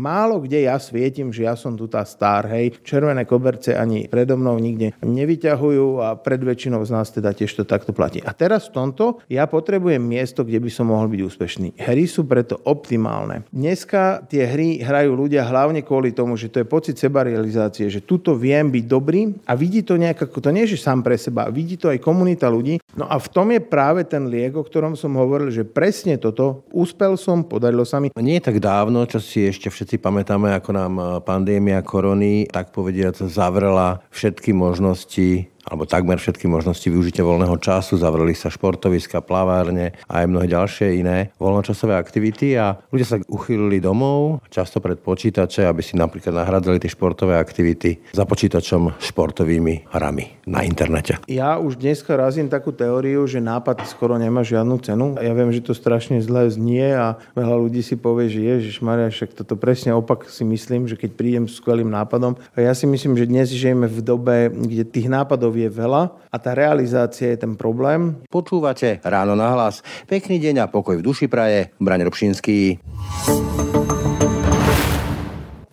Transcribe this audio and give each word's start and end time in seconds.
Málo 0.00 0.40
kde 0.40 0.64
ja 0.64 0.80
svietim, 0.80 1.28
že 1.28 1.44
ja 1.44 1.52
som 1.52 1.76
tu 1.76 1.84
tá 1.84 2.00
star, 2.08 2.48
hej. 2.48 2.72
Červené 2.80 3.28
koberce 3.28 3.76
ani 3.76 4.08
predo 4.08 4.40
mnou 4.40 4.56
nikde 4.56 4.96
nevyťahujú 5.04 6.00
a 6.00 6.16
pred 6.16 6.40
väčšinou 6.40 6.80
z 6.88 6.90
nás 6.96 7.12
teda 7.12 7.36
tiež 7.36 7.52
to 7.52 7.68
takto 7.68 7.92
platí. 7.92 8.24
A 8.24 8.32
teraz 8.32 8.72
v 8.72 8.80
tomto 8.80 9.20
ja 9.28 9.44
potrebujem 9.44 10.00
miesto, 10.00 10.40
kde 10.40 10.56
by 10.56 10.70
som 10.72 10.88
mohol 10.88 11.12
byť 11.12 11.20
úspešný. 11.20 11.68
Hry 11.76 12.08
sú 12.08 12.24
preto 12.24 12.56
optimálne. 12.64 13.44
Dneska 13.52 14.24
tie 14.24 14.48
hry 14.48 14.80
hrajú 14.80 15.12
ľudia 15.12 15.44
hlavne 15.44 15.84
kvôli 15.84 16.16
tomu, 16.16 16.40
že 16.40 16.48
to 16.48 16.64
je 16.64 16.66
pocit 16.66 16.96
sebarealizácie, 16.96 17.92
že 17.92 18.00
tuto 18.00 18.32
viem 18.32 18.72
byť 18.72 18.84
dobrý 18.88 19.36
a 19.44 19.52
vidí 19.52 19.84
to 19.84 20.00
nejak, 20.00 20.32
to 20.32 20.48
nie 20.48 20.64
že 20.64 20.80
sám 20.80 21.04
pre 21.04 21.20
seba, 21.20 21.52
vidí 21.52 21.76
to 21.76 21.92
aj 21.92 22.00
komunita 22.00 22.48
ľudí. 22.48 22.80
No 22.96 23.04
a 23.04 23.20
v 23.20 23.28
tom 23.28 23.52
je 23.52 23.60
práve 23.60 24.08
ten 24.08 24.32
liek, 24.32 24.56
o 24.56 24.64
ktorom 24.64 24.96
som 24.96 25.12
hovoril, 25.20 25.52
že 25.52 25.68
presne 25.68 26.16
toto, 26.16 26.64
úspel 26.72 27.20
som, 27.20 27.44
podarilo 27.44 27.84
sa 27.84 28.00
mi. 28.00 28.08
Nie 28.16 28.40
je 28.40 28.48
tak 28.48 28.64
dávno, 28.64 29.04
čo 29.04 29.20
si 29.20 29.44
ešte 29.44 29.68
všetci 29.68 29.89
všetci 29.90 30.06
pamätáme, 30.06 30.54
ako 30.54 30.70
nám 30.70 30.92
eh, 31.02 31.06
pandémia 31.18 31.82
korony, 31.82 32.46
tak 32.46 32.70
povediať, 32.70 33.26
zavrela 33.26 33.98
všetky 34.14 34.54
možnosti 34.54 35.50
alebo 35.64 35.84
takmer 35.88 36.16
všetky 36.16 36.48
možnosti 36.48 36.84
využitia 36.84 37.24
voľného 37.24 37.56
času, 37.60 38.00
zavreli 38.00 38.32
sa 38.34 38.50
športoviska, 38.50 39.22
plavárne 39.24 39.94
a 40.10 40.24
aj 40.24 40.26
mnohé 40.26 40.46
ďalšie 40.50 41.00
iné 41.00 41.30
voľnočasové 41.36 41.94
aktivity 41.94 42.56
a 42.56 42.80
ľudia 42.90 43.06
sa 43.06 43.16
uchýlili 43.28 43.78
domov, 43.78 44.42
často 44.50 44.82
pred 44.82 44.98
počítače, 44.98 45.64
aby 45.68 45.80
si 45.84 45.94
napríklad 45.94 46.34
nahradzali 46.34 46.82
tie 46.82 46.90
športové 46.90 47.38
aktivity 47.38 48.00
za 48.10 48.26
počítačom 48.26 48.98
športovými 48.98 49.92
hrami 49.94 50.42
na 50.50 50.66
internete. 50.66 51.22
Ja 51.30 51.62
už 51.62 51.78
dneska 51.78 52.18
razím 52.18 52.50
takú 52.50 52.74
teóriu, 52.74 53.22
že 53.30 53.38
nápad 53.38 53.86
skoro 53.86 54.18
nemá 54.18 54.42
žiadnu 54.42 54.76
cenu. 54.82 55.06
Ja 55.22 55.30
viem, 55.36 55.54
že 55.54 55.62
to 55.62 55.76
strašne 55.76 56.18
zle 56.24 56.50
znie 56.50 56.90
a 56.96 57.20
veľa 57.38 57.56
ľudí 57.68 57.84
si 57.86 57.94
povie, 57.94 58.26
že 58.26 58.42
Ježiš 58.42 58.82
Maria, 58.82 59.12
však 59.12 59.38
toto 59.38 59.54
presne 59.54 59.94
opak 59.94 60.26
si 60.26 60.42
myslím, 60.42 60.90
že 60.90 60.98
keď 60.98 61.10
prídem 61.14 61.44
s 61.46 61.60
skvelým 61.60 61.92
nápadom. 61.92 62.34
A 62.56 62.58
ja 62.64 62.72
si 62.74 62.88
myslím, 62.88 63.14
že 63.14 63.28
dnes 63.28 63.52
žijeme 63.52 63.86
v 63.86 64.00
dobe, 64.00 64.50
kde 64.50 64.82
tých 64.88 65.06
nápadov 65.06 65.49
je 65.56 65.68
veľa 65.70 66.02
a 66.30 66.36
tá 66.38 66.54
realizácia 66.54 67.32
je 67.34 67.38
ten 67.42 67.54
problém. 67.54 68.20
Počúvate 68.30 69.02
Ráno 69.02 69.34
na 69.34 69.52
hlas. 69.54 69.82
Pekný 70.06 70.38
deň 70.38 70.64
a 70.64 70.70
pokoj 70.70 70.98
v 70.98 71.06
duši 71.06 71.26
praje. 71.26 71.72
Braň 71.78 72.06
Robšinský. 72.06 72.80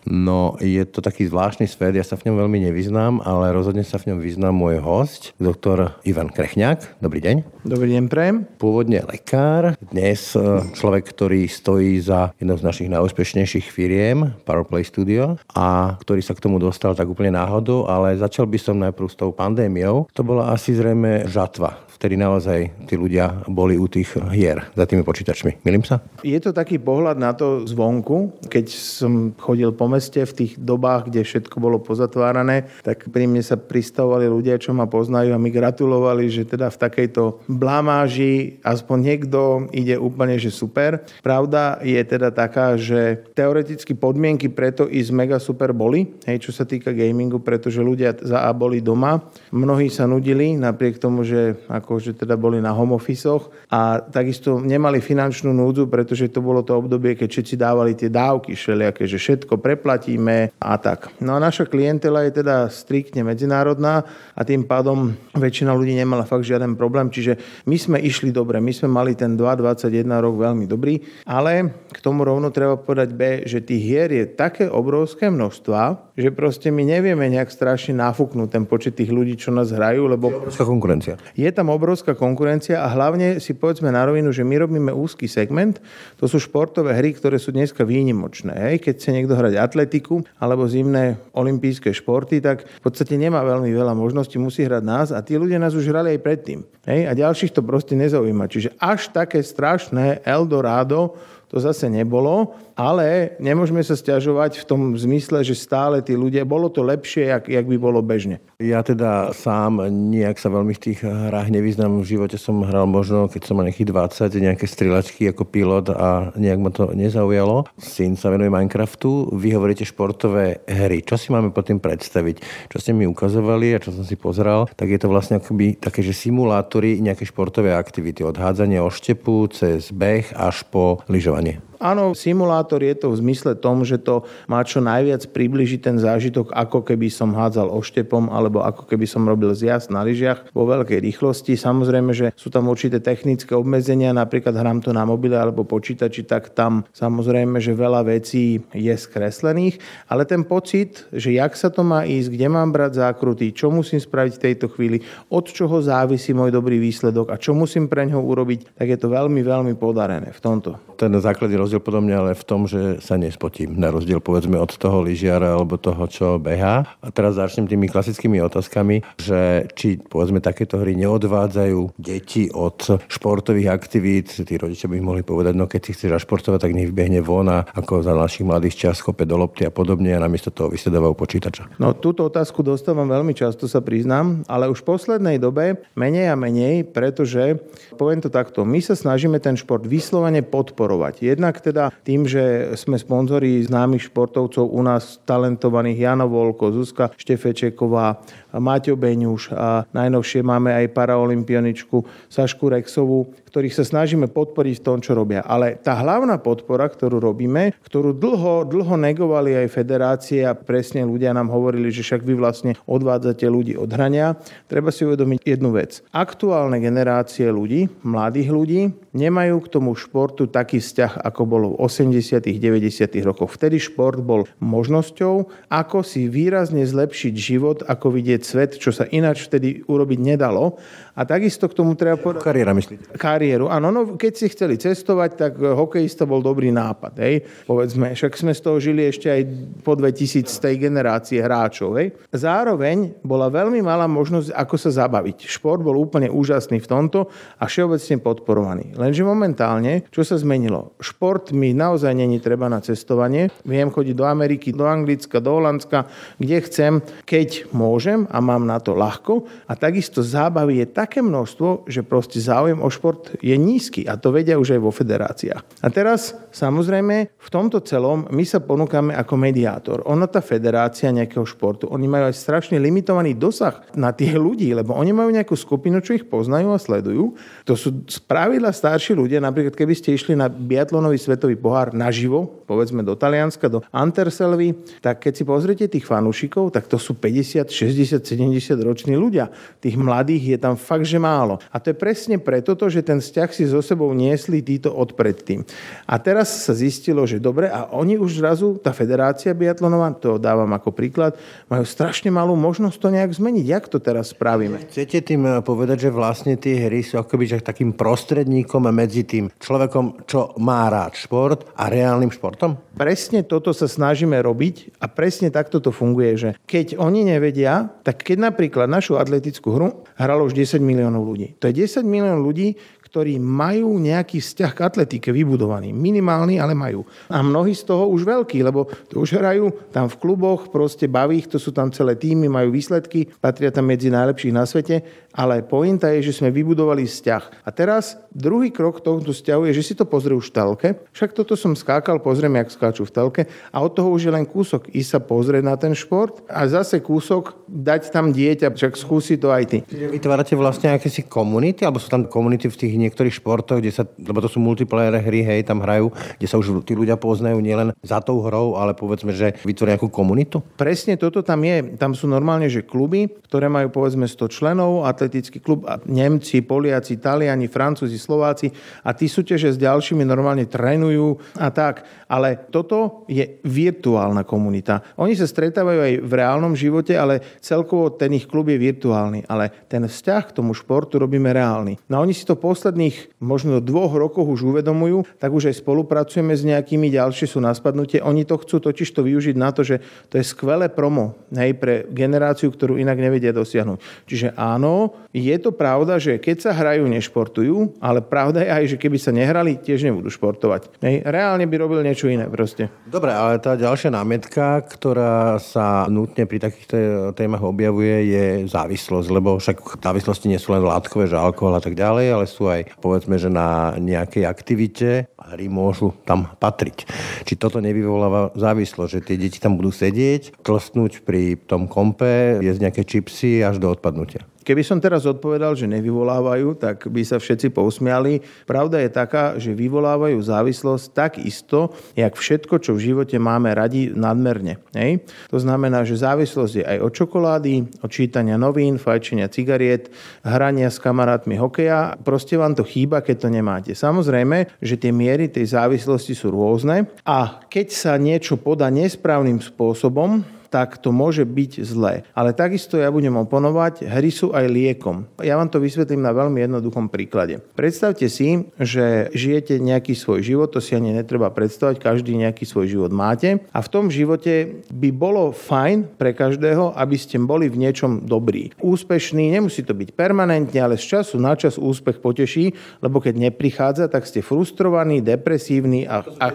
No, 0.08 0.56
je 0.64 0.80
to 0.88 1.04
taký 1.04 1.28
zvláštny 1.28 1.68
svet, 1.68 1.92
ja 1.92 2.06
sa 2.08 2.16
v 2.16 2.32
ňom 2.32 2.48
veľmi 2.48 2.64
nevyznám, 2.72 3.20
ale 3.28 3.52
rozhodne 3.52 3.84
sa 3.84 4.00
v 4.00 4.16
ňom 4.16 4.24
vyznám 4.24 4.56
môj 4.56 4.80
host, 4.80 5.36
doktor 5.36 6.00
Ivan 6.08 6.32
Krechňák. 6.32 7.04
Dobrý 7.04 7.20
deň. 7.20 7.68
Dobrý 7.68 7.92
deň, 7.92 8.08
prejem. 8.08 8.48
Pôvodne 8.56 9.04
lekár, 9.04 9.76
dnes 9.84 10.32
e, 10.32 10.64
človek, 10.80 11.12
ktorý 11.12 11.52
stojí 11.52 12.00
za 12.00 12.32
jednou 12.40 12.56
z 12.56 12.64
našich 12.64 12.88
najúspešnejších 12.88 13.68
firiem, 13.68 14.32
Powerplay 14.48 14.88
Studio, 14.88 15.36
a 15.52 16.00
ktorý 16.00 16.24
sa 16.24 16.32
k 16.40 16.44
tomu 16.48 16.56
dostal 16.56 16.96
tak 16.96 17.12
úplne 17.12 17.36
náhodou, 17.36 17.92
ale 17.92 18.16
začal 18.16 18.48
by 18.48 18.60
som 18.64 18.80
najprv 18.80 19.12
s 19.12 19.20
tou 19.20 19.36
pandémiou. 19.36 20.08
To 20.16 20.24
bola 20.24 20.56
asi 20.56 20.72
zrejme 20.72 21.28
žatva 21.28 21.84
vtedy 21.98 22.14
naozaj 22.14 22.86
tí 22.86 22.94
ľudia 22.94 23.42
boli 23.50 23.74
u 23.74 23.90
tých 23.90 24.14
hier 24.30 24.62
za 24.78 24.86
tými 24.86 25.02
počítačmi. 25.02 25.66
Milím 25.66 25.82
sa? 25.82 25.98
Je 26.22 26.38
to 26.38 26.54
taký 26.54 26.78
pohľad 26.78 27.18
na 27.18 27.34
to 27.34 27.66
zvonku. 27.66 28.38
Keď 28.46 28.66
som 28.70 29.34
chodil 29.34 29.74
po 29.74 29.90
meste 29.98 30.22
v 30.23 30.34
tých 30.45 30.53
dobách, 30.56 31.12
kde 31.12 31.28
všetko 31.28 31.58
bolo 31.58 31.81
pozatvárané, 31.81 32.70
tak 32.86 33.09
pri 33.09 33.26
mne 33.26 33.44
sa 33.44 33.59
pristavovali 33.59 34.30
ľudia, 34.30 34.62
čo 34.62 34.72
ma 34.72 34.86
poznajú 34.86 35.34
a 35.34 35.42
mi 35.42 35.52
gratulovali, 35.52 36.30
že 36.30 36.45
teda 36.45 36.70
v 36.70 36.78
takejto 36.78 37.50
blamáži 37.50 38.62
aspoň 38.64 38.98
niekto 39.02 39.67
ide 39.73 40.00
úplne, 40.00 40.38
že 40.39 40.54
super. 40.54 41.04
Pravda 41.26 41.84
je 41.84 42.00
teda 42.06 42.31
taká, 42.31 42.78
že 42.78 43.28
teoreticky 43.36 43.98
podmienky 43.98 44.48
preto 44.48 44.88
ísť 44.88 45.11
mega 45.11 45.42
super 45.42 45.76
boli, 45.76 46.16
hej, 46.23 46.39
čo 46.39 46.55
sa 46.55 46.64
týka 46.64 46.93
gamingu, 46.95 47.42
pretože 47.42 47.83
ľudia 47.83 48.16
za 48.22 48.48
A 48.48 48.54
boli 48.54 48.80
doma. 48.80 49.20
Mnohí 49.49 49.89
sa 49.89 50.05
nudili, 50.08 50.54
napriek 50.55 51.02
tomu, 51.02 51.26
že 51.26 51.58
ako 51.67 51.88
ako 51.88 52.04
že 52.04 52.20
teda 52.20 52.36
boli 52.38 52.60
na 52.61 52.76
home 52.76 52.93
office 52.93 53.26
a 53.73 54.04
takisto 54.04 54.61
nemali 54.61 55.02
finančnú 55.02 55.49
núdzu, 55.49 55.89
pretože 55.89 56.30
to 56.30 56.45
bolo 56.45 56.61
to 56.61 56.77
obdobie, 56.77 57.17
keď 57.17 57.26
všetci 57.32 57.55
dávali 57.58 57.98
tie 57.98 58.11
dávky 58.11 58.54
všelijaké, 58.54 59.10
že 59.10 59.17
všetko 59.17 59.58
preplatíme 59.87 60.52
a 60.59 60.75
tak. 60.75 61.15
No 61.23 61.39
a 61.39 61.39
naša 61.39 61.64
klientela 61.64 62.27
je 62.27 62.43
teda 62.43 62.67
striktne 62.67 63.23
medzinárodná 63.23 64.03
a 64.36 64.42
tým 64.43 64.67
pádom 64.67 65.15
väčšina 65.31 65.71
ľudí 65.71 65.95
nemala 65.95 66.27
fakt 66.27 66.43
žiaden 66.43 66.75
problém, 66.75 67.08
čiže 67.08 67.39
my 67.64 67.77
sme 67.80 67.98
išli 68.03 68.36
dobre, 68.36 68.59
my 68.59 68.75
sme 68.75 68.92
mali 68.92 69.15
ten 69.15 69.39
2021 69.39 70.11
rok 70.20 70.36
veľmi 70.36 70.67
dobrý, 70.67 70.99
ale 71.23 71.71
k 71.87 71.99
tomu 72.03 72.27
rovno 72.27 72.52
treba 72.52 72.75
povedať 72.75 73.15
B, 73.15 73.48
že 73.48 73.64
tých 73.64 73.80
hier 73.80 74.11
je 74.11 74.27
také 74.27 74.67
obrovské 74.67 75.31
množstva, 75.31 76.11
že 76.19 76.36
proste 76.36 76.67
my 76.67 76.83
nevieme 76.83 77.23
nejak 77.31 77.48
strašne 77.48 77.95
nafúknúť 77.95 78.49
ten 78.52 78.67
počet 78.67 78.99
tých 78.99 79.14
ľudí, 79.14 79.39
čo 79.39 79.55
nás 79.55 79.71
hrajú, 79.71 80.09
lebo... 80.11 80.33
Je 80.33 80.36
obrovská 80.43 80.65
konkurencia. 80.67 81.14
Je 81.37 81.49
tam 81.54 81.71
obrovská 81.71 82.11
konkurencia 82.17 82.83
a 82.83 82.92
hlavne 82.92 83.39
si 83.39 83.55
povedzme 83.55 83.87
na 83.87 84.04
rovinu, 84.04 84.36
že 84.36 84.43
my 84.43 84.67
robíme 84.67 84.92
úzky 84.92 85.31
segment, 85.31 85.80
to 86.19 86.27
sú 86.27 86.42
športové 86.43 86.98
hry, 86.98 87.14
ktoré 87.14 87.37
sú 87.37 87.54
dneska 87.54 87.86
výnimočné. 87.86 88.52
Hej? 88.52 88.75
Keď 88.83 88.93
chce 88.98 89.09
niekto 89.14 89.37
hrať 89.37 89.54
atletiku 89.77 90.26
alebo 90.42 90.65
zimné 90.65 91.21
olympijské 91.38 91.93
športy, 91.93 92.42
tak 92.42 92.65
v 92.65 92.82
podstate 92.82 93.14
nemá 93.14 93.45
veľmi 93.45 93.70
veľa 93.70 93.93
možností, 93.93 94.42
musí 94.42 94.65
hrať 94.65 94.82
nás 94.82 95.08
a 95.14 95.21
tí 95.21 95.38
ľudia 95.38 95.61
nás 95.61 95.77
už 95.77 95.86
hrali 95.93 96.17
aj 96.17 96.26
predtým. 96.26 96.65
Hej? 96.89 97.05
A 97.05 97.14
ďalších 97.14 97.54
to 97.54 97.61
proste 97.61 97.93
nezaujíma. 97.93 98.49
Čiže 98.49 98.73
až 98.82 99.14
také 99.14 99.45
strašné 99.45 100.26
Eldorado 100.26 101.14
to 101.48 101.61
zase 101.61 101.86
nebolo, 101.87 102.58
ale 102.77 103.33
nemôžeme 103.42 103.82
sa 103.82 103.98
stiažovať 103.98 104.61
v 104.61 104.67
tom 104.70 104.82
zmysle, 104.93 105.42
že 105.42 105.58
stále 105.58 106.05
tí 106.05 106.14
ľudia, 106.14 106.45
bolo 106.45 106.70
to 106.70 106.86
lepšie, 106.86 107.33
jak, 107.33 107.49
jak 107.49 107.65
by 107.65 107.77
bolo 107.82 108.05
bežne. 108.05 108.38
Ja 108.61 108.86
teda 108.86 109.33
sám 109.33 109.82
nejak 109.89 110.38
sa 110.38 110.54
veľmi 110.54 110.77
v 110.77 110.83
tých 110.93 111.02
hrách 111.02 111.49
nevyznám. 111.49 112.05
V 112.05 112.14
živote 112.14 112.37
som 112.37 112.61
hral 112.61 112.86
možno, 112.86 113.26
keď 113.26 113.42
som 113.49 113.58
mal 113.58 113.66
nejakých 113.66 113.89
20, 113.89 114.37
nejaké 114.37 114.66
strilačky 114.70 115.26
ako 115.33 115.49
pilot 115.49 115.89
a 115.89 116.30
nejak 116.37 116.60
ma 116.61 116.70
to 116.70 116.93
nezaujalo. 116.93 117.66
Syn 117.82 118.14
sa 118.14 118.30
venuje 118.30 118.54
Minecraftu, 118.54 119.33
vy 119.33 119.58
hovoríte 119.58 119.82
športové 119.82 120.61
hry. 120.70 121.02
Čo 121.02 121.17
si 121.17 121.33
máme 121.33 121.49
pod 121.49 121.73
tým 121.73 121.82
predstaviť? 121.82 122.70
Čo 122.70 122.77
ste 122.77 122.93
mi 122.93 123.10
ukazovali 123.10 123.73
a 123.73 123.82
čo 123.82 123.89
som 123.89 124.05
si 124.05 124.14
pozeral, 124.14 124.70
tak 124.77 124.93
je 124.93 125.02
to 125.02 125.10
vlastne 125.10 125.42
akoby 125.42 125.82
také, 125.82 126.05
že 126.05 126.14
simulátory 126.14 127.02
nejaké 127.02 127.26
športové 127.26 127.73
aktivity. 127.73 128.21
Od 128.21 128.38
hádzania 128.38 128.86
o 128.86 128.94
štepu 128.94 129.50
cez 129.50 129.89
beh 129.89 130.30
až 130.38 130.62
po 130.69 131.01
lyžovanie. 131.10 131.67
Áno, 131.77 132.18
simulátor 132.18 132.81
je 132.81 132.98
to 132.98 133.13
v 133.13 133.21
zmysle 133.21 133.54
tom, 133.54 133.86
že 133.86 134.01
to 134.01 134.25
má 134.50 134.65
čo 134.65 134.81
najviac 134.81 135.30
približiť 135.30 135.80
ten 135.81 135.98
zážitok, 136.01 136.50
ako 136.50 136.81
keby 136.81 137.13
som 137.13 137.38
hádzal 137.38 137.69
oštepom 137.69 138.33
alebo 138.33 138.65
ako 138.65 138.89
keby 138.89 139.06
som 139.06 139.30
robil 139.30 139.54
zjazd 139.54 139.94
na 139.94 140.01
lyžiach 140.01 140.50
vo 140.57 140.66
veľkej 140.66 140.98
rýchlosti. 140.98 141.54
Samozrejme, 141.54 142.12
že 142.18 142.33
sú 142.33 142.50
tam 142.50 142.66
určité 142.66 142.98
technické 142.98 143.54
obmedzenia, 143.54 144.10
napríklad 144.10 144.57
hrám 144.57 144.81
to 144.81 144.89
na 144.89 145.06
mobile 145.06 145.38
alebo 145.38 145.62
počítači, 145.62 146.25
tak 146.25 146.57
tam 146.57 146.81
samozrejme, 146.98 147.62
že 147.62 147.77
veľa 147.77 148.10
vecí 148.10 148.57
je 148.74 148.94
skreslených, 148.98 149.77
ale 150.10 150.25
ten 150.25 150.42
pocit, 150.42 151.06
že 151.13 151.38
jak 151.38 151.54
sa 151.54 151.69
to 151.69 151.86
má 151.86 152.10
ísť, 152.10 152.33
kde 152.33 152.48
mám 152.50 152.74
brať 152.74 153.06
zákruty, 153.06 153.54
čo 153.54 153.69
musím 153.69 154.01
spraviť 154.01 154.33
v 154.33 154.44
tejto 154.50 154.68
chvíli, 154.74 155.06
od 155.30 155.45
čoho 155.45 155.77
závisí 155.77 156.33
môj 156.33 156.50
dobrý 156.50 156.81
výsledok 156.81 157.30
a 157.30 157.38
čo 157.38 157.54
musím 157.54 157.86
pre 157.86 158.10
ňo 158.10 158.18
urobiť, 158.18 158.74
tak 158.74 158.89
je 158.89 158.98
to 158.98 159.13
veľmi, 159.13 159.45
veľmi 159.45 159.74
podarené 159.77 160.33
v 160.33 160.42
tomto. 160.42 160.81
Ten 160.98 161.13
základ 161.21 161.54
je 161.54 161.67
rozdiel 161.68 161.83
podľa 161.83 162.04
mňa 162.07 162.16
ale 162.16 162.31
v 162.31 162.48
tom, 162.48 162.63
že 162.63 163.04
sa 163.04 163.19
nespotím. 163.19 163.75
Na 163.75 163.92
rozdiel 163.92 164.24
povedzme 164.24 164.56
od 164.56 164.72
toho 164.72 165.04
lyžiara 165.04 165.51
alebo 165.51 165.75
toho, 165.75 166.07
čo 166.07 166.39
beha. 166.39 166.88
A 167.04 167.07
teraz 167.12 167.36
začnem 167.36 167.68
tými 167.68 167.92
klasickými 167.92 168.39
otázkami, 168.39 169.04
že 169.19 169.68
či 169.75 170.00
povedzme 170.00 170.39
takéto 170.39 170.80
hry 170.80 170.95
neodvádzajú 170.95 172.00
deti 172.00 172.48
od 172.56 173.04
športových 173.12 173.68
aktivít. 173.68 174.31
Tí 174.31 174.56
rodičia 174.56 174.88
by 174.88 175.04
mohli 175.04 175.28
povedať, 175.28 175.60
no 175.60 175.68
keď 175.68 175.81
si 175.84 175.92
chceš 175.92 176.24
športovať, 176.24 176.64
tak 176.64 176.72
nech 176.72 176.88
vybehne 176.88 177.19
von 177.19 177.52
a 177.52 177.68
ako 177.75 178.00
za 178.00 178.16
našich 178.16 178.48
mladých 178.48 178.88
čas 178.88 179.04
chope 179.04 179.28
do 179.28 179.36
lopty 179.36 179.68
a 179.68 179.72
podobne 179.74 180.16
a 180.16 180.24
namiesto 180.24 180.56
toho 180.56 180.72
vysledovajú 180.72 181.19
počítača. 181.19 181.68
No 181.84 181.92
túto 181.92 182.31
otázku 182.31 182.64
dostávam 182.64 183.12
veľmi 183.12 183.36
často, 183.36 183.68
sa 183.68 183.84
priznám, 183.84 184.48
ale 184.48 184.72
už 184.72 184.88
v 184.88 184.96
poslednej 184.96 185.36
dobe 185.36 185.84
menej 186.00 186.31
a 186.31 186.40
menej, 186.40 186.88
pretože 186.88 187.60
poviem 188.00 188.24
to 188.24 188.31
takto, 188.31 188.64
my 188.64 188.80
sa 188.80 188.96
snažíme 188.96 189.36
ten 189.44 189.60
šport 189.60 189.84
vyslovene 189.84 190.40
podporovať. 190.48 191.28
Jednak 191.28 191.56
Jednak 191.57 191.74
teda 191.74 191.89
tým, 192.06 192.30
že 192.30 192.77
sme 192.77 193.01
sponzori 193.01 193.65
známych 193.65 194.13
športovcov 194.13 194.62
u 194.62 194.77
nás 194.86 195.18
talentovaných 195.25 196.06
Jano 196.06 196.30
Volko, 196.30 196.69
Zuzka 196.69 197.09
Štefečeková, 197.18 198.21
Maťo 198.54 198.94
Beňuš 198.94 199.57
a 199.57 199.81
najnovšie 199.89 200.45
máme 200.45 200.69
aj 200.77 200.94
paraolimpioničku 200.94 202.30
Sašku 202.30 202.69
Rexovú, 202.69 203.33
ktorých 203.57 203.74
sa 203.74 203.89
snažíme 203.89 204.30
podporiť 204.30 204.77
v 204.77 204.86
tom, 204.86 205.01
čo 205.01 205.18
robia. 205.18 205.42
Ale 205.42 205.81
tá 205.81 205.98
hlavná 205.98 206.38
podpora, 206.38 206.86
ktorú 206.86 207.18
robíme, 207.18 207.74
ktorú 207.81 208.13
dlho, 208.13 208.69
dlho 208.69 208.94
negovali 209.01 209.57
aj 209.57 209.74
federácie 209.74 210.45
a 210.45 210.54
presne 210.54 211.01
ľudia 211.01 211.33
nám 211.33 211.50
hovorili, 211.50 211.89
že 211.89 212.06
však 212.06 212.21
vy 212.21 212.38
vlastne 212.38 212.77
odvádzate 212.86 213.50
ľudí 213.50 213.74
od 213.74 213.89
hrania, 213.89 214.38
treba 214.69 214.94
si 214.94 215.09
uvedomiť 215.09 215.42
jednu 215.42 215.74
vec. 215.74 216.06
Aktuálne 216.13 216.77
generácie 216.77 217.50
ľudí, 217.50 217.89
mladých 218.06 218.50
ľudí, 218.54 218.81
nemajú 219.18 219.57
k 219.65 219.71
tomu 219.74 219.98
športu 219.98 220.45
taký 220.45 220.77
vzťah, 220.77 221.25
ako 221.25 221.42
bolo 221.50 221.68
v 221.74 221.81
80 221.81 222.38
90 222.38 223.09
rokoch. 223.25 223.57
Vtedy 223.57 223.81
šport 223.81 224.21
bol 224.21 224.45
možnosťou, 224.62 225.50
ako 225.74 226.06
si 226.06 226.30
výrazne 226.30 226.86
zlepšiť 226.86 227.33
život, 227.33 227.81
ako 227.89 228.13
vidieť 228.13 228.42
svet, 228.45 228.77
čo 228.77 228.94
sa 228.94 229.09
ináč 229.09 229.50
vtedy 229.50 229.81
urobiť 229.89 230.19
nedalo. 230.21 230.77
A 231.18 231.25
takisto 231.25 231.65
k 231.65 231.74
tomu 231.74 231.98
treba 231.98 232.21
povedať... 232.21 232.45
Kariéra 232.45 232.77
myslíte? 232.77 233.18
Kariéru, 233.48 233.68
áno. 233.72 233.90
No, 233.90 234.20
keď 234.20 234.34
si 234.36 234.52
chceli 234.54 234.76
cestovať, 234.78 235.30
tak 235.36 235.52
hokejista 235.60 236.28
bol 236.28 236.44
dobrý 236.44 236.72
nápad. 236.72 237.16
Hej? 237.20 237.36
Povedzme, 237.64 238.14
však 238.14 238.36
sme 238.36 238.54
z 238.54 238.62
toho 238.62 238.78
žili 238.80 239.08
ešte 239.08 239.32
aj 239.32 239.42
po 239.88 239.96
2000 239.96 240.48
z 240.48 240.60
tej 240.60 240.76
generácie 240.80 241.40
hráčov. 241.40 241.98
Hej? 241.98 242.16
Zároveň 242.32 243.18
bola 243.24 243.50
veľmi 243.50 243.82
malá 243.82 244.06
možnosť, 244.06 244.54
ako 244.54 244.76
sa 244.78 244.92
zabaviť. 245.04 245.48
Šport 245.50 245.82
bol 245.82 245.98
úplne 245.98 246.30
úžasný 246.30 246.78
v 246.84 246.88
tomto 246.88 247.32
a 247.58 247.64
všeobecne 247.66 248.20
podporovaný. 248.22 248.86
Lenže 249.00 249.24
momentálne, 249.24 250.04
čo 250.12 250.28
sa 250.28 250.36
zmenilo? 250.36 250.94
Šport 251.02 251.56
mi 251.56 251.72
naozaj 251.74 252.14
není 252.14 252.44
treba 252.44 252.68
na 252.68 252.84
cestovanie. 252.84 253.50
Viem 253.64 253.90
chodiť 253.90 254.14
do 254.14 254.28
Ameriky, 254.28 254.76
do 254.76 254.86
Anglicka, 254.86 255.42
do 255.42 255.56
Holandska, 255.56 256.06
kde 256.38 256.58
chcem, 256.68 256.94
keď 257.26 257.72
môžem 257.72 258.28
a 258.30 258.38
mám 258.44 258.68
na 258.68 258.78
to 258.78 258.94
ľahko. 258.94 259.48
A 259.66 259.74
takisto 259.80 260.20
zábavy 260.20 260.84
je 260.84 260.88
tak 260.94 261.08
také 261.08 261.24
množstvo, 261.24 261.88
že 261.88 262.04
proste 262.04 262.44
záujem 262.44 262.84
o 262.84 262.90
šport 262.92 263.27
je 263.42 263.56
nízky 263.58 264.06
a 264.06 264.14
to 264.16 264.30
vedia 264.30 264.62
už 264.62 264.78
aj 264.78 264.82
vo 264.84 264.94
federáciách. 264.94 265.82
A 265.82 265.88
teraz 265.90 266.38
samozrejme 266.54 267.34
v 267.34 267.50
tomto 267.50 267.82
celom 267.82 268.30
my 268.30 268.46
sa 268.46 268.62
ponúkame 268.62 269.18
ako 269.18 269.34
mediátor. 269.34 269.98
Ono 270.06 270.30
tá 270.30 270.46
federácia 270.46 271.10
nejakého 271.10 271.44
športu, 271.44 271.90
oni 271.90 272.06
majú 272.06 272.30
aj 272.30 272.38
strašne 272.38 272.78
limitovaný 272.78 273.34
dosah 273.34 273.82
na 273.98 274.14
tých 274.14 274.38
ľudí, 274.38 274.70
lebo 274.78 274.94
oni 274.94 275.12
majú 275.12 275.34
nejakú 275.34 275.58
skupinu, 275.58 275.98
čo 276.06 276.14
ich 276.14 276.30
poznajú 276.30 276.70
a 276.72 276.80
sledujú. 276.80 277.34
To 277.66 277.74
sú 277.74 278.06
spravidla 278.06 278.70
starší 278.70 279.18
ľudia, 279.18 279.42
napríklad 279.42 279.74
keby 279.74 279.98
ste 279.98 280.14
išli 280.14 280.38
na 280.38 280.46
biatlonový 280.46 281.18
svetový 281.18 281.58
pohár 281.58 281.98
naživo, 281.98 282.46
povedzme 282.70 283.02
do 283.02 283.18
Talianska, 283.18 283.72
do 283.72 283.82
Anterselvy, 283.90 284.78
tak 285.02 285.26
keď 285.26 285.34
si 285.34 285.44
pozriete 285.48 285.86
tých 285.90 286.06
fanúšikov, 286.06 286.70
tak 286.70 286.86
to 286.86 287.02
sú 287.02 287.18
50, 287.18 287.66
60, 287.66 288.22
70 288.22 288.78
roční 288.86 289.18
ľudia. 289.18 289.50
Tých 289.82 289.98
mladých 289.98 290.56
je 290.56 290.58
tam 290.62 290.76
fakt 290.78 291.08
že 291.08 291.18
málo. 291.18 291.58
A 291.72 291.80
to 291.80 291.96
je 291.96 291.98
presne 291.98 292.36
preto, 292.38 292.76
že 292.92 293.02
ten 293.02 293.17
vzťah 293.19 293.50
si 293.52 293.64
so 293.68 293.81
sebou 293.81 294.14
niesli 294.14 294.62
títo 294.62 294.94
od 294.94 295.14
predtým. 295.18 295.66
A 296.06 296.16
teraz 296.22 296.66
sa 296.66 296.74
zistilo, 296.74 297.25
že 297.25 297.42
dobre, 297.42 297.68
a 297.68 297.90
oni 297.94 298.16
už 298.18 298.40
zrazu, 298.40 298.80
tá 298.80 298.94
federácia 298.94 299.52
biatlonová, 299.52 300.14
to 300.18 300.40
dávam 300.40 300.69
ako 300.74 300.94
príklad, 300.94 301.36
majú 301.68 301.84
strašne 301.84 302.31
malú 302.31 302.56
možnosť 302.56 302.98
to 302.98 303.10
nejak 303.14 303.31
zmeniť. 303.34 303.66
Jak 303.66 303.86
to 303.92 303.98
teraz 304.00 304.31
spravíme? 304.31 304.88
Chcete 304.90 305.24
tým 305.24 305.42
eh, 305.46 305.54
povedať, 305.62 306.08
že 306.08 306.16
vlastne 306.16 306.56
tie 306.56 306.88
hry 306.88 307.02
sú 307.02 307.19
akoby 307.19 307.48
že 307.48 307.64
takým 307.64 307.96
prostredníkom 307.96 308.90
medzi 308.92 309.24
tým 309.24 309.50
človekom, 309.58 310.28
čo 310.30 310.56
má 310.60 310.88
rád 310.88 311.16
šport 311.18 311.68
a 311.75 311.92
reálnym 311.92 312.31
športom? 312.31 312.78
Presne 312.98 313.46
toto 313.46 313.72
sa 313.72 313.86
snažíme 313.86 314.36
robiť 314.42 315.00
a 315.02 315.06
presne 315.10 315.54
takto 315.54 315.78
to 315.78 315.94
funguje, 315.94 316.31
že 316.38 316.50
keď 316.66 316.98
oni 316.98 317.28
nevedia, 317.30 317.90
tak 318.02 318.25
keď 318.25 318.52
napríklad 318.52 318.90
našu 318.90 319.16
atletickú 319.22 319.69
hru 319.74 319.88
hralo 320.18 320.50
už 320.50 320.58
10 320.58 320.81
miliónov 320.81 321.24
ľudí. 321.25 321.54
To 321.62 321.69
je 321.69 321.86
10 321.86 322.04
miliónov 322.04 322.42
ľudí, 322.42 322.78
ktorí 323.07 323.39
majú 323.39 323.95
nejaký 323.95 324.44
vzťah 324.44 324.71
k 324.75 324.83
atletike 324.83 325.31
vybudovaný. 325.31 325.95
Minimálny, 325.95 326.59
ale 326.59 326.75
majú. 326.75 327.07
A 327.31 327.39
mnohí 327.39 327.71
z 327.71 327.88
toho 327.88 328.12
už 328.12 328.27
veľkí, 328.27 328.59
lebo 328.59 328.92
to 329.07 329.24
už 329.24 329.39
hrajú 329.39 329.71
tam 329.95 330.12
v 330.12 330.19
kluboch, 330.19 330.68
proste 330.68 331.07
baví 331.07 331.38
ich, 331.38 331.45
to 331.45 331.62
sú 331.62 331.69
tam 331.69 331.94
celé 331.94 332.18
týmy, 332.18 332.50
majú 332.50 332.74
výsledky, 332.74 333.30
patria 333.38 333.69
tam 333.69 333.86
medzi 333.86 334.09
najlepších 334.09 334.54
na 334.57 334.65
svete, 334.65 335.06
ale 335.38 335.62
pointa 335.62 336.09
je, 336.18 336.25
že 336.25 336.42
sme 336.42 336.50
vybudovali 336.50 337.06
vzťah. 337.06 337.62
A 337.62 337.69
teraz 337.69 338.18
druhý 338.33 338.74
krok 338.74 339.06
tohto 339.06 339.30
vzťahu 339.30 339.69
je, 339.69 339.77
že 339.77 339.86
si 339.86 339.94
to 339.94 340.09
pozrú 340.09 340.42
v 340.42 340.50
telke. 340.50 340.89
Však 341.13 341.38
toto 341.38 341.54
som 341.54 341.77
skákal, 341.77 342.18
pozrieme, 342.18 342.57
jak 342.57 342.74
skáču 342.74 343.06
v 343.06 343.13
telke. 343.13 343.42
A 343.69 343.86
od 343.86 343.94
toho 343.94 344.09
už 344.09 344.25
je 344.25 344.33
len 344.33 344.50
kúsok 344.50 344.89
ísť 344.89 345.09
sa 345.13 345.19
pozrieť 345.21 345.62
na 345.62 345.77
ten 345.77 345.94
šport 345.94 346.42
a 346.50 346.65
zase 346.65 346.98
kúsok 347.06 347.54
dať 347.69 348.09
tam 348.09 348.33
dieťa, 348.33 348.74
však 348.74 348.98
skúsi 348.98 349.38
to 349.38 349.54
aj 349.54 349.63
ty. 349.69 349.77
Vytvárate 349.86 350.57
vlastne 350.57 350.98
akési 350.98 351.30
komunity, 351.30 351.86
alebo 351.86 352.01
sú 352.01 352.09
tam 352.09 352.25
komunity 352.25 352.65
v 352.65 352.80
tých 352.81 352.97
niektorých 352.98 353.44
športoch, 353.44 353.84
kde 353.84 353.92
sa, 353.92 354.08
lebo 354.16 354.40
to 354.40 354.48
sú 354.48 354.64
multiplayer 354.64 355.20
hry, 355.20 355.44
hej, 355.44 355.68
tam 355.68 355.84
hrajú, 355.84 356.16
kde 356.40 356.48
sa 356.48 356.56
už 356.56 356.88
tí 356.88 356.96
ľudia 356.96 357.20
poznajú 357.20 357.60
nielen 357.60 357.92
za 358.02 358.24
tou 358.24 358.40
hrou, 358.40 358.80
ale 358.80 358.96
povedzme, 358.96 359.36
že 359.36 359.60
vytvoria 359.68 359.98
nejakú 359.98 360.14
komunitu? 360.14 360.62
Presne 360.78 361.18
toto 361.18 361.42
tam 361.42 361.66
je. 361.66 361.98
Tam 361.98 362.14
sú 362.14 362.30
normálne, 362.30 362.70
že 362.70 362.86
kluby, 362.86 363.26
ktoré 363.50 363.66
majú 363.66 363.90
povedzme 363.90 364.30
100 364.30 364.54
členov, 364.54 365.10
atletický 365.10 365.58
klub, 365.58 365.90
a 365.90 365.98
Nemci, 366.06 366.62
Poliaci, 366.62 367.18
Taliani, 367.18 367.66
Francúzi, 367.66 368.22
Slováci 368.22 368.70
a 369.02 369.18
tí 369.18 369.26
súťaže 369.26 369.74
s 369.74 369.82
ďalšími 369.82 370.22
normálne 370.22 370.70
trénujú 370.70 371.58
a 371.58 371.74
tak. 371.74 372.06
Ale 372.30 372.70
toto 372.70 373.26
je 373.26 373.58
virtuálna 373.66 374.46
komunita. 374.46 375.02
Oni 375.18 375.34
sa 375.34 375.50
stretávajú 375.50 376.00
aj 376.00 376.14
v 376.22 376.32
reálnom 376.38 376.78
živote, 376.78 377.18
ale 377.18 377.42
celkovo 377.58 378.14
ten 378.14 378.36
ich 378.38 378.46
klub 378.46 378.70
je 378.70 378.78
virtuálny. 378.78 379.50
Ale 379.50 379.88
ten 379.90 380.06
vzťah 380.06 380.44
k 380.52 380.56
tomu 380.62 380.78
športu 380.78 381.18
robíme 381.18 381.50
reálny. 381.50 381.98
No 382.12 382.20
a 382.20 382.24
oni 382.24 382.36
si 382.36 382.44
to 382.46 382.60
posledné 382.60 382.87
posledných 382.88 383.44
možno 383.44 383.84
dvoch 383.84 384.16
rokoch 384.16 384.48
už 384.48 384.63
uvedomujú, 384.72 385.28
tak 385.44 385.51
už 385.51 385.75
aj 385.75 385.84
spolupracujeme 385.84 386.56
s 386.56 386.63
nejakými, 386.63 387.12
ďalšie 387.12 387.51
sú 387.51 387.60
na 387.60 387.75
spadnutie. 387.75 388.24
Oni 388.24 388.48
to 388.48 388.56
chcú 388.56 388.80
totiž 388.80 389.12
to 389.12 389.28
využiť 389.28 389.60
na 389.60 389.75
to, 389.75 389.84
že 389.84 390.00
to 390.31 390.39
je 390.39 390.48
skvelé 390.48 390.88
promo 390.88 391.36
hej, 391.51 391.75
pre 391.75 392.07
generáciu, 392.07 392.72
ktorú 392.72 392.95
inak 392.95 393.19
nevedia 393.19 393.51
dosiahnuť. 393.51 394.00
Čiže 394.24 394.56
áno, 394.56 395.19
je 395.36 395.51
to 395.60 395.75
pravda, 395.75 396.16
že 396.16 396.39
keď 396.39 396.57
sa 396.63 396.72
hrajú, 396.72 397.04
nešportujú, 397.12 398.00
ale 398.00 398.24
pravda 398.24 398.63
je 398.63 398.69
aj, 398.72 398.84
že 398.95 398.98
keby 399.04 399.19
sa 399.19 399.36
nehrali, 399.36 399.75
tiež 399.75 400.07
nebudú 400.07 400.31
športovať. 400.31 401.04
Hej, 401.04 401.28
reálne 401.28 401.68
by 401.68 401.75
robil 401.75 402.00
niečo 402.07 402.31
iné 402.31 402.48
proste. 402.48 402.88
Dobre, 403.04 403.36
ale 403.36 403.60
tá 403.60 403.75
ďalšia 403.75 404.16
námietka, 404.16 404.80
ktorá 404.80 405.60
sa 405.60 406.07
nutne 406.07 406.48
pri 406.48 406.72
takýchto 406.72 407.36
témach 407.36 407.68
objavuje, 407.68 408.31
je 408.31 408.45
závislosť, 408.72 409.28
lebo 409.28 409.60
však 409.60 410.00
závislosti 410.00 410.48
nie 410.48 410.62
sú 410.62 410.72
len 410.72 410.88
látkové, 410.88 411.28
že 411.28 411.36
alkohol 411.36 411.75
a 411.75 411.83
tak 411.83 411.98
ďalej, 411.98 412.25
ale 412.31 412.45
sú 412.48 412.69
aj 412.69 412.77
aj 412.78 412.84
povedzme, 413.02 413.36
že 413.42 413.50
na 413.50 413.96
nejakej 413.98 414.44
aktivite 414.46 415.10
hry 415.38 415.68
môžu 415.72 416.14
tam 416.28 416.52
patriť. 416.60 417.08
Či 417.48 417.54
toto 417.56 417.80
nevyvoláva 417.80 418.52
závislosť, 418.54 419.12
že 419.12 419.26
tie 419.26 419.38
deti 419.40 419.58
tam 419.58 419.80
budú 419.80 419.94
sedieť, 419.94 420.60
tlstnúť 420.62 421.24
pri 421.24 421.56
tom 421.56 421.88
kompe, 421.88 422.60
jesť 422.60 422.90
nejaké 422.90 423.02
čipsy 423.08 423.64
až 423.64 423.80
do 423.80 423.88
odpadnutia. 423.88 424.44
Keby 424.68 424.84
som 424.84 425.00
teraz 425.00 425.24
odpovedal, 425.24 425.80
že 425.80 425.88
nevyvolávajú, 425.88 426.75
tak 426.75 427.08
by 427.08 427.24
sa 427.24 427.40
všetci 427.40 427.72
pousmiali. 427.72 428.44
Pravda 428.68 429.00
je 429.00 429.07
taká, 429.07 429.56
že 429.56 429.71
vyvolávajú 429.71 430.36
závislosť 430.44 431.06
tak 431.16 431.40
isto, 431.40 431.95
jak 432.19 432.36
všetko, 432.36 432.76
čo 432.83 432.92
v 432.92 433.07
živote 433.07 433.40
máme 433.40 433.71
radi 433.71 434.12
nadmerne. 434.12 434.83
Hej? 434.92 435.24
To 435.56 435.64
znamená, 435.64 436.04
že 436.04 436.19
závislosť 436.19 436.74
je 436.74 436.83
aj 436.83 437.00
od 437.00 437.12
čokolády, 437.16 438.04
od 438.04 438.12
čítania 438.12 438.59
novín, 438.59 439.00
fajčenia 439.00 439.47
cigariet, 439.47 440.12
hrania 440.44 440.92
s 440.92 441.00
kamarátmi 441.00 441.56
hokeja. 441.56 442.19
Proste 442.19 442.59
vám 442.59 442.76
to 442.76 442.83
chýba, 442.83 443.24
keď 443.24 443.47
to 443.47 443.50
nemáte. 443.56 443.92
Samozrejme, 443.95 444.83
že 444.83 445.00
tie 445.00 445.16
miery 445.16 445.47
tej 445.47 445.80
závislosti 445.80 446.36
sú 446.36 446.52
rôzne 446.52 447.07
a 447.24 447.64
keď 447.71 447.88
sa 447.95 448.19
niečo 448.19 448.59
podá 448.59 448.92
nesprávnym 448.92 449.64
spôsobom, 449.64 450.56
tak 450.69 451.00
to 451.00 451.16
môže 451.16 451.44
byť 451.47 451.71
zlé. 451.83 452.28
Ale 452.36 452.52
takisto 452.54 453.00
ja 453.00 453.09
budem 453.09 453.33
oponovať, 453.36 454.06
hry 454.06 454.30
sú 454.31 454.52
aj 454.52 454.66
liekom. 454.68 455.26
Ja 455.42 455.57
vám 455.57 455.71
to 455.71 455.81
vysvetlím 455.81 456.24
na 456.24 456.36
veľmi 456.36 456.59
jednoduchom 456.64 457.07
príklade. 457.07 457.64
Predstavte 457.76 458.28
si, 458.28 458.68
že 458.78 459.31
žijete 459.31 459.80
nejaký 459.80 460.14
svoj 460.14 460.44
život, 460.44 460.69
to 460.71 460.83
si 460.83 460.94
ani 460.94 461.16
netreba 461.16 461.50
predstavať, 461.50 462.00
každý 462.00 462.36
nejaký 462.36 462.68
svoj 462.68 462.88
život 462.92 463.12
máte 463.12 463.64
a 463.71 463.80
v 463.80 463.92
tom 463.92 464.12
živote 464.12 464.83
by 464.92 465.09
bolo 465.14 465.56
fajn 465.56 466.19
pre 466.19 466.36
každého, 466.36 466.94
aby 466.94 467.16
ste 467.16 467.40
boli 467.42 467.71
v 467.71 467.80
niečom 467.88 468.28
dobrí. 468.28 468.76
Úspešný, 468.83 469.56
nemusí 469.56 469.81
to 469.81 469.95
byť 469.95 470.14
permanentne, 470.14 470.80
ale 470.83 471.00
z 471.00 471.18
času 471.18 471.40
na 471.40 471.56
čas 471.56 471.80
úspech 471.80 472.19
poteší, 472.19 472.76
lebo 473.00 473.24
keď 473.24 473.50
neprichádza, 473.50 474.12
tak 474.12 474.28
ste 474.28 474.44
frustrovaní, 474.44 475.24
depresívni 475.24 476.04
a, 476.04 476.21
a, 476.21 476.47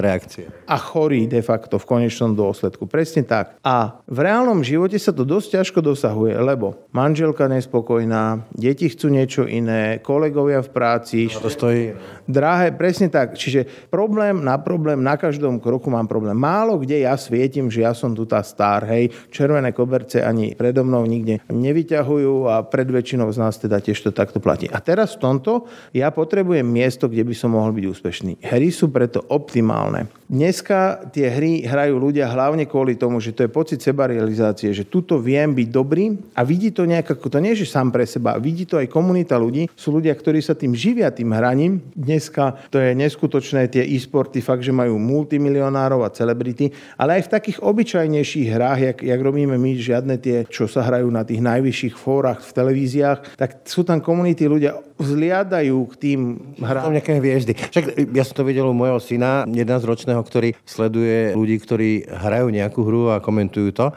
reakcie. 0.00 0.48
A 0.68 0.76
chorí 0.78 1.26
de 1.26 1.42
facto 1.42 1.80
v 1.80 1.84
konečnom 1.88 2.32
dôsledku. 2.36 2.86
Presne 2.86 3.26
tak. 3.26 3.33
A 3.64 3.98
v 4.06 4.18
reálnom 4.22 4.62
živote 4.62 5.00
sa 5.00 5.10
to 5.10 5.26
dosť 5.26 5.60
ťažko 5.60 5.80
dosahuje, 5.82 6.38
lebo 6.38 6.86
manželka 6.94 7.50
nespokojná, 7.50 8.46
deti 8.54 8.86
chcú 8.86 9.10
niečo 9.10 9.42
iné, 9.48 9.98
kolegovia 9.98 10.62
v 10.62 10.70
práci. 10.70 11.26
A 11.32 11.42
to 11.42 11.50
stojí. 11.50 11.96
Drahé, 12.30 12.72
presne 12.76 13.10
tak. 13.10 13.34
Čiže 13.34 13.90
problém 13.90 14.44
na 14.44 14.60
problém, 14.60 15.00
na 15.02 15.18
každom 15.18 15.58
kroku 15.58 15.90
mám 15.90 16.06
problém. 16.06 16.36
Málo 16.36 16.76
kde 16.78 17.02
ja 17.02 17.16
svietim, 17.16 17.72
že 17.72 17.82
ja 17.82 17.96
som 17.96 18.12
tu 18.12 18.28
tá 18.28 18.44
star, 18.44 18.84
hej, 18.88 19.10
červené 19.32 19.72
koberce 19.72 20.20
ani 20.20 20.52
predo 20.52 20.84
mnou 20.84 21.02
nikde 21.08 21.40
nevyťahujú 21.48 22.48
a 22.48 22.62
pred 22.64 22.88
väčšinou 22.88 23.28
z 23.32 23.38
nás 23.40 23.56
teda 23.56 23.80
tiež 23.80 24.04
to 24.04 24.10
takto 24.12 24.38
platí. 24.38 24.68
A 24.68 24.78
teraz 24.84 25.16
v 25.16 25.22
tomto 25.24 25.66
ja 25.96 26.12
potrebujem 26.12 26.66
miesto, 26.66 27.08
kde 27.08 27.24
by 27.24 27.34
som 27.34 27.56
mohol 27.56 27.72
byť 27.72 27.84
úspešný. 27.88 28.32
Hry 28.44 28.68
sú 28.68 28.92
preto 28.92 29.24
optimálne. 29.32 30.08
Dneska 30.28 31.10
tie 31.12 31.28
hry 31.28 31.62
hrajú 31.68 32.00
ľudia 32.00 32.26
hlavne 32.32 32.64
kvôli 32.64 32.96
tomu, 32.96 33.13
že 33.18 33.34
to 33.34 33.44
je 33.46 33.50
pocit 33.50 33.80
sebarealizácie, 33.82 34.70
že 34.70 34.86
tuto 34.86 35.18
viem 35.18 35.52
byť 35.52 35.68
dobrý 35.68 36.14
a 36.34 36.46
vidí 36.46 36.70
to 36.70 36.86
nejak, 36.86 37.18
to 37.18 37.38
nie 37.42 37.52
že 37.54 37.66
sám 37.66 37.90
pre 37.90 38.06
seba, 38.06 38.38
vidí 38.38 38.64
to 38.64 38.78
aj 38.78 38.90
komunita 38.90 39.34
ľudí. 39.34 39.66
Sú 39.74 39.94
ľudia, 39.94 40.14
ktorí 40.14 40.40
sa 40.40 40.54
tým 40.54 40.72
živia, 40.72 41.10
tým 41.10 41.34
hraním. 41.34 41.82
Dneska 41.94 42.70
to 42.70 42.78
je 42.78 42.94
neskutočné, 42.94 43.70
tie 43.70 43.84
e-sporty 43.84 44.38
fakt, 44.40 44.62
že 44.62 44.74
majú 44.74 44.98
multimilionárov 44.98 46.06
a 46.06 46.14
celebrity, 46.14 46.70
ale 46.94 47.20
aj 47.20 47.28
v 47.28 47.32
takých 47.34 47.58
obyčajnejších 47.62 48.48
hrách, 48.50 48.80
jak, 48.80 48.98
jak 49.02 49.20
robíme 49.20 49.58
my, 49.58 49.70
žiadne 49.78 50.14
tie, 50.18 50.46
čo 50.46 50.70
sa 50.70 50.86
hrajú 50.86 51.10
na 51.10 51.26
tých 51.26 51.42
najvyšších 51.42 51.94
fórach 51.98 52.40
v 52.42 52.50
televíziách, 52.54 53.38
tak 53.38 53.66
sú 53.66 53.82
tam 53.82 53.98
komunity, 53.98 54.46
ľudia 54.46 54.78
vzliadajú 54.94 55.78
k 55.90 55.94
tým 55.98 56.20
hrám. 56.62 56.86
Tam 56.86 56.94
nejaké 56.94 57.18
hviezdy. 57.18 57.52
Však 57.58 58.14
ja 58.14 58.22
som 58.22 58.34
to 58.38 58.46
videl 58.46 58.70
u 58.70 58.74
môjho 58.76 59.02
syna, 59.02 59.42
jeden 59.50 59.74
z 59.74 59.84
ročného, 59.84 60.22
ktorý 60.22 60.54
sleduje 60.62 61.34
ľudí, 61.34 61.56
ktorí 61.58 61.90
hrajú 62.06 62.46
nejakú 62.54 62.80
hru 62.86 63.03
eu, 63.04 63.12
a 63.12 63.20
como 63.20 63.40
em 63.40 63.48
Tuiutá, 63.48 63.92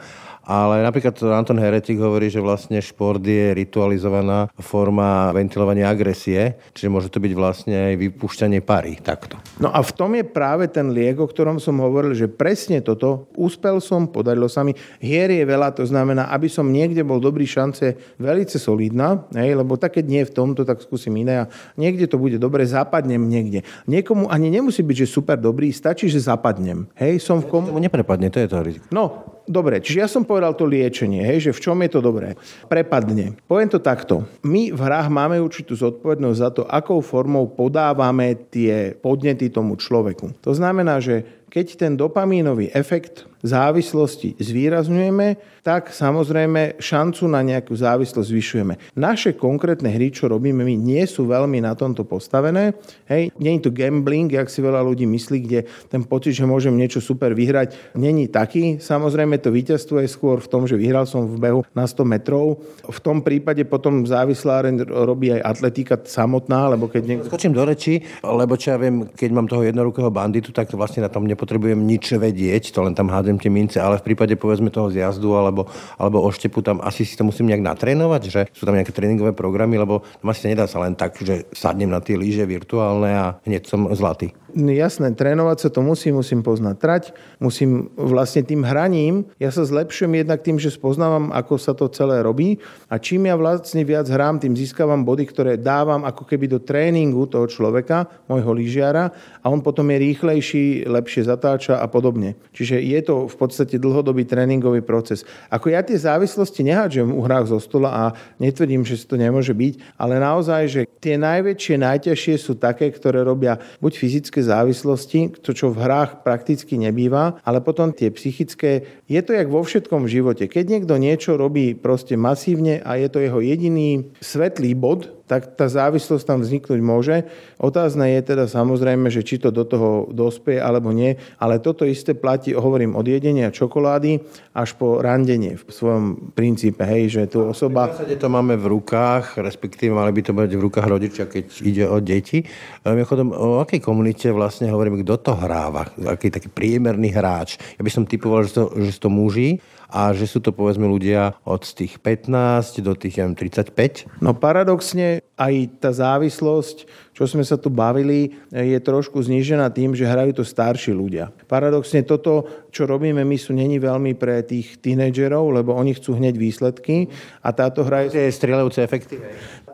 Ale 0.48 0.80
napríklad 0.80 1.12
Anton 1.28 1.60
Heretik 1.60 2.00
hovorí, 2.00 2.32
že 2.32 2.40
vlastne 2.40 2.80
šport 2.80 3.20
je 3.20 3.52
ritualizovaná 3.52 4.48
forma 4.56 5.28
ventilovania 5.36 5.92
agresie, 5.92 6.56
čiže 6.72 6.88
môže 6.88 7.12
to 7.12 7.20
byť 7.20 7.32
vlastne 7.36 7.76
aj 7.76 7.94
vypúšťanie 8.00 8.64
pary, 8.64 8.96
takto. 8.96 9.36
No 9.60 9.68
a 9.68 9.84
v 9.84 9.92
tom 9.92 10.16
je 10.16 10.24
práve 10.24 10.64
ten 10.72 10.88
liek, 10.88 11.20
o 11.20 11.28
ktorom 11.28 11.60
som 11.60 11.76
hovoril, 11.84 12.16
že 12.16 12.32
presne 12.32 12.80
toto, 12.80 13.28
úspel 13.36 13.76
som, 13.84 14.08
podarilo 14.08 14.48
sa 14.48 14.64
mi, 14.64 14.72
hier 15.04 15.28
je 15.28 15.44
veľa, 15.44 15.76
to 15.76 15.84
znamená, 15.84 16.32
aby 16.32 16.48
som 16.48 16.64
niekde 16.64 17.04
bol 17.04 17.20
dobrý 17.20 17.44
šance, 17.44 18.16
veľmi 18.16 18.48
solidná, 18.48 19.28
hej, 19.36 19.52
lebo 19.52 19.76
tak 19.76 20.00
keď 20.00 20.04
nie 20.08 20.22
v 20.24 20.32
tomto, 20.32 20.64
tak 20.64 20.80
skúsim 20.80 21.12
iné 21.20 21.44
a 21.44 21.48
niekde 21.76 22.08
to 22.08 22.16
bude 22.16 22.40
dobre, 22.40 22.64
zapadnem 22.64 23.20
niekde. 23.20 23.68
Niekomu 23.84 24.32
ani 24.32 24.48
nemusí 24.48 24.80
byť, 24.80 25.04
že 25.04 25.12
super 25.12 25.36
dobrý, 25.36 25.68
stačí, 25.76 26.08
že 26.08 26.24
zapadnem. 26.24 26.88
Hej, 26.96 27.20
som 27.20 27.44
v 27.44 27.52
kom... 27.52 27.68
Tomu 27.68 27.84
neprepadne, 27.84 28.32
to 28.32 28.40
je 28.40 28.48
to 28.48 28.64
riziko. 28.64 28.88
No, 28.88 29.36
dobre, 29.48 29.80
čiže 29.80 29.98
ja 30.04 30.08
som 30.08 30.22
povedal, 30.28 30.54
to 30.54 30.68
liečenie, 30.68 31.24
hej, 31.24 31.50
že 31.50 31.56
v 31.56 31.62
čom 31.64 31.80
je 31.80 31.90
to 31.90 32.00
dobré. 32.04 32.36
Prepadne. 32.68 33.34
Poviem 33.48 33.72
to 33.72 33.80
takto. 33.80 34.28
My 34.44 34.70
v 34.70 34.80
hrách 34.80 35.08
máme 35.08 35.40
určitú 35.40 35.74
zodpovednosť 35.74 36.38
za 36.38 36.50
to, 36.52 36.62
akou 36.68 37.00
formou 37.00 37.48
podávame 37.48 38.36
tie 38.52 38.92
podnety 38.92 39.48
tomu 39.48 39.80
človeku. 39.80 40.36
To 40.44 40.52
znamená, 40.52 41.00
že 41.00 41.37
keď 41.48 41.66
ten 41.80 41.92
dopamínový 41.96 42.68
efekt 42.76 43.28
závislosti 43.42 44.34
zvýrazňujeme, 44.38 45.60
tak 45.62 45.94
samozrejme 45.94 46.80
šancu 46.80 47.28
na 47.30 47.44
nejakú 47.44 47.70
závislosť 47.76 48.28
zvyšujeme. 48.34 48.74
Naše 48.98 49.36
konkrétne 49.38 49.92
hry, 49.92 50.10
čo 50.10 50.26
robíme 50.26 50.64
my, 50.64 50.74
nie 50.74 51.04
sú 51.06 51.28
veľmi 51.28 51.62
na 51.62 51.76
tomto 51.78 52.02
postavené. 52.02 52.74
Hej, 53.06 53.30
nie 53.38 53.60
to 53.62 53.70
gambling, 53.70 54.30
jak 54.32 54.48
si 54.50 54.58
veľa 54.64 54.82
ľudí 54.82 55.06
myslí, 55.06 55.38
kde 55.44 55.60
ten 55.90 56.02
pocit, 56.02 56.34
že 56.34 56.48
môžem 56.48 56.74
niečo 56.74 56.98
super 56.98 57.34
vyhrať, 57.34 57.94
není 57.94 58.26
taký. 58.26 58.82
Samozrejme 58.82 59.38
to 59.38 59.54
víťazstvo 59.54 60.02
je 60.02 60.08
skôr 60.10 60.42
v 60.42 60.50
tom, 60.50 60.62
že 60.66 60.78
vyhral 60.78 61.06
som 61.06 61.26
v 61.26 61.38
behu 61.38 61.60
na 61.74 61.86
100 61.86 62.02
metrov. 62.06 62.58
V 62.86 63.00
tom 63.02 63.22
prípade 63.22 63.62
potom 63.68 64.02
závisláren 64.06 64.82
robí 64.82 65.30
aj 65.34 65.42
atletika 65.46 65.94
samotná, 66.00 66.74
lebo 66.74 66.90
keď... 66.90 67.02
Niekto... 67.06 67.30
Skočím 67.30 67.54
do 67.54 67.62
reči, 67.66 68.02
lebo 68.24 68.56
čo 68.58 68.74
ja 68.74 68.78
viem, 68.80 69.06
keď 69.10 69.30
mám 69.30 69.46
toho 69.46 69.62
jednorukého 69.62 70.10
banditu, 70.10 70.50
tak 70.50 70.70
vlastne 70.74 71.04
na 71.04 71.12
tom 71.12 71.28
nepotrebujem 71.38 71.78
nič 71.78 72.18
vedieť, 72.18 72.74
to 72.74 72.82
len 72.82 72.98
tam 72.98 73.14
hádam 73.14 73.38
tie 73.38 73.46
mince, 73.46 73.78
ale 73.78 74.02
v 74.02 74.10
prípade 74.10 74.34
povedzme 74.34 74.74
toho 74.74 74.90
zjazdu 74.90 75.38
alebo, 75.38 75.70
alebo 75.94 76.26
oštepu 76.26 76.58
tam 76.66 76.82
asi 76.82 77.06
si 77.06 77.14
to 77.14 77.22
musím 77.22 77.46
nejak 77.46 77.62
natrénovať, 77.62 78.22
že 78.26 78.40
sú 78.50 78.66
tam 78.66 78.74
nejaké 78.74 78.90
tréningové 78.90 79.30
programy, 79.30 79.78
lebo 79.78 80.02
tam 80.18 80.34
asi 80.34 80.50
nedá 80.50 80.66
sa 80.66 80.82
len 80.82 80.98
tak, 80.98 81.14
že 81.22 81.46
sadnem 81.54 81.86
na 81.86 82.02
tie 82.02 82.18
lyže 82.18 82.42
virtuálne 82.42 83.14
a 83.14 83.26
hneď 83.46 83.70
som 83.70 83.86
zlatý. 83.94 84.34
Jasné, 84.58 85.14
trénovať 85.14 85.58
sa 85.62 85.68
to 85.70 85.86
musím, 85.86 86.18
musím 86.18 86.42
poznať 86.42 86.76
trať, 86.82 87.04
musím 87.38 87.94
vlastne 87.94 88.42
tým 88.42 88.66
hraním, 88.66 89.30
ja 89.38 89.54
sa 89.54 89.62
zlepšujem 89.62 90.18
jednak 90.18 90.42
tým, 90.42 90.58
že 90.58 90.74
spoznávam, 90.74 91.30
ako 91.30 91.54
sa 91.62 91.78
to 91.78 91.86
celé 91.86 92.18
robí 92.26 92.58
a 92.90 92.98
čím 92.98 93.30
ja 93.30 93.38
vlastne 93.38 93.86
viac 93.86 94.10
hrám, 94.10 94.42
tým 94.42 94.58
získavam 94.58 95.06
body, 95.06 95.30
ktoré 95.30 95.52
dávam 95.54 96.02
ako 96.02 96.26
keby 96.26 96.50
do 96.50 96.58
tréningu 96.58 97.30
toho 97.30 97.46
človeka, 97.46 98.10
môjho 98.26 98.50
lyžiara 98.50 99.14
a 99.38 99.46
on 99.46 99.62
potom 99.62 99.86
je 99.94 100.02
rýchlejší, 100.10 100.90
lepšie 100.90 101.30
zatáča 101.30 101.78
a 101.78 101.86
podobne. 101.86 102.34
Čiže 102.50 102.82
je 102.82 103.00
to 103.06 103.30
v 103.30 103.36
podstate 103.38 103.78
dlhodobý 103.78 104.26
tréningový 104.26 104.82
proces. 104.82 105.22
Ako 105.54 105.70
ja 105.70 105.86
tie 105.86 105.94
závislosti 105.94 106.66
nehádžem 106.66 107.14
u 107.14 107.22
hrách 107.22 107.54
zo 107.54 107.62
stola 107.62 107.90
a 107.94 108.04
netvrdím, 108.42 108.82
že 108.82 109.06
to 109.06 109.14
nemôže 109.14 109.54
byť, 109.54 109.94
ale 109.94 110.18
naozaj, 110.18 110.62
že 110.66 110.80
tie 110.98 111.14
najväčšie, 111.14 111.78
najťažšie 111.78 112.34
sú 112.42 112.58
také, 112.58 112.90
ktoré 112.90 113.22
robia 113.22 113.62
buď 113.78 113.94
fyzické 113.94 114.47
závislosti, 114.48 115.40
to 115.44 115.52
čo 115.52 115.68
v 115.68 115.84
hrách 115.84 116.24
prakticky 116.24 116.80
nebýva, 116.80 117.38
ale 117.44 117.60
potom 117.60 117.92
tie 117.92 118.08
psychické, 118.08 119.04
je 119.04 119.20
to 119.20 119.36
jak 119.36 119.52
vo 119.52 119.60
všetkom 119.60 120.08
živote. 120.08 120.48
Keď 120.48 120.64
niekto 120.64 120.96
niečo 120.96 121.36
robí 121.36 121.76
proste 121.76 122.16
masívne 122.16 122.80
a 122.80 122.96
je 122.96 123.08
to 123.12 123.20
jeho 123.20 123.44
jediný 123.44 124.08
svetlý 124.24 124.72
bod, 124.72 125.17
tak 125.28 125.54
tá 125.54 125.68
závislosť 125.68 126.24
tam 126.24 126.40
vzniknúť 126.40 126.80
môže. 126.80 127.16
Otázne 127.60 128.16
je 128.16 128.20
teda 128.24 128.48
samozrejme, 128.48 129.12
že 129.12 129.20
či 129.20 129.36
to 129.36 129.52
do 129.52 129.68
toho 129.68 130.08
dospie 130.08 130.56
alebo 130.56 130.90
nie, 130.90 131.20
ale 131.36 131.60
toto 131.60 131.84
isté 131.84 132.16
platí, 132.16 132.56
hovorím, 132.56 132.96
od 132.96 133.04
jedenia 133.04 133.52
čokolády 133.52 134.24
až 134.56 134.74
po 134.80 135.04
randenie 135.04 135.60
v 135.60 135.68
svojom 135.68 136.32
princípe, 136.32 136.80
hej, 136.82 137.12
že 137.12 137.22
tu 137.28 137.44
osoba... 137.44 137.92
V 137.92 138.16
to 138.16 138.32
máme 138.32 138.56
v 138.56 138.66
rukách, 138.66 139.38
respektíve 139.38 139.92
mali 139.92 140.10
by 140.16 140.22
to 140.24 140.32
mať 140.32 140.50
v 140.56 140.64
rukách 140.64 140.86
rodičia, 140.88 141.24
keď 141.28 141.44
ide 141.60 141.84
o 141.84 142.00
deti. 142.00 142.42
Mimochodom, 142.82 143.30
o 143.36 143.60
akej 143.60 143.84
komunite 143.84 144.32
vlastne 144.32 144.72
hovorím, 144.72 145.04
kto 145.04 145.20
to 145.20 145.32
hráva? 145.36 145.86
Aký 146.08 146.32
taký 146.32 146.48
priemerný 146.48 147.12
hráč? 147.12 147.60
Ja 147.76 147.84
by 147.84 147.90
som 147.92 148.08
typoval, 148.08 148.48
že 148.48 148.56
to, 148.56 148.64
že 148.80 148.96
to 148.96 149.12
muži, 149.12 149.60
a 149.88 150.12
že 150.12 150.28
sú 150.28 150.44
to 150.44 150.52
povedzme 150.52 150.84
ľudia 150.84 151.40
od 151.48 151.64
tých 151.64 151.96
15 151.96 152.84
do 152.84 152.92
tých 152.92 153.24
35? 153.24 154.20
No 154.20 154.36
paradoxne 154.36 155.17
aj 155.38 155.54
tá 155.78 155.90
závislosť, 155.94 156.84
čo 157.18 157.26
sme 157.26 157.42
sa 157.42 157.58
tu 157.58 157.66
bavili, 157.66 158.38
je 158.54 158.78
trošku 158.78 159.18
znížená 159.18 159.74
tým, 159.74 159.90
že 159.90 160.06
hrajú 160.06 160.38
to 160.38 160.44
starší 160.46 160.94
ľudia. 160.94 161.34
Paradoxne 161.50 162.06
toto, 162.06 162.46
čo 162.70 162.86
robíme 162.86 163.26
my, 163.26 163.34
sú 163.34 163.50
není 163.58 163.82
veľmi 163.82 164.14
pre 164.14 164.38
tých 164.46 164.78
tínedžerov, 164.78 165.50
lebo 165.50 165.74
oni 165.74 165.98
chcú 165.98 166.14
hneď 166.14 166.38
výsledky 166.38 167.10
a 167.42 167.50
táto 167.50 167.82
hra 167.82 168.06
je... 168.06 168.30
strieľajúce 168.30 168.86
efekty. 168.86 169.18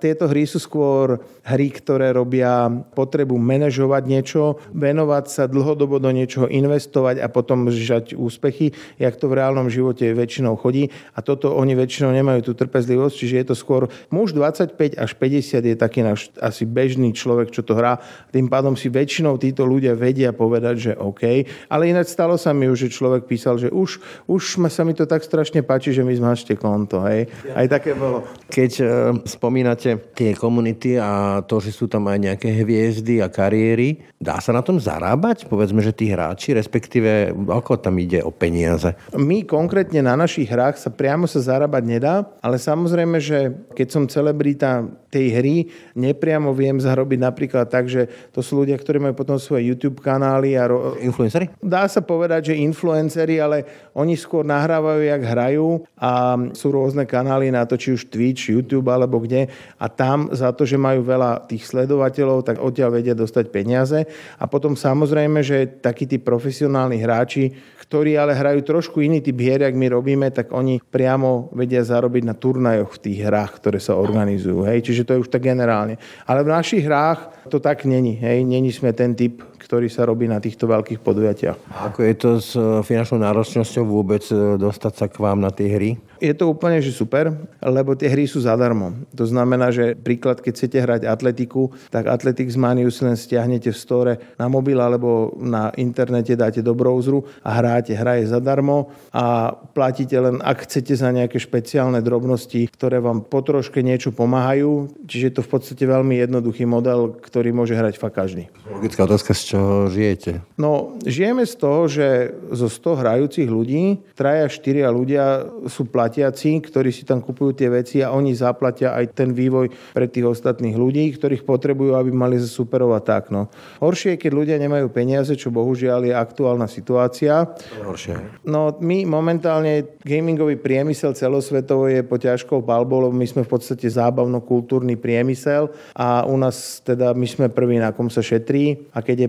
Tieto 0.01 0.25
hry 0.25 0.49
sú 0.49 0.57
skôr 0.57 1.21
hry, 1.45 1.69
ktoré 1.69 2.17
robia 2.17 2.69
potrebu 2.97 3.37
manažovať 3.37 4.03
niečo, 4.09 4.57
venovať 4.73 5.25
sa 5.29 5.45
dlhodobo 5.45 6.01
do 6.01 6.09
niečoho, 6.17 6.49
investovať 6.49 7.21
a 7.21 7.29
potom 7.29 7.69
žať 7.69 8.17
úspechy, 8.17 8.73
jak 8.97 9.21
to 9.21 9.29
v 9.29 9.37
reálnom 9.41 9.69
živote 9.69 10.17
väčšinou 10.17 10.57
chodí. 10.57 10.89
A 11.13 11.21
toto 11.21 11.53
oni 11.53 11.77
väčšinou 11.77 12.09
nemajú 12.13 12.41
tú 12.41 12.53
trpezlivosť, 12.57 13.15
čiže 13.17 13.37
je 13.37 13.47
to 13.53 13.57
skôr 13.57 13.93
muž 14.09 14.33
25 14.33 14.97
až 14.97 15.11
50 15.17 15.73
je 15.73 15.77
taký 15.77 16.01
náš 16.01 16.33
asi 16.41 16.65
bežný 16.69 17.13
človek, 17.13 17.34
čo 17.51 17.67
to 17.67 17.75
hrá. 17.75 17.99
Tým 18.31 18.47
pádom 18.47 18.79
si 18.79 18.87
väčšinou 18.87 19.35
títo 19.41 19.67
ľudia 19.67 19.99
vedia 19.99 20.31
povedať, 20.31 20.75
že 20.79 20.93
OK. 20.95 21.23
Ale 21.67 21.91
ináč 21.91 22.15
stalo 22.15 22.39
sa 22.39 22.55
mi 22.55 22.71
už, 22.71 22.87
že 22.87 22.95
človek 22.95 23.27
písal, 23.27 23.59
že 23.59 23.73
už, 23.75 23.99
už 24.31 24.43
sa 24.71 24.87
mi 24.87 24.95
to 24.95 25.09
tak 25.09 25.27
strašne 25.27 25.67
páči, 25.67 25.91
že 25.91 26.07
mi 26.07 26.15
zmažte 26.15 26.55
konto. 26.55 27.03
Hej. 27.05 27.27
Aj 27.53 27.67
také 27.67 27.99
bolo. 27.99 28.23
Keď 28.47 28.73
uh, 28.81 28.87
spomínate 29.27 30.15
tie 30.15 30.37
komunity 30.39 30.97
a 31.01 31.43
to, 31.43 31.59
že 31.59 31.75
sú 31.75 31.91
tam 31.91 32.07
aj 32.07 32.19
nejaké 32.21 32.49
hviezdy 32.63 33.19
a 33.19 33.29
kariéry, 33.33 34.05
dá 34.21 34.39
sa 34.39 34.55
na 34.55 34.63
tom 34.63 34.79
zarábať? 34.79 35.49
Povedzme, 35.49 35.83
že 35.83 35.97
tí 35.97 36.13
hráči, 36.13 36.55
respektíve 36.55 37.35
ako 37.51 37.81
tam 37.81 37.99
ide 37.99 38.23
o 38.23 38.31
peniaze? 38.31 38.95
My 39.17 39.43
konkrétne 39.43 40.05
na 40.05 40.15
našich 40.15 40.49
hrách 40.49 40.77
sa 40.81 40.93
priamo 40.93 41.25
sa 41.25 41.41
zarábať 41.41 41.83
nedá, 41.85 42.15
ale 42.45 42.61
samozrejme, 42.61 43.19
že 43.19 43.53
keď 43.73 43.89
som 43.89 44.05
celebrita, 44.11 44.85
tej 45.15 45.27
hry 45.31 45.57
nepriamo 45.95 46.51
viem 46.51 46.75
zarobiť 46.83 47.19
napríklad 47.25 47.65
tak, 47.73 47.89
že 47.89 48.07
to 48.31 48.45
sú 48.45 48.61
ľudia, 48.61 48.77
ktorí 48.77 49.01
majú 49.01 49.17
potom 49.17 49.41
svoje 49.41 49.65
YouTube 49.65 50.05
kanály. 50.05 50.61
A 50.61 50.69
ro... 50.69 51.01
Influencery? 51.01 51.49
Dá 51.65 51.89
sa 51.89 52.05
povedať, 52.05 52.53
že 52.53 52.61
influencery, 52.61 53.41
ale 53.41 53.65
oni 53.97 54.13
skôr 54.15 54.45
nahrávajú, 54.45 55.01
jak 55.01 55.23
hrajú 55.25 55.69
a 55.97 56.37
sú 56.53 56.69
rôzne 56.69 57.09
kanály 57.09 57.49
na 57.49 57.65
to, 57.65 57.81
či 57.81 57.97
už 57.97 58.13
Twitch, 58.13 58.53
YouTube 58.53 58.93
alebo 58.93 59.23
kde 59.25 59.49
a 59.81 59.87
tam 59.89 60.29
za 60.35 60.53
to, 60.53 60.69
že 60.69 60.77
majú 60.77 61.01
veľa 61.07 61.49
tých 61.49 61.65
sledovateľov, 61.65 62.45
tak 62.45 62.61
odtiaľ 62.61 63.01
vedia 63.01 63.17
dostať 63.17 63.49
peniaze 63.49 64.05
a 64.37 64.45
potom 64.45 64.75
samozrejme, 64.75 65.41
že 65.41 65.81
takí 65.81 66.05
tí 66.05 66.19
profesionálni 66.19 66.99
hráči, 67.01 67.55
ktorí 67.85 68.17
ale 68.17 68.33
hrajú 68.35 68.65
trošku 68.65 69.05
iný 69.05 69.21
typ 69.21 69.37
hier, 69.37 69.61
ak 69.61 69.77
my 69.77 69.87
robíme, 69.93 70.27
tak 70.33 70.51
oni 70.51 70.81
priamo 70.81 71.53
vedia 71.53 71.85
zarobiť 71.85 72.23
na 72.25 72.35
turnajoch 72.35 72.97
v 72.97 73.03
tých 73.07 73.19
hrách, 73.29 73.61
ktoré 73.61 73.79
sa 73.79 73.95
organizujú. 73.95 74.65
Hej? 74.65 74.89
Čiže 74.89 75.05
to 75.05 75.13
je 75.15 75.23
už 75.23 75.31
tak 75.31 75.45
generálne. 75.45 76.01
Ale 76.25 76.43
v 76.43 76.53
našich 76.57 76.83
hrách 76.83 77.04
to 77.49 77.61
tak 77.61 77.85
není. 77.85 78.17
Hej? 78.17 78.45
Není 78.45 78.73
sme 78.73 78.97
ten 78.97 79.13
typ, 79.13 79.45
ktorý 79.65 79.89
sa 79.89 80.05
robí 80.05 80.29
na 80.29 80.41
týchto 80.41 80.69
veľkých 80.69 81.01
podujatiach. 81.01 81.57
Ako 81.89 82.01
je 82.05 82.15
to 82.15 82.31
s 82.37 82.53
finančnou 82.85 83.17
náročnosťou 83.25 83.85
vôbec 83.89 84.21
e, 84.29 84.61
dostať 84.61 84.93
sa 84.93 85.07
k 85.09 85.17
vám 85.19 85.41
na 85.41 85.49
tie 85.49 85.73
hry? 85.73 85.91
Je 86.21 86.33
to 86.37 86.53
úplne 86.53 86.79
že 86.81 86.95
super, 86.95 87.33
lebo 87.59 87.97
tie 87.97 88.13
hry 88.13 88.29
sú 88.29 88.45
zadarmo. 88.45 88.95
To 89.17 89.25
znamená, 89.27 89.73
že 89.75 89.97
príklad, 89.99 90.41
keď 90.41 90.53
chcete 90.53 90.79
hrať 90.79 91.03
atletiku, 91.09 91.73
tak 91.91 92.07
Athletics 92.07 92.55
Mania 92.55 92.87
si 92.93 93.03
len 93.03 93.19
stiahnete 93.19 93.73
v 93.73 93.79
store 93.81 94.13
na 94.39 94.47
mobil 94.47 94.79
alebo 94.79 95.35
na 95.41 95.75
internete 95.81 96.39
dáte 96.39 96.61
do 96.61 96.77
browseru 96.77 97.25
a 97.41 97.51
hráte. 97.57 97.97
Hra 97.97 98.23
je 98.23 98.31
zadarmo 98.31 98.95
a 99.11 99.53
platíte 99.53 100.17
len, 100.17 100.39
ak 100.45 100.69
chcete 100.69 100.95
za 100.95 101.11
nejaké 101.11 101.41
špeciálne 101.41 101.99
drobnosti, 102.05 102.63
ktoré 102.73 103.03
vám 103.03 103.27
po 103.27 103.43
troške 103.43 103.83
niečo 103.83 104.15
pomáhajú. 104.15 104.93
Čiže 105.09 105.25
je 105.29 105.35
to 105.35 105.43
v 105.43 105.51
podstate 105.51 105.85
veľmi 105.85 106.21
jednoduchý 106.25 106.65
model, 106.65 106.94
ktorý 107.21 107.51
môže 107.53 107.75
hrať 107.77 108.01
fakt 108.01 108.17
každý. 108.17 108.49
Logická 108.67 109.05
otázka, 109.05 109.35
z 109.35 109.43
čoho 109.55 109.73
žijete? 109.91 110.41
No, 110.57 110.97
žijeme 111.05 111.45
z 111.45 111.55
toho, 111.59 111.91
že 111.91 112.33
zo 112.55 112.71
100 112.71 113.01
hrajúcich 113.03 113.49
ľudí, 113.51 114.01
traja, 114.15 114.47
štyria 114.49 114.89
ľudia 114.89 115.45
sú 115.67 115.87
platiaci, 115.91 116.63
ktorí 116.63 116.95
si 116.95 117.03
tam 117.03 117.21
kupujú 117.21 117.53
tie 117.59 117.69
veci 117.69 118.01
a 118.01 118.15
oni 118.15 118.33
zaplatia 118.33 118.95
aj 118.95 119.17
ten 119.17 119.35
vývoj 119.35 119.71
pre 119.93 120.07
tých 120.07 120.27
ostatných 120.27 120.79
ľudí, 120.79 121.11
ktorých 121.17 121.43
potrebujú, 121.43 121.99
aby 121.99 122.11
mali 122.15 122.39
za 122.39 122.49
superov 122.49 122.95
a 122.95 123.01
tak. 123.03 123.35
No. 123.35 123.51
Horšie 123.83 124.15
je, 124.15 124.23
keď 124.23 124.33
ľudia 124.33 124.57
nemajú 124.63 124.87
peniaze, 124.95 125.35
čo 125.35 125.51
bohužiaľ 125.51 126.07
je 126.07 126.15
aktuálna 126.15 126.71
situácia. 126.71 127.51
Horšie. 127.83 128.47
No 128.47 128.77
my 128.79 129.09
momentálne 129.09 129.99
gamingový 130.05 130.61
priemysel 130.61 131.17
celosvetovo 131.17 131.91
je 131.91 132.05
po 132.07 132.21
ťažkou 132.21 132.63
palbou, 132.63 133.09
lebo 133.09 133.15
my 133.15 133.27
sme 133.27 133.43
v 133.43 133.51
podstate 133.51 133.89
zábavno-kultúrny 133.91 135.01
priemysel 135.01 135.73
a 135.97 136.23
u 136.29 136.37
nás 136.39 136.84
teda 136.85 137.17
my 137.17 137.25
sme 137.25 137.47
prví, 137.49 137.81
na 137.81 137.97
kom 137.97 138.13
sa 138.13 138.21
šetrí 138.21 138.93
a 138.93 139.01
keď 139.01 139.27
je 139.27 139.29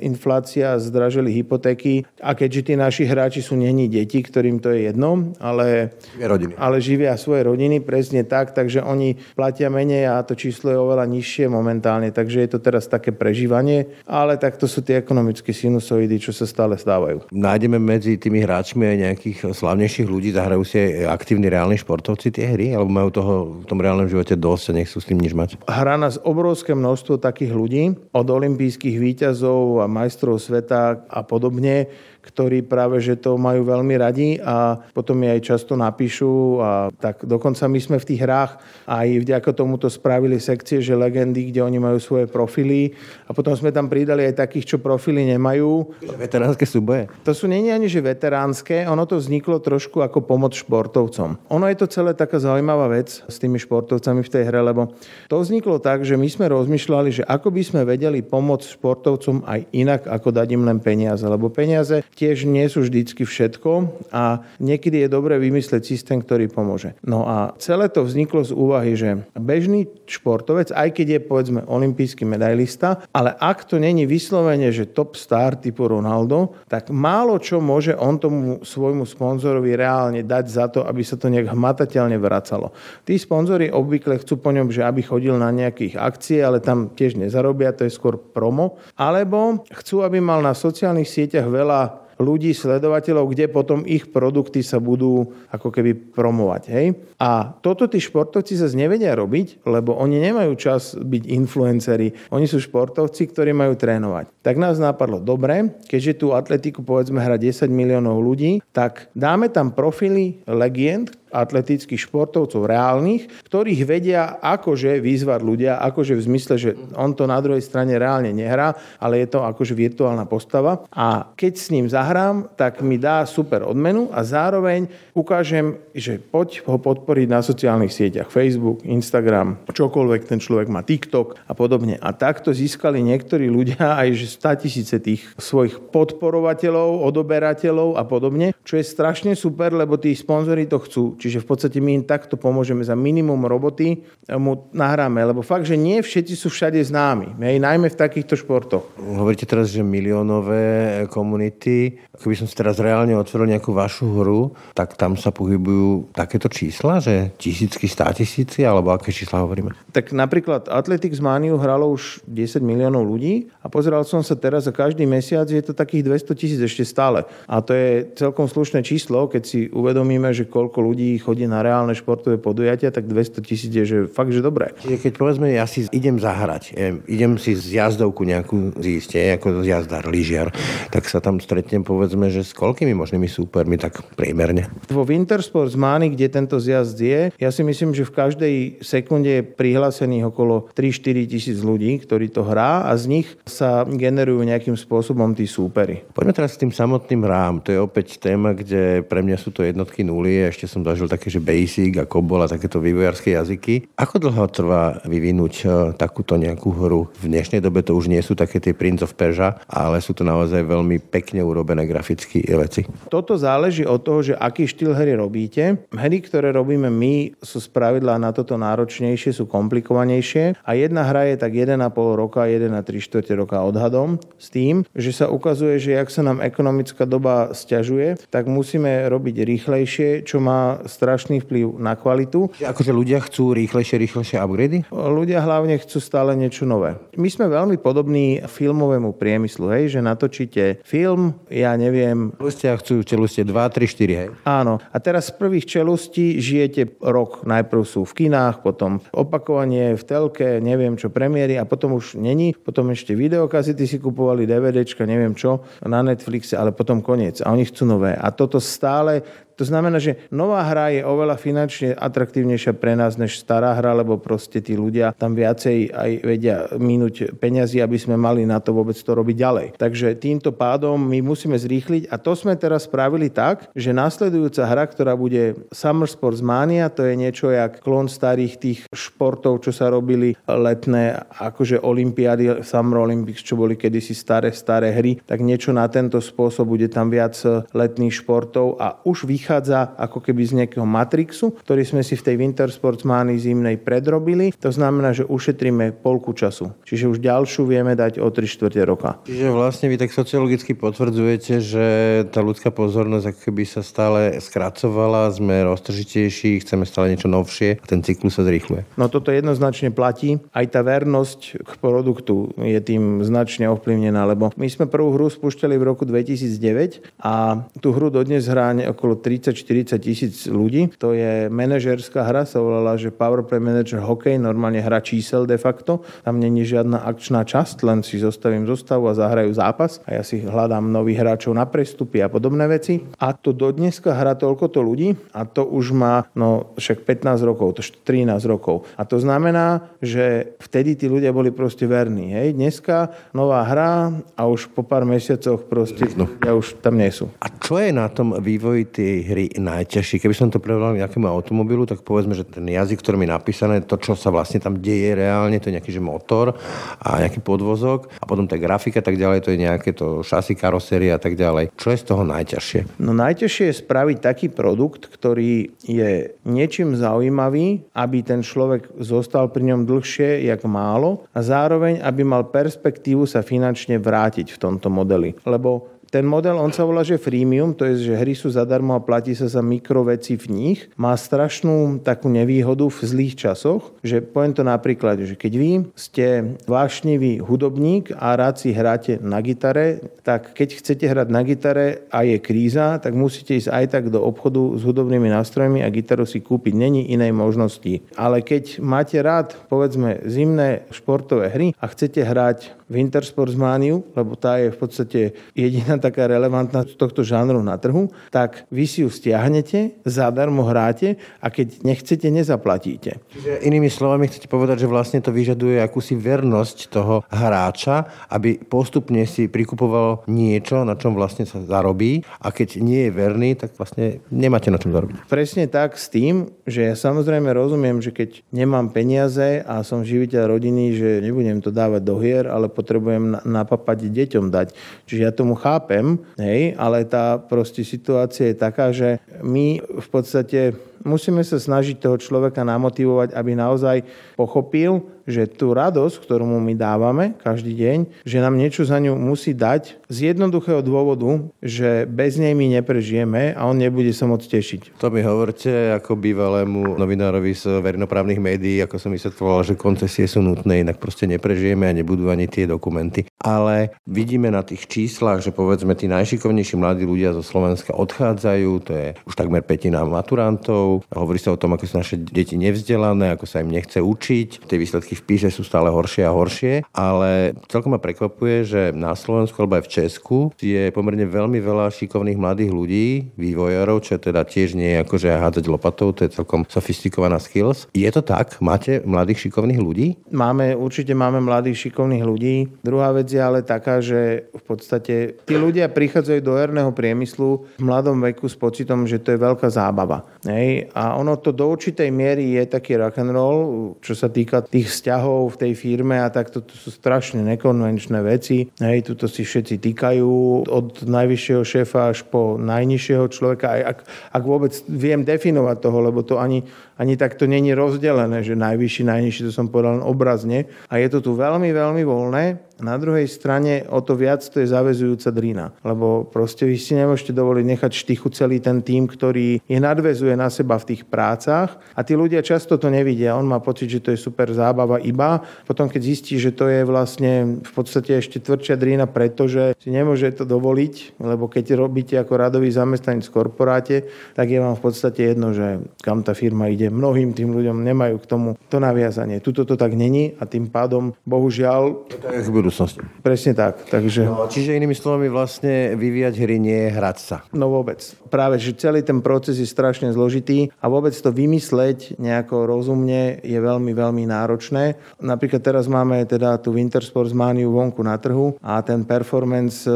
inflácia, 0.00 0.74
zdražili 0.80 1.30
hypotéky 1.36 2.08
a 2.24 2.32
keďže 2.32 2.72
tí 2.72 2.74
naši 2.74 3.04
hráči 3.04 3.44
sú 3.44 3.54
není 3.54 3.86
deti, 3.86 4.24
ktorým 4.24 4.58
to 4.58 4.72
je 4.72 4.88
jedno, 4.88 5.36
ale 5.38 5.92
rodiny. 6.16 6.56
ale 6.56 6.80
živia 6.80 7.14
svoje 7.20 7.44
rodiny, 7.44 7.84
presne 7.84 8.24
tak, 8.24 8.56
takže 8.56 8.80
oni 8.80 9.20
platia 9.36 9.68
menej 9.68 10.08
a 10.08 10.24
to 10.24 10.32
číslo 10.32 10.72
je 10.72 10.78
oveľa 10.80 11.04
nižšie 11.04 11.52
momentálne, 11.52 12.08
takže 12.08 12.48
je 12.48 12.50
to 12.56 12.58
teraz 12.64 12.88
také 12.88 13.12
prežívanie, 13.12 13.92
ale 14.08 14.40
tak 14.40 14.56
to 14.56 14.64
sú 14.64 14.80
tie 14.80 14.96
ekonomické 14.96 15.52
sinusoidy, 15.52 16.16
čo 16.16 16.32
sa 16.32 16.48
stále 16.48 16.80
stávajú. 16.80 17.28
Nájdeme 17.28 17.76
medzi 17.76 18.16
tými 18.16 18.40
hráčmi 18.40 18.88
aj 18.88 18.96
nejakých 19.10 19.38
slavnejších 19.52 20.08
ľudí, 20.08 20.32
zahrajú 20.32 20.64
si 20.64 20.80
aj 20.80 21.12
aktívni 21.12 21.52
reálni 21.52 21.76
športovci 21.76 22.32
tie 22.32 22.56
hry, 22.56 22.72
alebo 22.72 22.88
majú 22.88 23.08
toho 23.12 23.34
v 23.60 23.66
tom 23.68 23.78
reálnom 23.82 24.08
živote 24.08 24.32
dosť 24.38 24.64
a 24.72 24.76
nechcú 24.80 24.96
s 25.02 25.08
tým 25.08 25.18
nič 25.20 25.36
mať? 25.36 25.60
Hrá 25.68 26.00
nás 26.00 26.16
obrovské 26.54 26.70
množstvo 26.70 27.18
takých 27.18 27.50
ľudí, 27.50 27.84
od 28.14 28.26
olympijských 28.30 28.94
výťazov 28.94 29.82
a 29.82 29.90
majstrov 29.90 30.38
sveta 30.38 31.02
a 31.10 31.26
podobne, 31.26 31.90
ktorí 32.24 32.64
práve 32.64 32.98
že 33.04 33.20
to 33.20 33.36
majú 33.36 33.68
veľmi 33.68 33.94
radi 34.00 34.28
a 34.40 34.80
potom 34.96 35.20
mi 35.20 35.28
aj 35.28 35.40
často 35.44 35.76
napíšu 35.76 36.32
a 36.64 36.70
tak 36.96 37.22
dokonca 37.28 37.68
my 37.68 37.80
sme 37.80 37.96
v 38.00 38.08
tých 38.08 38.20
hrách 38.24 38.52
aj 38.88 39.08
vďaka 39.20 39.50
tomuto 39.52 39.92
spravili 39.92 40.40
sekcie, 40.40 40.80
že 40.80 40.96
legendy, 40.96 41.52
kde 41.52 41.60
oni 41.60 41.78
majú 41.78 41.98
svoje 42.00 42.24
profily 42.24 42.96
a 43.28 43.36
potom 43.36 43.52
sme 43.52 43.70
tam 43.70 43.92
pridali 43.92 44.24
aj 44.24 44.40
takých, 44.40 44.74
čo 44.74 44.76
profily 44.80 45.28
nemajú. 45.36 46.00
Veteránske 46.16 46.64
súboje? 46.64 47.12
To 47.28 47.32
sú 47.36 47.44
nie 47.44 47.68
ani 47.68 47.86
že 47.86 48.00
veteránske, 48.00 48.88
ono 48.88 49.04
to 49.04 49.20
vzniklo 49.20 49.60
trošku 49.60 50.00
ako 50.00 50.24
pomoc 50.24 50.56
športovcom. 50.56 51.36
Ono 51.52 51.66
je 51.68 51.76
to 51.76 51.86
celé 51.88 52.16
taká 52.16 52.40
zaujímavá 52.40 52.88
vec 52.88 53.20
s 53.24 53.36
tými 53.36 53.60
športovcami 53.60 54.24
v 54.24 54.32
tej 54.32 54.42
hre, 54.48 54.60
lebo 54.64 54.92
to 55.28 55.36
vzniklo 55.40 55.76
tak, 55.78 56.06
že 56.06 56.16
my 56.16 56.28
sme 56.30 56.46
rozmýšľali, 56.48 57.10
že 57.10 57.22
ako 57.26 57.48
by 57.52 57.62
sme 57.62 57.80
vedeli 57.84 58.20
pomôcť 58.24 58.78
športovcom 58.78 59.44
aj 59.44 59.60
inak, 59.74 60.02
ako 60.08 60.28
dať 60.30 60.48
im 60.54 60.62
len 60.64 60.78
peniaze. 60.80 61.24
Lebo 61.26 61.50
peniaze 61.50 62.06
tiež 62.14 62.46
nie 62.46 62.64
sú 62.70 62.86
vždycky 62.86 63.26
všetko 63.26 63.70
a 64.14 64.46
niekedy 64.62 65.04
je 65.04 65.08
dobré 65.10 65.36
vymyslieť 65.42 65.82
systém, 65.82 66.22
ktorý 66.22 66.48
pomôže. 66.48 66.94
No 67.02 67.26
a 67.26 67.52
celé 67.58 67.90
to 67.90 68.06
vzniklo 68.06 68.46
z 68.46 68.54
úvahy, 68.54 68.94
že 68.94 69.26
bežný 69.34 69.90
športovec, 70.06 70.70
aj 70.70 70.88
keď 70.94 71.06
je 71.18 71.20
povedzme 71.26 71.60
olimpijský 71.66 72.22
medailista, 72.22 73.02
ale 73.10 73.34
ak 73.34 73.66
to 73.66 73.82
není 73.82 74.06
vyslovene, 74.06 74.70
že 74.70 74.94
top 74.94 75.18
star 75.18 75.58
typu 75.58 75.90
Ronaldo, 75.90 76.54
tak 76.70 76.94
málo 76.94 77.36
čo 77.42 77.58
môže 77.58 77.98
on 77.98 78.16
tomu 78.16 78.62
svojmu 78.62 79.02
sponzorovi 79.04 79.74
reálne 79.74 80.22
dať 80.22 80.44
za 80.46 80.66
to, 80.70 80.86
aby 80.86 81.02
sa 81.02 81.18
to 81.18 81.26
nejak 81.28 81.50
hmatateľne 81.50 82.16
vracalo. 82.22 82.70
Tí 83.02 83.18
sponzori 83.18 83.68
obvykle 83.68 84.22
chcú 84.22 84.38
po 84.38 84.54
ňom, 84.54 84.70
že 84.70 84.86
aby 84.86 85.02
chodil 85.02 85.34
na 85.34 85.50
nejakých 85.50 85.98
akcie, 85.98 86.38
ale 86.44 86.62
tam 86.62 86.94
tiež 86.94 87.18
nezarobia, 87.18 87.74
to 87.74 87.88
je 87.88 87.92
skôr 87.92 88.20
promo. 88.20 88.78
Alebo 88.94 89.66
chcú, 89.72 90.06
aby 90.06 90.22
mal 90.22 90.44
na 90.44 90.54
sociálnych 90.54 91.08
sieťach 91.08 91.48
veľa 91.48 92.03
ľudí, 92.24 92.56
sledovateľov, 92.56 93.28
kde 93.30 93.52
potom 93.52 93.84
ich 93.84 94.08
produkty 94.08 94.64
sa 94.64 94.80
budú 94.80 95.36
ako 95.52 95.68
keby 95.68 96.16
promovať. 96.16 96.62
Hej? 96.72 96.86
A 97.20 97.52
toto 97.60 97.84
tí 97.84 98.00
športovci 98.00 98.56
sa 98.56 98.66
nevedia 98.72 99.12
robiť, 99.12 99.62
lebo 99.68 99.94
oni 99.94 100.24
nemajú 100.24 100.52
čas 100.56 100.96
byť 100.96 101.22
influenceri. 101.28 102.32
Oni 102.32 102.48
sú 102.48 102.58
športovci, 102.58 103.28
ktorí 103.28 103.52
majú 103.52 103.76
trénovať. 103.76 104.32
Tak 104.40 104.56
nás 104.56 104.80
napadlo, 104.80 105.20
dobre, 105.20 105.76
keďže 105.84 106.24
tú 106.24 106.32
atletiku 106.32 106.80
povedzme 106.80 107.20
hra 107.20 107.36
10 107.36 107.68
miliónov 107.68 108.24
ľudí, 108.24 108.64
tak 108.72 109.12
dáme 109.12 109.52
tam 109.52 109.70
profily 109.70 110.40
legend, 110.48 111.12
atletických 111.34 111.98
športovcov 112.06 112.62
reálnych, 112.70 113.26
ktorých 113.50 113.82
vedia 113.82 114.38
akože 114.38 115.02
vyzvať 115.02 115.40
ľudia, 115.42 115.82
akože 115.82 116.14
v 116.14 116.22
zmysle, 116.22 116.54
že 116.54 116.70
on 116.94 117.12
to 117.18 117.26
na 117.26 117.42
druhej 117.42 117.60
strane 117.60 117.98
reálne 117.98 118.30
nehrá, 118.30 118.78
ale 119.02 119.26
je 119.26 119.34
to 119.34 119.42
akože 119.42 119.74
virtuálna 119.74 120.24
postava. 120.30 120.86
A 120.94 121.34
keď 121.34 121.52
s 121.58 121.68
ním 121.74 121.90
zahrám, 121.90 122.54
tak 122.54 122.78
mi 122.80 122.96
dá 122.96 123.26
super 123.26 123.66
odmenu 123.66 124.08
a 124.14 124.22
zároveň 124.22 124.86
ukážem, 125.12 125.82
že 125.90 126.22
poď 126.22 126.62
ho 126.70 126.78
podporiť 126.78 127.26
na 127.26 127.42
sociálnych 127.42 127.90
sieťach. 127.90 128.30
Facebook, 128.30 128.86
Instagram, 128.86 129.58
čokoľvek 129.66 130.22
ten 130.30 130.38
človek 130.38 130.70
má, 130.70 130.86
TikTok 130.86 131.34
a 131.50 131.52
podobne. 131.56 131.98
A 131.98 132.14
takto 132.14 132.54
získali 132.54 133.02
niektorí 133.02 133.50
ľudia 133.50 133.96
aj 134.00 134.08
že 134.14 134.26
100 134.38 134.62
tisíce 134.62 134.96
tých 135.02 135.26
svojich 135.40 135.90
podporovateľov, 135.90 137.02
odoberateľov 137.08 137.98
a 137.98 138.02
podobne, 138.06 138.54
čo 138.62 138.78
je 138.78 138.84
strašne 138.84 139.32
super, 139.34 139.74
lebo 139.74 139.98
tí 139.98 140.14
sponzori 140.14 140.68
to 140.68 140.78
chcú. 140.82 141.04
Čiže 141.24 141.40
v 141.40 141.48
podstate 141.48 141.80
my 141.80 141.96
im 141.96 142.04
takto 142.04 142.36
pomôžeme 142.36 142.84
za 142.84 142.92
minimum 142.92 143.48
roboty, 143.48 144.04
mu 144.36 144.68
nahráme, 144.76 145.24
lebo 145.24 145.40
fakt, 145.40 145.64
že 145.64 145.72
nie 145.72 146.04
všetci 146.04 146.36
sú 146.36 146.52
všade 146.52 146.76
známi, 146.84 147.40
hej, 147.40 147.56
najmä 147.64 147.88
v 147.88 147.96
takýchto 147.96 148.36
športoch. 148.36 148.92
Hovoríte 149.00 149.48
teraz, 149.48 149.72
že 149.72 149.80
miliónové 149.80 151.08
komunity, 151.08 151.96
keby 152.12 152.36
som 152.36 152.44
si 152.44 152.52
teraz 152.52 152.76
reálne 152.76 153.16
otvoril 153.16 153.56
nejakú 153.56 153.72
vašu 153.72 154.20
hru, 154.20 154.52
tak 154.76 155.00
tam 155.00 155.16
sa 155.16 155.32
pohybujú 155.32 156.12
takéto 156.12 156.52
čísla, 156.52 157.00
že 157.00 157.32
tisícky, 157.40 157.88
stá 157.88 158.12
tisíci, 158.12 158.60
alebo 158.60 158.92
aké 158.92 159.08
čísla 159.08 159.40
hovoríme? 159.40 159.72
Tak 159.96 160.12
napríklad 160.12 160.68
Athletics 160.68 161.24
Maniu 161.24 161.56
hralo 161.56 161.88
už 161.88 162.20
10 162.28 162.60
miliónov 162.60 163.00
ľudí 163.08 163.48
a 163.64 163.72
pozeral 163.72 164.04
som 164.04 164.20
sa 164.20 164.36
teraz 164.36 164.68
za 164.68 164.76
každý 164.76 165.08
mesiac, 165.08 165.48
je 165.48 165.64
to 165.64 165.72
takých 165.72 166.04
200 166.04 166.36
tisíc 166.36 166.60
ešte 166.60 166.84
stále. 166.84 167.24
A 167.48 167.64
to 167.64 167.72
je 167.72 168.12
celkom 168.12 168.44
slušné 168.44 168.84
číslo, 168.84 169.24
keď 169.24 169.42
si 169.48 169.60
uvedomíme, 169.72 170.28
že 170.34 170.44
koľko 170.50 170.84
ľudí 170.84 171.03
chodí 171.20 171.46
na 171.48 171.60
reálne 171.64 171.92
športové 171.96 172.40
podujatia, 172.40 172.90
tak 172.90 173.06
200 173.06 173.40
tisíc 173.44 173.72
je 173.72 173.84
že 173.84 173.98
fakt, 174.10 174.32
že 174.32 174.40
dobré. 174.40 174.72
Čiže 174.80 174.96
keď 175.00 175.12
povedzme, 175.20 175.46
ja 175.52 175.68
si 175.68 175.84
idem 175.92 176.16
zahrať, 176.16 176.72
idem 177.04 177.36
si 177.36 177.52
z 177.52 177.80
jazdovku 177.80 178.24
nejakú 178.24 178.76
zísť, 178.80 179.36
ako 179.40 179.60
jazdár, 179.64 180.08
lyžiar, 180.08 180.48
tak 180.88 181.04
sa 181.10 181.20
tam 181.20 181.42
stretnem 181.42 181.84
povedzme, 181.84 182.32
že 182.32 182.46
s 182.46 182.56
koľkými 182.56 182.96
možnými 182.96 183.28
súpermi, 183.28 183.76
tak 183.76 184.00
priemerne. 184.16 184.70
Vo 184.88 185.04
Wintersports 185.04 185.76
Mani, 185.76 186.14
kde 186.14 186.26
tento 186.30 186.56
zjazd 186.56 186.96
je, 186.96 187.20
ja 187.34 187.50
si 187.50 187.66
myslím, 187.66 187.92
že 187.92 188.06
v 188.06 188.14
každej 188.14 188.54
sekunde 188.80 189.42
je 189.42 189.42
prihlásených 189.42 190.30
okolo 190.30 190.70
3-4 190.72 191.26
tisíc 191.26 191.58
ľudí, 191.60 191.98
ktorí 192.00 192.30
to 192.30 192.46
hrá 192.46 192.86
a 192.86 192.94
z 192.94 193.10
nich 193.10 193.26
sa 193.42 193.82
generujú 193.82 194.46
nejakým 194.46 194.78
spôsobom 194.78 195.34
tí 195.34 195.50
súpery. 195.50 196.06
Poďme 196.14 196.32
teraz 196.32 196.54
s 196.54 196.62
tým 196.62 196.70
samotným 196.70 197.26
rám. 197.26 197.58
To 197.66 197.74
je 197.74 197.82
opäť 197.82 198.22
téma, 198.22 198.54
kde 198.54 199.02
pre 199.02 199.26
mňa 199.26 199.36
sú 199.42 199.50
to 199.50 199.66
jednotky 199.66 200.06
nuly 200.06 200.46
a 200.46 200.54
ešte 200.54 200.70
som 200.70 200.86
zažil 200.86 200.93
také, 201.10 201.26
že 201.28 201.42
Basic 201.42 201.98
a 201.98 202.06
Cobol 202.06 202.46
a 202.46 202.50
takéto 202.50 202.78
vývojárske 202.78 203.34
jazyky. 203.34 203.90
Ako 203.98 204.22
dlho 204.22 204.46
trvá 204.46 205.02
vyvinúť 205.02 205.54
e, 205.62 205.66
takúto 205.98 206.38
nejakú 206.38 206.70
hru? 206.70 207.10
V 207.18 207.26
dnešnej 207.26 207.58
dobe 207.58 207.82
to 207.82 207.98
už 207.98 208.06
nie 208.06 208.22
sú 208.22 208.38
také 208.38 208.62
tie 208.62 208.70
Prince 208.70 209.02
of 209.02 209.18
Persia, 209.18 209.58
ale 209.66 209.98
sú 209.98 210.14
to 210.14 210.22
naozaj 210.22 210.62
veľmi 210.62 211.02
pekne 211.10 211.42
urobené 211.42 211.90
grafické 211.90 212.46
veci. 212.54 212.86
Toto 213.10 213.34
záleží 213.34 213.82
od 213.82 214.00
toho, 214.06 214.22
že 214.22 214.34
aký 214.38 214.70
štýl 214.70 214.94
hry 214.94 215.18
robíte. 215.18 215.82
Hry, 215.90 216.22
ktoré 216.22 216.54
robíme 216.54 216.88
my, 216.88 217.34
sú 217.42 217.58
spravidla 217.58 218.22
na 218.22 218.30
toto 218.30 218.54
náročnejšie, 218.54 219.34
sú 219.34 219.50
komplikovanejšie 219.50 220.62
a 220.62 220.70
jedna 220.78 221.02
hra 221.08 221.34
je 221.34 221.36
tak 221.40 221.52
1,5 221.56 221.80
roka, 222.14 222.46
1 222.46 222.70
na 222.70 222.86
3 222.86 223.02
čtvrte 223.02 223.34
roka 223.34 223.58
odhadom 223.64 224.22
s 224.38 224.52
tým, 224.52 224.86
že 224.94 225.10
sa 225.10 225.26
ukazuje, 225.32 225.80
že 225.80 225.98
ak 225.98 226.12
sa 226.12 226.22
nám 226.22 226.44
ekonomická 226.44 227.08
doba 227.08 227.56
stiažuje, 227.56 228.20
tak 228.28 228.46
musíme 228.46 229.08
robiť 229.08 229.42
rýchlejšie, 229.42 230.28
čo 230.28 230.38
má 230.38 230.83
strašný 230.86 231.42
vplyv 231.44 231.80
na 231.80 231.96
kvalitu. 231.98 232.52
Akože 232.60 232.92
ľudia 232.94 233.20
chcú 233.24 233.56
rýchlejšie, 233.56 233.96
rýchlejšie 234.00 234.36
upgrady? 234.38 234.78
Ľudia 234.92 235.42
hlavne 235.42 235.76
chcú 235.80 235.98
stále 235.98 236.36
niečo 236.36 236.68
nové. 236.68 236.96
My 237.16 237.28
sme 237.28 237.50
veľmi 237.50 237.76
podobní 237.80 238.40
filmovému 238.44 239.16
priemyslu, 239.16 239.72
hej, 239.72 239.98
že 239.98 240.00
natočíte 240.04 240.84
film, 240.84 241.34
ja 241.50 241.74
neviem... 241.74 242.32
Ľudia 242.38 242.78
chcú 242.80 243.02
čelustie 243.02 243.42
2, 243.42 243.52
3, 243.52 243.84
4, 243.84 244.20
hej? 244.20 244.28
Áno. 244.46 244.80
A 244.92 244.96
teraz 245.00 245.32
z 245.32 245.36
prvých 245.40 245.66
čelustí 245.66 246.38
žijete 246.38 247.00
rok. 247.00 247.42
Najprv 247.48 247.82
sú 247.82 248.04
v 248.04 248.24
kinách, 248.24 248.60
potom 248.62 249.00
opakovanie 249.10 249.96
v 249.96 250.02
telke, 250.04 250.60
neviem 250.60 250.96
čo, 251.00 251.10
premiéry 251.10 251.56
a 251.56 251.68
potom 251.68 251.96
už 251.96 252.20
není. 252.20 252.52
Potom 252.54 252.92
ešte 252.92 253.16
videokazity 253.16 253.88
si 253.88 253.96
kupovali, 253.98 254.44
DVDčka, 254.44 255.08
neviem 255.08 255.32
čo, 255.32 255.64
na 255.84 256.04
Netflixe, 256.04 256.54
ale 256.54 256.74
potom 256.74 257.00
koniec. 257.00 257.40
A 257.40 257.52
oni 257.52 257.64
chcú 257.68 257.88
nové. 257.88 258.12
A 258.14 258.28
toto 258.30 258.60
stále 258.60 259.22
to 259.54 259.62
znamená, 259.62 260.02
že 260.02 260.26
nová 260.34 260.66
hra 260.66 260.90
je 260.90 261.06
oveľa 261.06 261.38
finančne 261.38 261.94
atraktívnejšia 261.94 262.74
pre 262.74 262.98
nás 262.98 263.14
než 263.14 263.38
stará 263.38 263.70
hra, 263.78 263.94
lebo 263.94 264.18
proste 264.18 264.58
tí 264.58 264.74
ľudia 264.74 265.14
tam 265.14 265.38
viacej 265.38 265.94
aj 265.94 266.10
vedia 266.26 266.56
minúť 266.74 267.38
peniazy, 267.38 267.78
aby 267.78 267.94
sme 267.94 268.18
mali 268.18 268.42
na 268.42 268.58
to 268.58 268.74
vôbec 268.74 268.98
to 268.98 269.14
robiť 269.14 269.36
ďalej. 269.38 269.66
Takže 269.78 270.18
týmto 270.18 270.50
pádom 270.50 270.98
my 270.98 271.22
musíme 271.22 271.54
zrýchliť 271.54 272.10
a 272.10 272.18
to 272.18 272.34
sme 272.34 272.58
teraz 272.58 272.90
spravili 272.90 273.30
tak, 273.30 273.70
že 273.78 273.94
nasledujúca 273.94 274.66
hra, 274.66 274.84
ktorá 274.90 275.14
bude 275.14 275.54
Summer 275.70 276.10
Sports 276.10 276.42
Mania, 276.42 276.90
to 276.90 277.06
je 277.06 277.14
niečo 277.14 277.54
jak 277.54 277.78
klon 277.78 278.10
starých 278.10 278.54
tých 278.58 278.80
športov, 278.90 279.62
čo 279.62 279.70
sa 279.70 279.86
robili 279.86 280.34
letné, 280.50 281.14
akože 281.30 281.78
Olympiády, 281.78 282.66
Summer 282.66 283.06
Olympics, 283.06 283.46
čo 283.46 283.54
boli 283.54 283.78
kedysi 283.78 284.18
staré, 284.18 284.50
staré 284.50 284.90
hry, 284.90 285.22
tak 285.22 285.38
niečo 285.46 285.70
na 285.70 285.86
tento 285.86 286.18
spôsob 286.18 286.74
bude 286.74 286.90
tam 286.90 287.06
viac 287.06 287.38
letných 287.70 288.18
športov 288.18 288.82
a 288.82 288.98
už 289.06 289.30
vychádza 289.30 289.43
vychádza 289.44 289.92
ako 290.00 290.24
keby 290.24 290.40
z 290.40 290.52
nejakého 290.64 290.88
Matrixu, 290.88 291.52
ktorý 291.52 291.84
sme 291.84 292.00
si 292.00 292.16
v 292.16 292.24
tej 292.24 292.40
Winter 292.40 292.72
Sports 292.72 293.04
Mani 293.04 293.36
zimnej 293.36 293.76
predrobili. 293.76 294.56
To 294.56 294.72
znamená, 294.72 295.12
že 295.12 295.28
ušetríme 295.28 296.00
polku 296.00 296.32
času. 296.32 296.72
Čiže 296.88 297.12
už 297.12 297.20
ďalšiu 297.20 297.68
vieme 297.68 297.92
dať 297.92 298.24
o 298.24 298.32
3 298.32 298.40
čtvrte 298.48 298.80
roka. 298.88 299.20
Čiže 299.28 299.52
vlastne 299.52 299.92
vy 299.92 300.00
tak 300.00 300.16
sociologicky 300.16 300.72
potvrdzujete, 300.72 301.60
že 301.60 301.86
tá 302.32 302.40
ľudská 302.40 302.72
pozornosť 302.72 303.36
ako 303.36 303.40
keby 303.52 303.62
sa 303.68 303.84
stále 303.84 304.40
skracovala, 304.40 305.28
sme 305.28 305.60
roztržitejší, 305.68 306.64
chceme 306.64 306.88
stále 306.88 307.12
niečo 307.12 307.28
novšie 307.28 307.84
a 307.84 307.84
ten 307.84 308.00
cyklus 308.00 308.40
sa 308.40 308.48
zrýchluje. 308.48 308.96
No 308.96 309.12
toto 309.12 309.28
jednoznačne 309.28 309.92
platí. 309.92 310.40
Aj 310.56 310.64
tá 310.64 310.80
vernosť 310.80 311.60
k 311.60 311.70
produktu 311.84 312.48
je 312.56 312.80
tým 312.80 313.20
značne 313.20 313.68
ovplyvnená, 313.68 314.24
lebo 314.24 314.56
my 314.56 314.72
sme 314.72 314.88
prvú 314.88 315.12
hru 315.12 315.28
spúšťali 315.28 315.76
v 315.76 315.84
roku 315.84 316.08
2009 316.08 317.20
a 317.20 317.60
tú 317.84 317.92
hru 317.92 318.08
dodnes 318.08 318.48
hrá 318.48 318.72
okolo 318.94 319.18
3 319.18 319.33
30-40 319.34 319.98
tisíc 319.98 320.34
ľudí. 320.46 320.94
To 321.02 321.10
je 321.10 321.50
manažerská 321.50 322.22
hra, 322.22 322.46
sa 322.46 322.62
volala, 322.62 322.94
že 322.94 323.10
Powerplay 323.10 323.58
Manager 323.58 323.98
Hokej, 323.98 324.38
normálne 324.38 324.78
hra 324.78 325.02
čísel 325.02 325.48
de 325.50 325.58
facto. 325.58 326.06
Tam 326.22 326.38
není 326.38 326.62
žiadna 326.62 327.02
akčná 327.02 327.42
časť, 327.42 327.82
len 327.82 328.06
si 328.06 328.22
zostavím 328.22 328.68
zostavu 328.68 329.10
a 329.10 329.18
zahrajú 329.18 329.50
zápas 329.56 329.98
a 330.06 330.20
ja 330.20 330.22
si 330.22 330.44
hľadám 330.44 330.86
nových 330.86 331.26
hráčov 331.26 331.56
na 331.56 331.66
prestupy 331.66 332.22
a 332.22 332.30
podobné 332.30 332.70
veci. 332.70 333.02
A 333.18 333.34
to 333.34 333.50
do 333.50 333.74
dneska 333.74 334.14
hrá 334.14 334.38
toľko 334.38 334.70
to 334.70 334.80
ľudí 334.84 335.18
a 335.34 335.42
to 335.42 335.66
už 335.66 335.90
má 335.90 336.28
no 336.38 336.74
však 336.78 337.02
15 337.02 337.42
rokov, 337.42 337.80
to 337.80 337.82
13 337.82 338.38
rokov. 338.46 338.86
A 338.94 339.02
to 339.02 339.18
znamená, 339.18 339.90
že 339.98 340.54
vtedy 340.62 340.94
tí 340.94 341.10
ľudia 341.10 341.34
boli 341.34 341.50
proste 341.50 341.88
verní. 341.88 342.30
Hej? 342.36 342.54
Dneska 342.54 343.10
nová 343.34 343.64
hra 343.66 344.14
a 344.38 344.42
už 344.46 344.70
po 344.70 344.86
pár 344.86 345.02
mesiacoch 345.08 345.66
proste 345.66 346.06
no. 346.14 346.28
ja 346.38 346.52
už 346.54 346.78
tam 346.78 347.00
nie 347.00 347.10
sú. 347.10 347.32
A 347.40 347.48
čo 347.50 347.80
je 347.80 347.90
na 347.90 348.06
tom 348.12 348.36
vývoji 348.36 348.84
tej 348.88 349.14
hry 349.24 349.44
najťažší? 349.56 350.20
Keby 350.20 350.34
som 350.36 350.52
to 350.52 350.60
prevedal 350.60 350.92
nejakému 350.92 351.24
automobilu, 351.24 351.88
tak 351.88 352.04
povedzme, 352.04 352.36
že 352.36 352.44
ten 352.44 352.68
jazyk, 352.68 353.00
ktorý 353.00 353.24
je 353.24 353.32
napísané, 353.32 353.80
to, 353.80 353.96
čo 353.96 354.12
sa 354.12 354.28
vlastne 354.28 354.60
tam 354.60 354.78
deje 354.78 355.16
reálne, 355.16 355.56
to 355.56 355.72
je 355.72 355.80
nejaký 355.80 355.90
že 355.94 356.02
motor 356.04 356.52
a 357.00 357.24
nejaký 357.24 357.40
podvozok 357.40 358.12
a 358.20 358.24
potom 358.28 358.44
tá 358.44 358.60
grafika 358.60 359.00
tak 359.00 359.16
ďalej, 359.16 359.40
to 359.40 359.52
je 359.56 359.62
nejaké 359.64 359.90
to 359.96 360.20
šasy, 360.20 360.52
karosérie 360.58 361.14
a 361.14 361.20
tak 361.20 361.38
ďalej. 361.38 361.72
Čo 361.74 361.94
je 361.94 361.98
z 361.98 362.04
toho 362.04 362.22
najťažšie? 362.26 363.00
No 363.00 363.16
najťažšie 363.16 363.64
je 363.70 363.80
spraviť 363.80 364.16
taký 364.20 364.46
produkt, 364.52 365.08
ktorý 365.08 365.72
je 365.80 366.34
niečím 366.44 366.98
zaujímavý, 366.98 367.86
aby 367.96 368.18
ten 368.20 368.44
človek 368.44 368.92
zostal 369.00 369.48
pri 369.48 369.72
ňom 369.72 369.86
dlhšie, 369.88 370.44
jak 370.44 370.66
málo 370.68 371.24
a 371.32 371.40
zároveň, 371.40 372.02
aby 372.02 372.26
mal 372.26 372.50
perspektívu 372.50 373.24
sa 373.24 373.40
finančne 373.40 374.02
vrátiť 374.02 374.52
v 374.52 374.60
tomto 374.60 374.90
modeli. 374.90 375.32
Lebo 375.46 375.93
ten 376.14 376.22
model, 376.22 376.62
on 376.62 376.70
sa 376.70 376.86
volá, 376.86 377.02
že 377.02 377.18
freemium, 377.18 377.74
to 377.74 377.90
je, 377.90 378.06
že 378.06 378.14
hry 378.14 378.38
sú 378.38 378.46
zadarmo 378.46 378.94
a 378.94 379.02
platí 379.02 379.34
sa 379.34 379.50
za 379.50 379.58
mikroveci 379.58 380.38
v 380.38 380.46
nich. 380.46 380.78
Má 380.94 381.10
strašnú 381.10 381.98
takú 382.06 382.30
nevýhodu 382.30 382.86
v 382.86 383.00
zlých 383.02 383.34
časoch, 383.34 383.90
že 383.98 384.22
poviem 384.22 384.54
to 384.54 384.62
napríklad, 384.62 385.26
že 385.26 385.34
keď 385.34 385.52
vy 385.58 385.70
ste 385.98 386.54
vášnivý 386.70 387.42
hudobník 387.42 388.14
a 388.14 388.38
rád 388.38 388.62
si 388.62 388.70
hráte 388.70 389.18
na 389.18 389.42
gitare, 389.42 390.06
tak 390.22 390.54
keď 390.54 390.78
chcete 390.78 391.02
hrať 391.02 391.28
na 391.34 391.42
gitare 391.42 392.06
a 392.14 392.22
je 392.22 392.38
kríza, 392.38 393.02
tak 393.02 393.18
musíte 393.18 393.58
ísť 393.58 393.74
aj 393.74 393.84
tak 393.90 394.04
do 394.14 394.22
obchodu 394.22 394.78
s 394.78 394.86
hudobnými 394.86 395.34
nástrojmi 395.34 395.82
a 395.82 395.90
gitaru 395.90 396.30
si 396.30 396.38
kúpiť. 396.38 396.78
Není 396.78 397.10
inej 397.10 397.34
možnosti. 397.34 398.06
Ale 398.14 398.38
keď 398.46 398.78
máte 398.78 399.18
rád, 399.18 399.58
povedzme, 399.66 400.22
zimné 400.30 400.86
športové 400.94 401.50
hry 401.50 401.74
a 401.74 401.90
chcete 401.90 402.22
hrať 402.22 402.83
Winter 402.88 403.24
Sports 403.24 403.56
Maniu, 403.56 404.04
lebo 404.12 404.36
tá 404.36 404.60
je 404.60 404.68
v 404.72 404.78
podstate 404.78 405.20
jediná 405.56 405.96
taká 405.96 406.28
relevantná 406.28 406.84
z 406.84 406.96
tohto 407.00 407.24
žánru 407.24 407.64
na 407.64 407.80
trhu, 407.80 408.12
tak 408.28 408.68
vy 408.68 408.84
si 408.84 409.00
ju 409.02 409.08
stiahnete, 409.08 410.04
zadarmo 410.04 410.68
hráte 410.68 411.16
a 411.40 411.48
keď 411.48 411.80
nechcete, 411.80 412.28
nezaplatíte. 412.28 413.24
Čiže 413.32 413.64
inými 413.64 413.88
slovami 413.88 414.28
chcete 414.28 414.50
povedať, 414.52 414.84
že 414.84 414.90
vlastne 414.90 415.24
to 415.24 415.32
vyžaduje 415.32 415.80
akúsi 415.80 416.12
vernosť 416.18 416.92
toho 416.92 417.24
hráča, 417.32 418.28
aby 418.28 418.60
postupne 418.60 419.24
si 419.24 419.48
prikupoval 419.48 420.28
niečo, 420.28 420.84
na 420.84 420.98
čom 421.00 421.16
vlastne 421.16 421.48
sa 421.48 421.64
zarobí 421.64 422.20
a 422.42 422.52
keď 422.52 422.84
nie 422.84 423.08
je 423.08 423.10
verný, 423.14 423.56
tak 423.56 423.72
vlastne 423.80 424.20
nemáte 424.28 424.68
na 424.68 424.76
čom 424.76 424.92
zarobiť. 424.92 425.24
Presne 425.30 425.64
tak 425.70 425.96
s 425.96 426.12
tým, 426.12 426.52
že 426.68 426.92
ja 426.92 426.94
samozrejme 426.98 427.48
rozumiem, 427.54 428.04
že 428.04 428.12
keď 428.12 428.44
nemám 428.52 428.92
peniaze 428.92 429.64
a 429.64 429.80
som 429.86 430.04
živiteľ 430.04 430.58
rodiny, 430.58 430.84
že 430.98 431.08
nebudem 431.24 431.62
to 431.64 431.72
dávať 431.72 432.02
do 432.04 432.16
hier, 432.20 432.44
ale 432.50 432.73
potrebujem 432.74 433.38
napapať 433.46 434.10
deťom 434.10 434.50
dať. 434.50 434.74
Čiže 435.06 435.22
ja 435.22 435.30
tomu 435.30 435.54
chápem, 435.54 436.18
hej, 436.34 436.74
ale 436.74 437.06
tá 437.06 437.38
proste 437.38 437.86
situácia 437.86 438.50
je 438.50 438.56
taká, 438.58 438.90
že 438.90 439.22
my 439.38 439.78
v 439.78 440.08
podstate 440.10 440.74
musíme 441.04 441.44
sa 441.44 441.60
snažiť 441.60 442.00
toho 442.00 442.16
človeka 442.18 442.64
namotivovať, 442.64 443.36
aby 443.36 443.52
naozaj 443.54 444.02
pochopil, 444.34 445.04
že 445.24 445.48
tú 445.48 445.72
radosť, 445.72 446.20
ktorú 446.20 446.44
mu 446.44 446.60
my 446.60 446.76
dávame 446.76 447.32
každý 447.40 447.72
deň, 447.72 447.98
že 448.28 448.44
nám 448.44 448.60
niečo 448.60 448.84
za 448.84 449.00
ňu 449.00 449.16
musí 449.16 449.56
dať 449.56 449.96
z 450.08 450.32
jednoduchého 450.32 450.84
dôvodu, 450.84 451.48
že 451.64 452.04
bez 452.04 452.36
nej 452.36 452.52
my 452.52 452.76
neprežijeme 452.80 453.56
a 453.56 453.64
on 453.64 453.80
nebude 453.80 454.12
sa 454.12 454.28
môcť 454.28 454.46
tešiť. 454.48 454.80
To 455.00 455.08
mi 455.08 455.24
hovorte 455.24 455.96
ako 455.96 456.20
bývalému 456.20 457.00
novinárovi 457.00 457.56
z 457.56 457.80
verejnoprávnych 457.80 458.40
médií, 458.40 458.84
ako 458.84 459.00
som 459.00 459.10
vysvetloval, 459.16 459.64
že 459.64 459.80
koncesie 459.80 460.28
sú 460.28 460.44
nutné, 460.44 460.84
inak 460.84 461.00
proste 461.00 461.24
neprežijeme 461.24 461.88
a 461.88 461.96
nebudú 461.96 462.28
ani 462.28 462.44
tie 462.44 462.68
dokumenty. 462.68 463.24
Ale 463.40 463.96
vidíme 464.04 464.52
na 464.52 464.60
tých 464.60 464.84
číslach, 464.84 465.40
že 465.40 465.56
povedzme 465.56 465.96
tí 465.96 466.04
najšikovnejší 466.04 466.76
mladí 466.76 467.08
ľudia 467.08 467.32
zo 467.32 467.40
Slovenska 467.40 467.96
odchádzajú, 467.96 468.70
to 468.84 468.92
je 468.92 469.08
už 469.24 469.34
takmer 469.34 469.64
petina 469.64 470.04
maturantov, 470.04 470.93
hovorí 471.08 471.40
sa 471.40 471.56
o 471.56 471.60
tom, 471.60 471.72
ako 471.72 471.88
sú 471.88 471.96
naše 471.96 472.16
deti 472.20 472.60
nevzdelané, 472.60 473.32
ako 473.32 473.48
sa 473.48 473.64
im 473.64 473.72
nechce 473.72 474.04
učiť, 474.04 474.68
tie 474.68 474.76
výsledky 474.76 475.14
tí 475.14 475.22
vpise 475.22 475.48
sú 475.54 475.62
stále 475.62 475.94
horšie 475.94 476.26
a 476.26 476.34
horšie, 476.34 476.82
ale 476.90 477.54
celkom 477.70 477.94
ma 477.94 478.02
prekvapuje, 478.02 478.66
že 478.66 478.82
na 478.90 479.14
Slovensku 479.14 479.54
alebo 479.62 479.78
aj 479.78 479.86
v 479.86 479.92
Česku 480.02 480.38
je 480.58 480.90
pomerne 480.90 481.22
veľmi 481.22 481.62
veľa 481.62 481.94
šikovných 481.94 482.34
mladých 482.34 482.74
ľudí, 482.74 483.06
vývojárov, 483.38 484.02
čo 484.02 484.18
teda 484.18 484.42
tiež 484.42 484.74
nie 484.74 484.98
je 484.98 485.06
akože 485.06 485.30
hádzať 485.38 485.64
lopatou, 485.70 486.10
to 486.10 486.26
je 486.26 486.34
celkom 486.34 486.66
sofistikovaná 486.66 487.38
skills. 487.38 487.86
Je 487.94 488.10
to 488.10 488.26
tak? 488.26 488.58
Máte 488.58 489.06
mladých 489.06 489.46
šikovných 489.46 489.78
ľudí? 489.78 490.18
Máme, 490.34 490.74
určite 490.74 491.14
máme 491.14 491.38
mladých 491.38 491.86
šikovných 491.86 492.26
ľudí. 492.26 492.56
Druhá 492.82 493.14
vec 493.14 493.30
je 493.30 493.38
ale 493.38 493.62
taká, 493.62 494.02
že 494.02 494.50
v 494.50 494.62
podstate 494.66 495.38
tí 495.46 495.54
ľudia 495.54 495.86
prichádzajú 495.86 496.40
do 496.42 496.58
herného 496.58 496.90
priemyslu 496.90 497.62
v 497.78 497.82
mladom 497.86 498.18
veku 498.18 498.50
s 498.50 498.58
pocitom, 498.58 499.06
že 499.06 499.22
to 499.22 499.30
je 499.30 499.38
veľká 499.38 499.70
zábava. 499.70 500.26
Hej? 500.42 500.83
A 500.92 501.16
ono 501.16 501.40
to 501.40 501.54
do 501.54 501.72
určitej 501.72 502.12
miery 502.12 502.60
je 502.60 502.68
taký 502.68 503.00
rock 503.00 503.22
and 503.22 503.32
roll, 503.32 503.58
čo 504.04 504.12
sa 504.12 504.28
týka 504.28 504.60
tých 504.60 504.92
vzťahov 504.92 505.56
v 505.56 505.60
tej 505.64 505.72
firme 505.72 506.20
a 506.20 506.28
tak 506.28 506.52
to 506.52 506.60
sú 506.68 506.92
strašne 506.92 507.40
nekonvenčné 507.40 508.20
veci. 508.20 508.68
Hej, 508.76 509.08
tuto 509.08 509.24
si 509.24 509.46
všetci 509.46 509.80
týkajú 509.80 510.30
od 510.68 511.08
najvyššieho 511.08 511.62
šéfa 511.64 512.12
až 512.12 512.26
po 512.28 512.60
najnižšieho 512.60 513.24
človeka, 513.32 513.66
aj 513.78 513.82
ak, 513.82 513.98
ak 514.36 514.42
vôbec 514.44 514.72
viem 514.90 515.24
definovať 515.24 515.76
toho, 515.80 515.98
lebo 516.04 516.20
to 516.20 516.36
ani, 516.36 516.66
ani 516.98 517.18
takto 517.18 517.46
není 517.50 517.74
rozdelené, 517.74 518.46
že 518.46 518.58
najvyšší, 518.58 519.02
najnižší, 519.04 519.40
to 519.48 519.52
som 519.54 519.66
povedal 519.66 519.98
len 519.98 520.04
obrazne. 520.06 520.70
A 520.90 521.02
je 521.02 521.08
to 521.10 521.18
tu 521.20 521.30
veľmi, 521.34 521.70
veľmi 521.74 522.02
voľné 522.06 522.74
na 522.82 522.98
druhej 522.98 523.30
strane 523.30 523.86
o 523.86 524.02
to 524.02 524.18
viac 524.18 524.42
to 524.42 524.58
je 524.58 524.66
zavezujúca 524.66 525.30
drina, 525.30 525.70
lebo 525.86 526.26
proste 526.26 526.66
vy 526.66 526.74
si 526.74 526.98
nemôžete 526.98 527.30
dovoliť 527.30 527.64
nechať 527.70 527.92
štychu 527.94 528.34
celý 528.34 528.58
ten 528.58 528.82
tým, 528.82 529.06
ktorý 529.06 529.62
je 529.62 529.78
nadvezuje 529.78 530.34
na 530.34 530.50
seba 530.50 530.74
v 530.82 530.94
tých 530.94 531.06
prácach 531.06 531.78
a 531.94 532.00
tí 532.02 532.18
ľudia 532.18 532.42
často 532.42 532.74
to 532.74 532.90
nevidia. 532.90 533.38
On 533.38 533.46
má 533.46 533.62
pocit, 533.62 533.86
že 533.86 534.02
to 534.02 534.10
je 534.10 534.18
super 534.18 534.50
zábava 534.50 534.98
iba. 534.98 535.38
Potom, 535.62 535.86
keď 535.86 536.02
zistí, 536.02 536.34
že 536.34 536.50
to 536.50 536.66
je 536.66 536.82
vlastne 536.82 537.62
v 537.62 537.72
podstate 537.72 538.18
ešte 538.18 538.42
tvrdšia 538.42 538.74
drina, 538.74 539.06
pretože 539.06 539.78
si 539.78 539.94
nemôže 539.94 540.34
to 540.34 540.42
dovoliť, 540.42 541.22
lebo 541.22 541.46
keď 541.46 541.78
robíte 541.78 542.18
ako 542.18 542.32
radový 542.34 542.74
zamestnanec 542.74 543.22
v 543.22 543.34
korporáte, 543.34 543.96
tak 544.34 544.50
je 544.50 544.58
vám 544.58 544.74
v 544.74 544.82
podstate 544.82 545.30
jedno, 545.34 545.54
že 545.54 545.78
kam 546.02 546.26
tá 546.26 546.34
firma 546.34 546.66
ide. 546.66 546.83
Mnohým 546.88 547.36
tým 547.36 547.52
ľuďom 547.52 547.84
nemajú 547.84 548.16
k 548.22 548.26
tomu 548.26 548.48
to 548.72 548.80
naviazanie. 548.80 549.38
Tuto 549.44 549.68
to 549.68 549.76
tak 549.76 549.92
není 549.92 550.34
a 550.40 550.48
tým 550.48 550.72
pádom, 550.72 551.12
bohužiaľ... 551.28 552.08
To 552.08 552.28
je 552.32 552.42
budúcnosti. 552.48 553.02
Presne 553.20 553.52
tak. 553.52 553.84
Takže... 553.90 554.24
No, 554.24 554.46
čiže 554.46 554.78
inými 554.78 554.94
slovami 554.94 555.26
vlastne 555.28 555.98
vyvíjať 555.98 556.34
hry 556.40 556.56
nie 556.62 556.88
je 556.88 556.90
hrať 556.94 557.16
sa. 557.18 557.36
No 557.50 557.68
vôbec. 557.68 558.00
Práve, 558.30 558.58
že 558.62 558.74
celý 558.78 559.02
ten 559.02 559.18
proces 559.18 559.58
je 559.58 559.68
strašne 559.68 560.10
zložitý 560.14 560.70
a 560.78 560.86
vôbec 560.86 561.14
to 561.14 561.30
vymysleť 561.34 562.18
nejako 562.18 562.66
rozumne 562.66 563.42
je 563.42 563.58
veľmi, 563.58 563.92
veľmi 563.94 564.24
náročné. 564.26 564.98
Napríklad 565.18 565.62
teraz 565.62 565.90
máme 565.90 566.22
teda 566.26 566.56
tú 566.62 566.74
Winter 566.74 567.02
Sports 567.02 567.34
Maniu 567.34 567.74
vonku 567.74 568.02
na 568.02 568.14
trhu 568.18 568.54
a 568.62 568.78
ten 568.82 569.02
performance 569.02 569.86
e, 569.86 569.92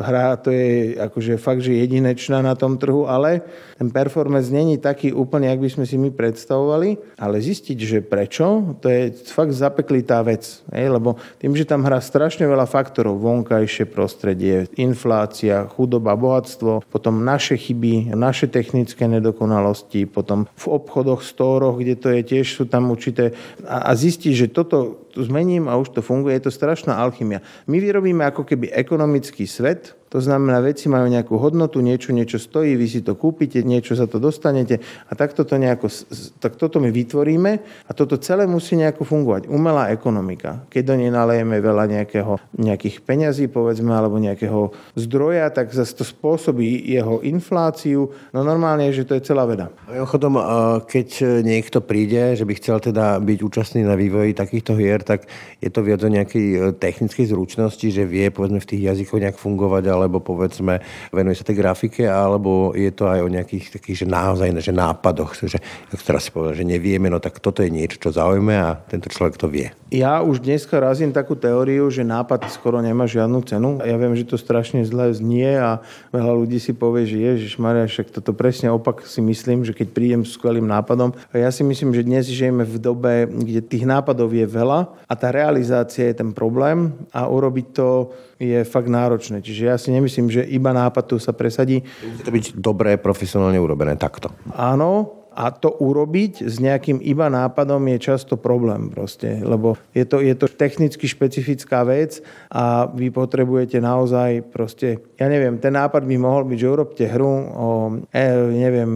hra 0.00 0.36
to 0.40 0.52
je 0.52 0.96
akože 1.00 1.40
fakt, 1.40 1.64
že 1.64 1.76
jedinečná 1.76 2.40
na 2.44 2.52
tom 2.52 2.76
trhu, 2.76 3.08
ale 3.08 3.44
ten 3.76 3.88
performance 3.90 4.52
není 4.52 4.78
taký 4.78 5.10
úplne, 5.12 5.48
jak 5.48 5.60
by 5.60 5.68
sme 5.68 5.84
si 5.88 5.96
my 5.98 6.10
predstavovali, 6.32 7.20
ale 7.20 7.44
zistiť, 7.44 7.76
že 7.76 7.98
prečo, 8.00 8.72
to 8.80 8.88
je 8.88 9.12
fakt 9.12 9.52
zapeklitá 9.52 10.24
vec. 10.24 10.64
Hej? 10.72 10.96
Lebo 10.96 11.20
tým, 11.36 11.52
že 11.52 11.68
tam 11.68 11.84
hrá 11.84 12.00
strašne 12.00 12.48
veľa 12.48 12.64
faktorov. 12.64 13.20
Vonkajšie 13.20 13.84
prostredie, 13.84 14.64
inflácia, 14.80 15.68
chudoba, 15.68 16.16
bohatstvo, 16.16 16.88
potom 16.88 17.20
naše 17.20 17.60
chyby, 17.60 18.16
naše 18.16 18.48
technické 18.48 19.04
nedokonalosti, 19.04 20.08
potom 20.08 20.48
v 20.56 20.66
obchodoch, 20.72 21.20
stóroch, 21.20 21.76
kde 21.76 21.94
to 22.00 22.08
je 22.08 22.20
tiež 22.24 22.46
sú 22.48 22.64
tam 22.64 22.88
určité... 22.88 23.36
A, 23.68 23.92
a 23.92 23.92
zistí, 23.92 24.32
že 24.32 24.48
toto 24.48 25.01
zmením 25.16 25.68
a 25.68 25.76
už 25.76 25.92
to 25.92 26.00
funguje, 26.00 26.40
je 26.40 26.48
to 26.48 26.52
strašná 26.52 26.96
alchymia. 26.96 27.44
My 27.68 27.80
vyrobíme 27.80 28.24
ako 28.24 28.48
keby 28.48 28.72
ekonomický 28.72 29.44
svet, 29.44 29.96
to 30.12 30.20
znamená, 30.20 30.60
veci 30.60 30.92
majú 30.92 31.08
nejakú 31.08 31.40
hodnotu, 31.40 31.80
niečo, 31.80 32.12
niečo 32.12 32.36
stojí, 32.36 32.76
vy 32.76 32.84
si 32.84 33.00
to 33.00 33.16
kúpite, 33.16 33.64
niečo 33.64 33.96
za 33.96 34.04
to 34.04 34.20
dostanete 34.20 34.76
a 35.08 35.12
takto 35.16 35.40
to 35.48 35.56
nejako, 35.56 35.88
tak 36.36 36.60
toto 36.60 36.84
my 36.84 36.92
vytvoríme 36.92 37.52
a 37.88 37.90
toto 37.96 38.20
celé 38.20 38.44
musí 38.44 38.76
nejako 38.76 39.08
fungovať. 39.08 39.48
Umelá 39.48 39.88
ekonomika. 39.88 40.68
Keď 40.68 40.82
do 40.84 40.94
nej 41.00 41.08
nalejeme 41.08 41.56
veľa 41.64 41.88
nejakého, 41.88 42.36
nejakých 42.60 43.00
peňazí, 43.08 43.48
povedzme, 43.48 43.88
alebo 43.88 44.20
nejakého 44.20 44.76
zdroja, 45.00 45.48
tak 45.48 45.72
zase 45.72 45.96
to 45.96 46.04
spôsobí 46.04 46.92
jeho 46.92 47.24
infláciu. 47.24 48.12
No 48.36 48.44
normálne 48.44 48.92
je, 48.92 49.00
že 49.00 49.08
to 49.08 49.16
je 49.16 49.24
celá 49.24 49.48
veda. 49.48 49.72
Chodom, 49.88 50.36
keď 50.84 51.40
niekto 51.40 51.80
príde, 51.80 52.36
že 52.36 52.44
by 52.44 52.52
chcel 52.60 52.84
teda 52.84 53.16
byť 53.16 53.38
účastný 53.40 53.80
na 53.80 53.96
vývoji 53.96 54.36
takýchto 54.36 54.76
hier, 54.76 55.00
tak 55.02 55.26
je 55.58 55.66
to 55.66 55.82
viac 55.82 55.98
o 56.06 56.10
nejakej 56.10 56.46
e, 56.46 56.58
technickej 56.78 57.26
zručnosti, 57.26 57.86
že 57.90 58.06
vie 58.06 58.30
povedzme 58.30 58.62
v 58.62 58.70
tých 58.70 58.82
jazykoch 58.94 59.18
nejak 59.18 59.38
fungovať, 59.40 59.84
ale 59.90 60.12
alebo 60.12 60.18
povedzme 60.18 60.82
venuje 61.14 61.38
sa 61.38 61.46
tej 61.46 61.62
grafike, 61.62 62.04
alebo 62.04 62.76
je 62.76 62.90
to 62.90 63.08
aj 63.08 63.24
o 63.24 63.32
nejakých 63.32 63.78
takých, 63.78 64.04
že 64.04 64.06
naozaj 64.10 64.50
že 64.60 64.74
nápadoch, 64.74 65.38
že 65.38 65.62
ak 65.88 66.02
teraz 66.02 66.28
si 66.28 66.34
povedal, 66.34 66.58
že 66.58 66.66
nevieme, 66.68 67.08
no 67.08 67.22
tak 67.22 67.40
toto 67.40 67.64
je 67.64 67.70
niečo, 67.70 68.02
čo 68.02 68.10
zaujíme 68.10 68.52
a 68.52 68.76
tento 68.84 69.08
človek 69.08 69.40
to 69.40 69.48
vie. 69.48 69.81
Ja 69.92 70.24
už 70.24 70.40
dneska 70.40 70.80
razím 70.80 71.12
takú 71.12 71.36
teóriu, 71.36 71.92
že 71.92 72.00
nápad 72.00 72.48
skoro 72.48 72.80
nemá 72.80 73.04
žiadnu 73.04 73.44
cenu. 73.44 73.76
Ja 73.84 74.00
viem, 74.00 74.16
že 74.16 74.24
to 74.24 74.40
strašne 74.40 74.80
zle 74.88 75.12
znie 75.12 75.60
a 75.60 75.84
veľa 76.08 76.32
ľudí 76.32 76.56
si 76.56 76.72
povie, 76.72 77.04
že 77.04 77.20
Ježiš 77.20 77.60
Maria, 77.60 77.84
však 77.84 78.08
toto 78.08 78.32
presne 78.32 78.72
opak 78.72 79.04
si 79.04 79.20
myslím, 79.20 79.68
že 79.68 79.76
keď 79.76 79.92
prídem 79.92 80.24
s 80.24 80.32
skvelým 80.40 80.64
nápadom. 80.64 81.12
A 81.28 81.36
ja 81.36 81.52
si 81.52 81.60
myslím, 81.60 81.92
že 81.92 82.08
dnes 82.08 82.24
žijeme 82.24 82.64
v 82.64 82.80
dobe, 82.80 83.28
kde 83.28 83.60
tých 83.60 83.84
nápadov 83.84 84.32
je 84.32 84.48
veľa 84.48 84.96
a 85.04 85.12
tá 85.12 85.28
realizácia 85.28 86.08
je 86.08 86.24
ten 86.24 86.32
problém 86.32 86.96
a 87.12 87.28
urobiť 87.28 87.66
to 87.76 88.16
je 88.40 88.64
fakt 88.64 88.88
náročné. 88.88 89.44
Čiže 89.44 89.62
ja 89.68 89.76
si 89.76 89.92
nemyslím, 89.92 90.32
že 90.32 90.40
iba 90.48 90.72
nápad 90.72 91.04
tu 91.04 91.20
sa 91.20 91.36
presadí. 91.36 91.84
Musí 91.84 92.24
to 92.24 92.32
byť 92.32 92.44
dobré, 92.56 92.96
profesionálne 92.96 93.60
urobené 93.60 94.00
takto. 94.00 94.32
Áno, 94.56 95.21
a 95.32 95.50
to 95.50 95.72
urobiť 95.72 96.44
s 96.44 96.60
nejakým 96.60 97.00
iba 97.00 97.26
nápadom 97.32 97.80
je 97.96 97.98
často 97.98 98.36
problém 98.36 98.92
proste, 98.92 99.40
lebo 99.40 99.80
je 99.96 100.04
to, 100.04 100.20
je 100.20 100.34
to 100.36 100.46
technicky 100.52 101.08
špecifická 101.08 101.82
vec 101.82 102.20
a 102.52 102.86
vy 102.88 103.08
potrebujete 103.08 103.80
naozaj 103.80 104.46
proste, 104.52 105.00
ja 105.16 105.26
neviem, 105.26 105.56
ten 105.56 105.74
nápad 105.74 106.04
by 106.04 106.16
mohol 106.20 106.44
byť, 106.48 106.58
že 106.58 106.68
urobte 106.68 107.04
hru 107.08 107.32
o, 107.32 107.68
e, 108.12 108.26
neviem, 108.52 108.92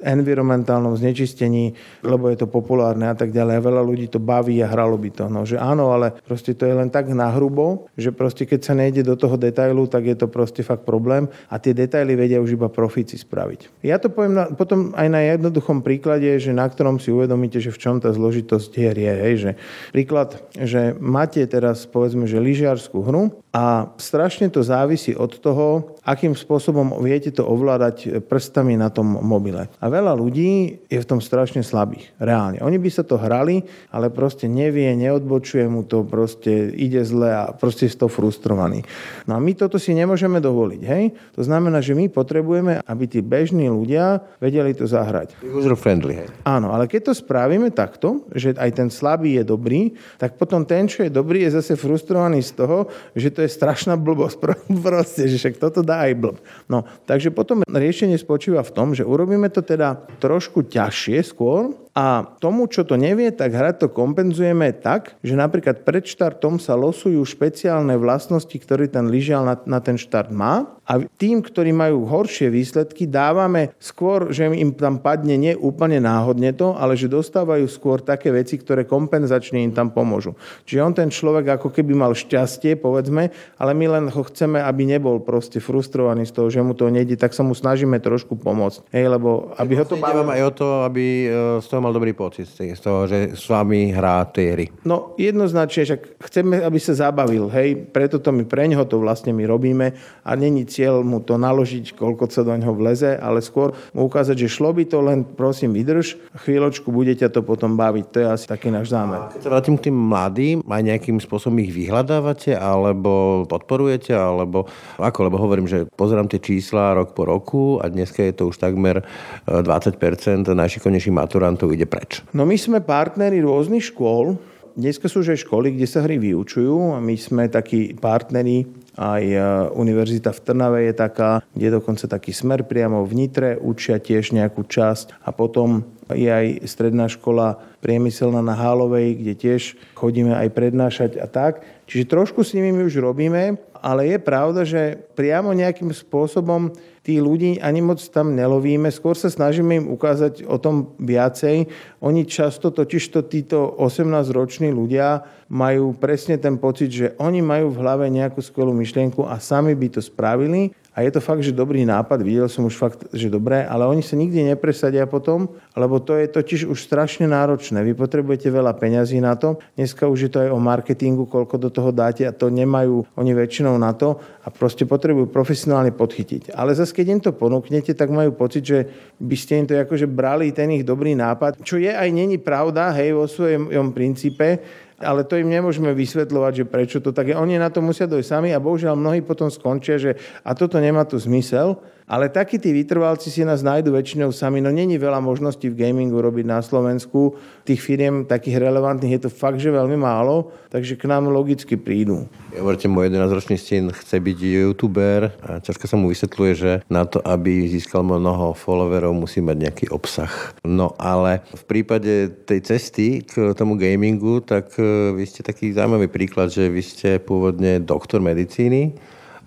environmentálnom 0.00 0.96
znečistení, 0.96 1.76
lebo 2.04 2.28
je 2.32 2.40
to 2.40 2.46
populárne 2.48 3.08
a 3.08 3.16
tak 3.16 3.32
ďalej. 3.32 3.64
Veľa 3.64 3.82
ľudí 3.84 4.06
to 4.08 4.20
baví 4.20 4.60
a 4.64 4.68
hralo 4.68 4.96
by 4.96 5.10
to. 5.12 5.24
No, 5.28 5.44
že 5.44 5.60
áno, 5.60 5.92
ale 5.92 6.12
proste 6.24 6.56
to 6.56 6.64
je 6.64 6.74
len 6.76 6.88
tak 6.88 7.08
nahrubo, 7.12 7.88
že 7.96 8.12
proste 8.12 8.44
keď 8.44 8.60
sa 8.60 8.74
nejde 8.76 9.04
do 9.04 9.16
toho 9.16 9.36
detailu, 9.36 9.88
tak 9.88 10.08
je 10.08 10.16
to 10.16 10.26
proste 10.28 10.60
fakt 10.64 10.84
problém 10.84 11.28
a 11.48 11.56
tie 11.56 11.76
detaily 11.76 12.16
vedia 12.16 12.40
už 12.40 12.56
iba 12.56 12.68
profíci 12.68 13.16
spraviť. 13.16 13.84
Ja 13.84 14.00
to 14.00 14.12
poviem 14.12 14.34
na, 14.36 14.44
potom 14.52 14.92
aj 14.96 15.08
na 15.08 15.20
jednoducho 15.24 15.69
jednoduchom 15.70 15.86
príklade, 15.86 16.26
že 16.42 16.50
na 16.50 16.66
ktorom 16.66 16.98
si 16.98 17.14
uvedomíte, 17.14 17.62
že 17.62 17.70
v 17.70 17.78
čom 17.78 18.02
tá 18.02 18.10
zložitosť 18.10 18.70
hier 18.74 18.96
je. 18.98 19.12
Hej, 19.14 19.34
že 19.38 19.50
príklad, 19.94 20.42
že 20.58 20.98
máte 20.98 21.46
teraz 21.46 21.86
povedzme, 21.86 22.26
že 22.26 22.42
lyžiarskú 22.42 23.06
hru 23.06 23.30
a 23.54 23.94
strašne 23.94 24.50
to 24.50 24.66
závisí 24.66 25.14
od 25.14 25.38
toho, 25.38 25.94
akým 26.04 26.32
spôsobom 26.32 26.96
viete 27.04 27.30
to 27.30 27.44
ovládať 27.44 28.24
prstami 28.24 28.74
na 28.74 28.88
tom 28.88 29.20
mobile. 29.20 29.68
A 29.80 29.86
veľa 29.92 30.16
ľudí 30.16 30.80
je 30.88 30.98
v 30.98 31.08
tom 31.08 31.20
strašne 31.20 31.60
slabých, 31.60 32.10
reálne. 32.16 32.60
Oni 32.64 32.80
by 32.80 32.90
sa 32.90 33.04
to 33.04 33.20
hrali, 33.20 33.62
ale 33.92 34.08
proste 34.08 34.48
nevie, 34.48 34.90
neodbočuje 34.96 35.66
mu 35.68 35.84
to, 35.84 36.02
proste 36.06 36.72
ide 36.72 37.04
zle 37.04 37.30
a 37.30 37.44
proste 37.52 37.86
je 37.86 37.96
to 37.96 38.08
frustrovaný. 38.08 38.82
No 39.28 39.36
a 39.36 39.40
my 39.42 39.52
toto 39.52 39.76
si 39.76 39.92
nemôžeme 39.92 40.40
dovoliť. 40.40 40.82
Hej? 40.82 41.04
To 41.36 41.42
znamená, 41.44 41.84
že 41.84 41.92
my 41.92 42.08
potrebujeme, 42.08 42.80
aby 42.84 43.04
tí 43.04 43.20
bežní 43.20 43.68
ľudia 43.68 44.24
vedeli 44.40 44.72
to 44.72 44.88
zahrať 44.88 45.36
user 45.42 45.76
friendly. 45.76 46.24
Hej. 46.24 46.28
Áno, 46.46 46.72
ale 46.72 46.88
keď 46.88 47.10
to 47.10 47.12
spravíme 47.12 47.68
takto, 47.74 48.24
že 48.32 48.56
aj 48.56 48.70
ten 48.72 48.88
slabý 48.88 49.36
je 49.40 49.44
dobrý, 49.44 49.92
tak 50.16 50.40
potom 50.40 50.64
ten, 50.64 50.86
čo 50.86 51.04
je 51.04 51.12
dobrý, 51.12 51.44
je 51.44 51.60
zase 51.60 51.76
frustrovaný 51.76 52.40
z 52.40 52.52
toho, 52.56 52.88
že 53.12 53.28
to 53.34 53.44
je 53.44 53.50
strašná 53.50 53.98
blbosť. 54.00 54.36
Proste, 54.86 55.28
že 55.28 55.36
však 55.36 55.60
toto 55.60 55.84
dá 55.90 56.06
aj 56.06 56.14
blb. 56.14 56.36
No, 56.70 56.86
takže 57.10 57.34
potom 57.34 57.66
riešenie 57.66 58.14
spočíva 58.14 58.62
v 58.62 58.70
tom, 58.70 58.94
že 58.94 59.02
urobíme 59.02 59.50
to 59.50 59.66
teda 59.66 60.06
trošku 60.22 60.70
ťažšie 60.70 61.18
skôr, 61.26 61.74
a 62.00 62.24
tomu, 62.40 62.64
čo 62.64 62.88
to 62.88 62.96
nevie, 62.96 63.28
tak 63.28 63.52
hrať 63.52 63.84
to 63.84 63.88
kompenzujeme 63.92 64.72
tak, 64.72 65.20
že 65.20 65.36
napríklad 65.36 65.84
pred 65.84 66.08
štartom 66.08 66.56
sa 66.56 66.72
losujú 66.72 67.20
špeciálne 67.28 67.92
vlastnosti, 68.00 68.56
ktoré 68.56 68.88
ten 68.88 69.12
lyžiar 69.12 69.44
na, 69.44 69.60
na 69.68 69.84
ten 69.84 70.00
štart 70.00 70.32
má 70.32 70.80
a 70.88 71.04
tým, 71.20 71.44
ktorí 71.44 71.76
majú 71.76 72.08
horšie 72.08 72.48
výsledky, 72.48 73.04
dávame 73.04 73.76
skôr, 73.76 74.32
že 74.32 74.48
im 74.48 74.72
tam 74.72 74.96
padne 74.98 75.36
nie 75.36 75.52
úplne 75.52 76.00
náhodne 76.00 76.56
to, 76.56 76.72
ale 76.72 76.96
že 76.96 77.06
dostávajú 77.06 77.68
skôr 77.68 78.00
také 78.00 78.32
veci, 78.32 78.56
ktoré 78.56 78.88
kompenzačne 78.88 79.60
im 79.60 79.76
tam 79.76 79.92
pomôžu. 79.92 80.34
Čiže 80.64 80.80
on 80.80 80.94
ten 80.96 81.12
človek 81.12 81.60
ako 81.60 81.68
keby 81.68 81.92
mal 81.92 82.16
šťastie, 82.16 82.80
povedzme, 82.80 83.28
ale 83.60 83.72
my 83.76 83.86
len 83.86 84.04
ho 84.08 84.22
chceme, 84.24 84.56
aby 84.56 84.88
nebol 84.88 85.20
proste 85.20 85.60
frustrovaný 85.60 86.24
z 86.24 86.32
toho, 86.32 86.48
že 86.48 86.64
mu 86.64 86.72
to 86.72 86.88
nejde, 86.88 87.20
tak 87.20 87.36
sa 87.36 87.44
mu 87.44 87.52
snažíme 87.52 88.00
trošku 88.00 88.40
pomôcť. 88.40 88.88
Hej, 88.90 89.14
lebo 89.14 89.52
aby 89.60 89.78
ho 89.78 89.84
to 89.84 90.00
bavilo. 90.00 90.32
aj 90.32 90.42
o 90.48 90.52
to, 90.56 90.68
aby 90.88 91.04
e, 91.26 91.28
z 91.62 91.66
toho 91.70 91.82
mal 91.82 91.89
mal 91.90 91.98
dobrý 91.98 92.14
pocit 92.14 92.46
z 92.46 92.78
toho, 92.78 93.10
že 93.10 93.34
s 93.34 93.50
vami 93.50 93.90
hrá 93.90 94.22
tie 94.30 94.54
hry. 94.54 94.66
No 94.86 95.18
jednoznačne, 95.18 95.82
však 95.82 96.22
chceme, 96.22 96.62
aby 96.62 96.78
sa 96.78 96.94
zabavil, 96.94 97.50
hej, 97.50 97.74
preto 97.90 98.22
to 98.22 98.30
my 98.30 98.46
pre 98.46 98.70
neho 98.70 98.86
to 98.86 99.02
vlastne 99.02 99.34
my 99.34 99.42
robíme 99.42 99.90
a 100.22 100.30
není 100.38 100.62
cieľ 100.70 101.02
mu 101.02 101.18
to 101.18 101.34
naložiť, 101.34 101.98
koľko 101.98 102.30
sa 102.30 102.46
do 102.46 102.54
neho 102.54 102.70
vleze, 102.70 103.18
ale 103.18 103.42
skôr 103.42 103.74
mu 103.90 104.06
ukázať, 104.06 104.46
že 104.46 104.54
šlo 104.54 104.70
by 104.70 104.86
to 104.86 105.02
len, 105.02 105.26
prosím, 105.26 105.74
vydrž, 105.74 106.14
chvíľočku 106.46 106.94
bude 106.94 107.10
ťa 107.18 107.34
to 107.34 107.42
potom 107.42 107.74
baviť. 107.74 108.04
To 108.14 108.16
je 108.22 108.26
asi 108.30 108.46
taký 108.46 108.70
náš 108.70 108.94
zámer. 108.94 109.26
Keď 109.34 109.42
sa 109.42 109.50
vrátim 109.50 109.74
k 109.74 109.90
tým 109.90 109.96
mladým, 109.98 110.62
aj 110.62 110.86
nejakým 110.86 111.18
spôsobom 111.18 111.58
ich 111.58 111.74
vyhľadávate, 111.74 112.54
alebo 112.54 113.42
podporujete, 113.50 114.14
alebo 114.14 114.70
ako, 115.02 115.18
lebo 115.26 115.42
hovorím, 115.42 115.66
že 115.66 115.90
pozerám 115.98 116.30
tie 116.30 116.38
čísla 116.38 116.94
rok 116.94 117.18
po 117.18 117.26
roku 117.26 117.82
a 117.82 117.90
dneska 117.90 118.22
je 118.22 118.34
to 118.36 118.54
už 118.54 118.62
takmer 118.62 119.02
20% 119.48 119.98
e, 120.46 120.54
najšikovnejších 120.54 121.14
maturantov 121.16 121.69
ide 121.74 121.86
preč. 121.86 122.22
No 122.34 122.46
my 122.46 122.56
sme 122.58 122.82
partneri 122.84 123.40
rôznych 123.40 123.90
škôl, 123.90 124.38
Dneska 124.70 125.10
sú 125.10 125.26
už 125.26 125.34
aj 125.34 125.44
školy, 125.44 125.74
kde 125.74 125.86
sa 125.90 126.06
hry 126.06 126.16
vyučujú 126.16 126.94
a 126.94 127.02
my 127.02 127.18
sme 127.18 127.50
takí 127.50 127.90
partneri 127.98 128.64
aj 128.94 129.24
e, 129.26 129.38
univerzita 129.74 130.30
v 130.30 130.40
Trnave 130.40 130.78
je 130.86 130.94
taká, 130.94 131.30
kde 131.52 131.64
je 131.68 131.76
dokonca 131.76 132.04
taký 132.06 132.30
smer 132.30 132.62
priamo 132.62 133.02
v 133.02 133.12
Nitre, 133.12 133.50
učia 133.58 133.98
tiež 133.98 134.30
nejakú 134.36 134.66
časť 134.66 135.20
a 135.26 135.34
potom 135.34 135.84
je 136.10 136.26
aj 136.26 136.66
stredná 136.66 137.06
škola 137.06 137.58
priemyselná 137.82 138.42
na 138.42 138.54
Hálovej, 138.54 139.18
kde 139.18 139.32
tiež 139.34 139.62
chodíme 139.94 140.34
aj 140.34 140.48
prednášať 140.52 141.10
a 141.18 141.26
tak. 141.30 141.62
Čiže 141.86 142.10
trošku 142.10 142.46
s 142.46 142.54
nimi 142.54 142.70
my 142.74 142.86
už 142.86 143.02
robíme, 143.02 143.58
ale 143.80 144.14
je 144.14 144.18
pravda, 144.20 144.62
že 144.62 145.00
priamo 145.16 145.56
nejakým 145.56 145.90
spôsobom 145.92 146.72
tí 147.00 147.16
ľudí 147.16 147.56
ani 147.64 147.80
moc 147.80 147.98
tam 148.12 148.36
nelovíme, 148.36 148.92
skôr 148.92 149.16
sa 149.16 149.32
snažíme 149.32 149.72
im 149.80 149.86
ukázať 149.88 150.44
o 150.44 150.60
tom 150.60 150.92
viacej. 151.00 151.66
Oni 152.04 152.28
často 152.28 152.68
totižto 152.68 153.24
títo 153.26 153.72
18-roční 153.80 154.68
ľudia 154.68 155.24
majú 155.48 155.96
presne 155.96 156.36
ten 156.36 156.60
pocit, 156.60 156.92
že 156.92 157.16
oni 157.16 157.40
majú 157.40 157.72
v 157.72 157.80
hlave 157.80 158.06
nejakú 158.12 158.44
skvelú 158.44 158.76
myšlienku 158.76 159.24
a 159.24 159.40
sami 159.40 159.72
by 159.72 159.88
to 159.96 160.00
spravili 160.04 160.76
a 161.00 161.08
je 161.08 161.16
to 161.16 161.24
fakt, 161.24 161.40
že 161.40 161.56
dobrý 161.56 161.88
nápad, 161.88 162.20
videl 162.20 162.44
som 162.44 162.68
už 162.68 162.76
fakt, 162.76 163.08
že 163.16 163.32
dobré, 163.32 163.64
ale 163.64 163.88
oni 163.88 164.04
sa 164.04 164.20
nikdy 164.20 164.52
nepresadia 164.52 165.08
potom, 165.08 165.48
lebo 165.72 165.96
to 165.96 166.12
je 166.20 166.28
totiž 166.28 166.68
už 166.68 166.76
strašne 166.76 167.24
náročné. 167.24 167.80
Vy 167.80 167.96
potrebujete 167.96 168.52
veľa 168.52 168.76
peňazí 168.76 169.16
na 169.16 169.32
to. 169.32 169.56
Dneska 169.80 170.04
už 170.04 170.28
je 170.28 170.30
to 170.36 170.44
aj 170.44 170.52
o 170.52 170.60
marketingu, 170.60 171.24
koľko 171.24 171.56
do 171.56 171.72
toho 171.72 171.88
dáte 171.88 172.28
a 172.28 172.36
to 172.36 172.52
nemajú 172.52 173.08
oni 173.16 173.32
väčšinou 173.32 173.80
na 173.80 173.96
to 173.96 174.20
a 174.44 174.52
proste 174.52 174.84
potrebujú 174.84 175.32
profesionálne 175.32 175.88
podchytiť. 175.96 176.52
Ale 176.52 176.76
zase, 176.76 176.92
keď 176.92 177.06
im 177.08 177.20
to 177.24 177.32
ponúknete, 177.32 177.96
tak 177.96 178.12
majú 178.12 178.36
pocit, 178.36 178.68
že 178.68 178.84
by 179.16 179.36
ste 179.40 179.64
im 179.64 179.66
to 179.72 179.80
akože 179.80 180.04
brali 180.04 180.52
ten 180.52 180.68
ich 180.76 180.84
dobrý 180.84 181.16
nápad, 181.16 181.64
čo 181.64 181.80
je 181.80 181.96
aj 181.96 182.12
není 182.12 182.36
pravda, 182.36 182.92
hej, 182.92 183.16
vo 183.16 183.24
svojom 183.24 183.96
princípe, 183.96 184.60
ale 185.00 185.24
to 185.24 185.40
im 185.40 185.48
nemôžeme 185.48 185.90
vysvetľovať, 185.96 186.52
že 186.52 186.64
prečo 186.68 186.98
to 187.00 187.10
tak 187.10 187.32
je. 187.32 187.34
Oni 187.34 187.56
na 187.56 187.72
to 187.72 187.80
musia 187.80 188.04
dojsť 188.04 188.28
sami 188.28 188.48
a 188.52 188.60
bohužiaľ 188.60 188.94
mnohí 188.94 189.24
potom 189.24 189.48
skončia, 189.48 189.96
že 189.96 190.20
a 190.44 190.52
toto 190.52 190.76
nemá 190.76 191.08
tu 191.08 191.16
zmysel. 191.16 191.80
Ale 192.10 192.26
takí 192.26 192.58
tí 192.58 192.74
vytrvalci 192.74 193.30
si 193.30 193.46
nás 193.46 193.62
nájdu 193.62 193.94
väčšinou 193.94 194.34
sami. 194.34 194.58
No 194.58 194.74
není 194.74 194.98
veľa 194.98 195.22
možností 195.22 195.70
v 195.70 195.78
gamingu 195.78 196.18
robiť 196.18 196.42
na 196.42 196.58
Slovensku. 196.58 197.38
Tých 197.62 197.78
firiem 197.78 198.26
takých 198.26 198.58
relevantných 198.58 199.14
je 199.14 199.22
to 199.22 199.30
fakt, 199.30 199.62
že 199.62 199.70
veľmi 199.70 199.94
málo, 199.94 200.50
takže 200.74 200.98
k 200.98 201.06
nám 201.06 201.30
logicky 201.30 201.78
prídu. 201.78 202.26
Hovoríte, 202.50 202.90
môj 202.90 203.14
11-ročný 203.14 203.54
syn 203.62 203.94
chce 203.94 204.18
byť 204.18 204.38
youtuber 204.42 205.30
a 205.38 205.62
ťažko 205.62 205.86
sa 205.86 205.94
mu 205.94 206.10
vysvetľuje, 206.10 206.52
že 206.58 206.72
na 206.90 207.06
to, 207.06 207.22
aby 207.22 207.70
získal 207.70 208.02
mnoho 208.02 208.58
followerov, 208.58 209.14
musí 209.14 209.38
mať 209.38 209.70
nejaký 209.70 209.86
obsah. 209.94 210.58
No 210.66 210.98
ale 210.98 211.46
v 211.54 211.62
prípade 211.70 212.42
tej 212.42 212.66
cesty 212.66 213.22
k 213.22 213.54
tomu 213.54 213.78
gamingu, 213.78 214.42
tak 214.42 214.74
e, 214.82 215.14
vy 215.14 215.22
ste 215.30 215.46
taký 215.46 215.70
zaujímavý 215.70 216.10
príklad, 216.10 216.50
že 216.50 216.66
vy 216.66 216.82
ste 216.82 217.22
pôvodne 217.22 217.78
doktor 217.78 218.18
medicíny, 218.18 218.98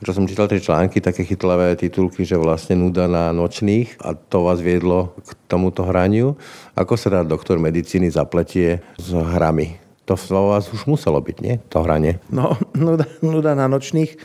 čo 0.03 0.11
som 0.11 0.27
čítal 0.27 0.51
tie 0.51 0.59
články, 0.59 0.99
také 0.99 1.23
chytlavé 1.23 1.73
titulky, 1.79 2.27
že 2.27 2.35
vlastne 2.35 2.75
nuda 2.75 3.07
na 3.07 3.31
nočných 3.31 4.03
a 4.03 4.13
to 4.13 4.43
vás 4.43 4.59
viedlo 4.59 5.15
k 5.23 5.33
tomuto 5.47 5.87
hraniu. 5.87 6.35
Ako 6.75 6.99
sa 6.99 7.09
dá 7.09 7.19
doktor 7.23 7.57
medicíny 7.57 8.11
zapletie 8.11 8.83
s 8.99 9.09
hrami? 9.15 9.79
To 10.03 10.19
v 10.19 10.23
vás 10.35 10.67
už 10.67 10.83
muselo 10.83 11.23
byť, 11.23 11.37
nie? 11.39 11.63
To 11.71 11.79
hranie. 11.79 12.19
No, 12.27 12.59
nuda, 12.75 13.07
nuda 13.23 13.55
na 13.55 13.71
nočných. 13.71 14.19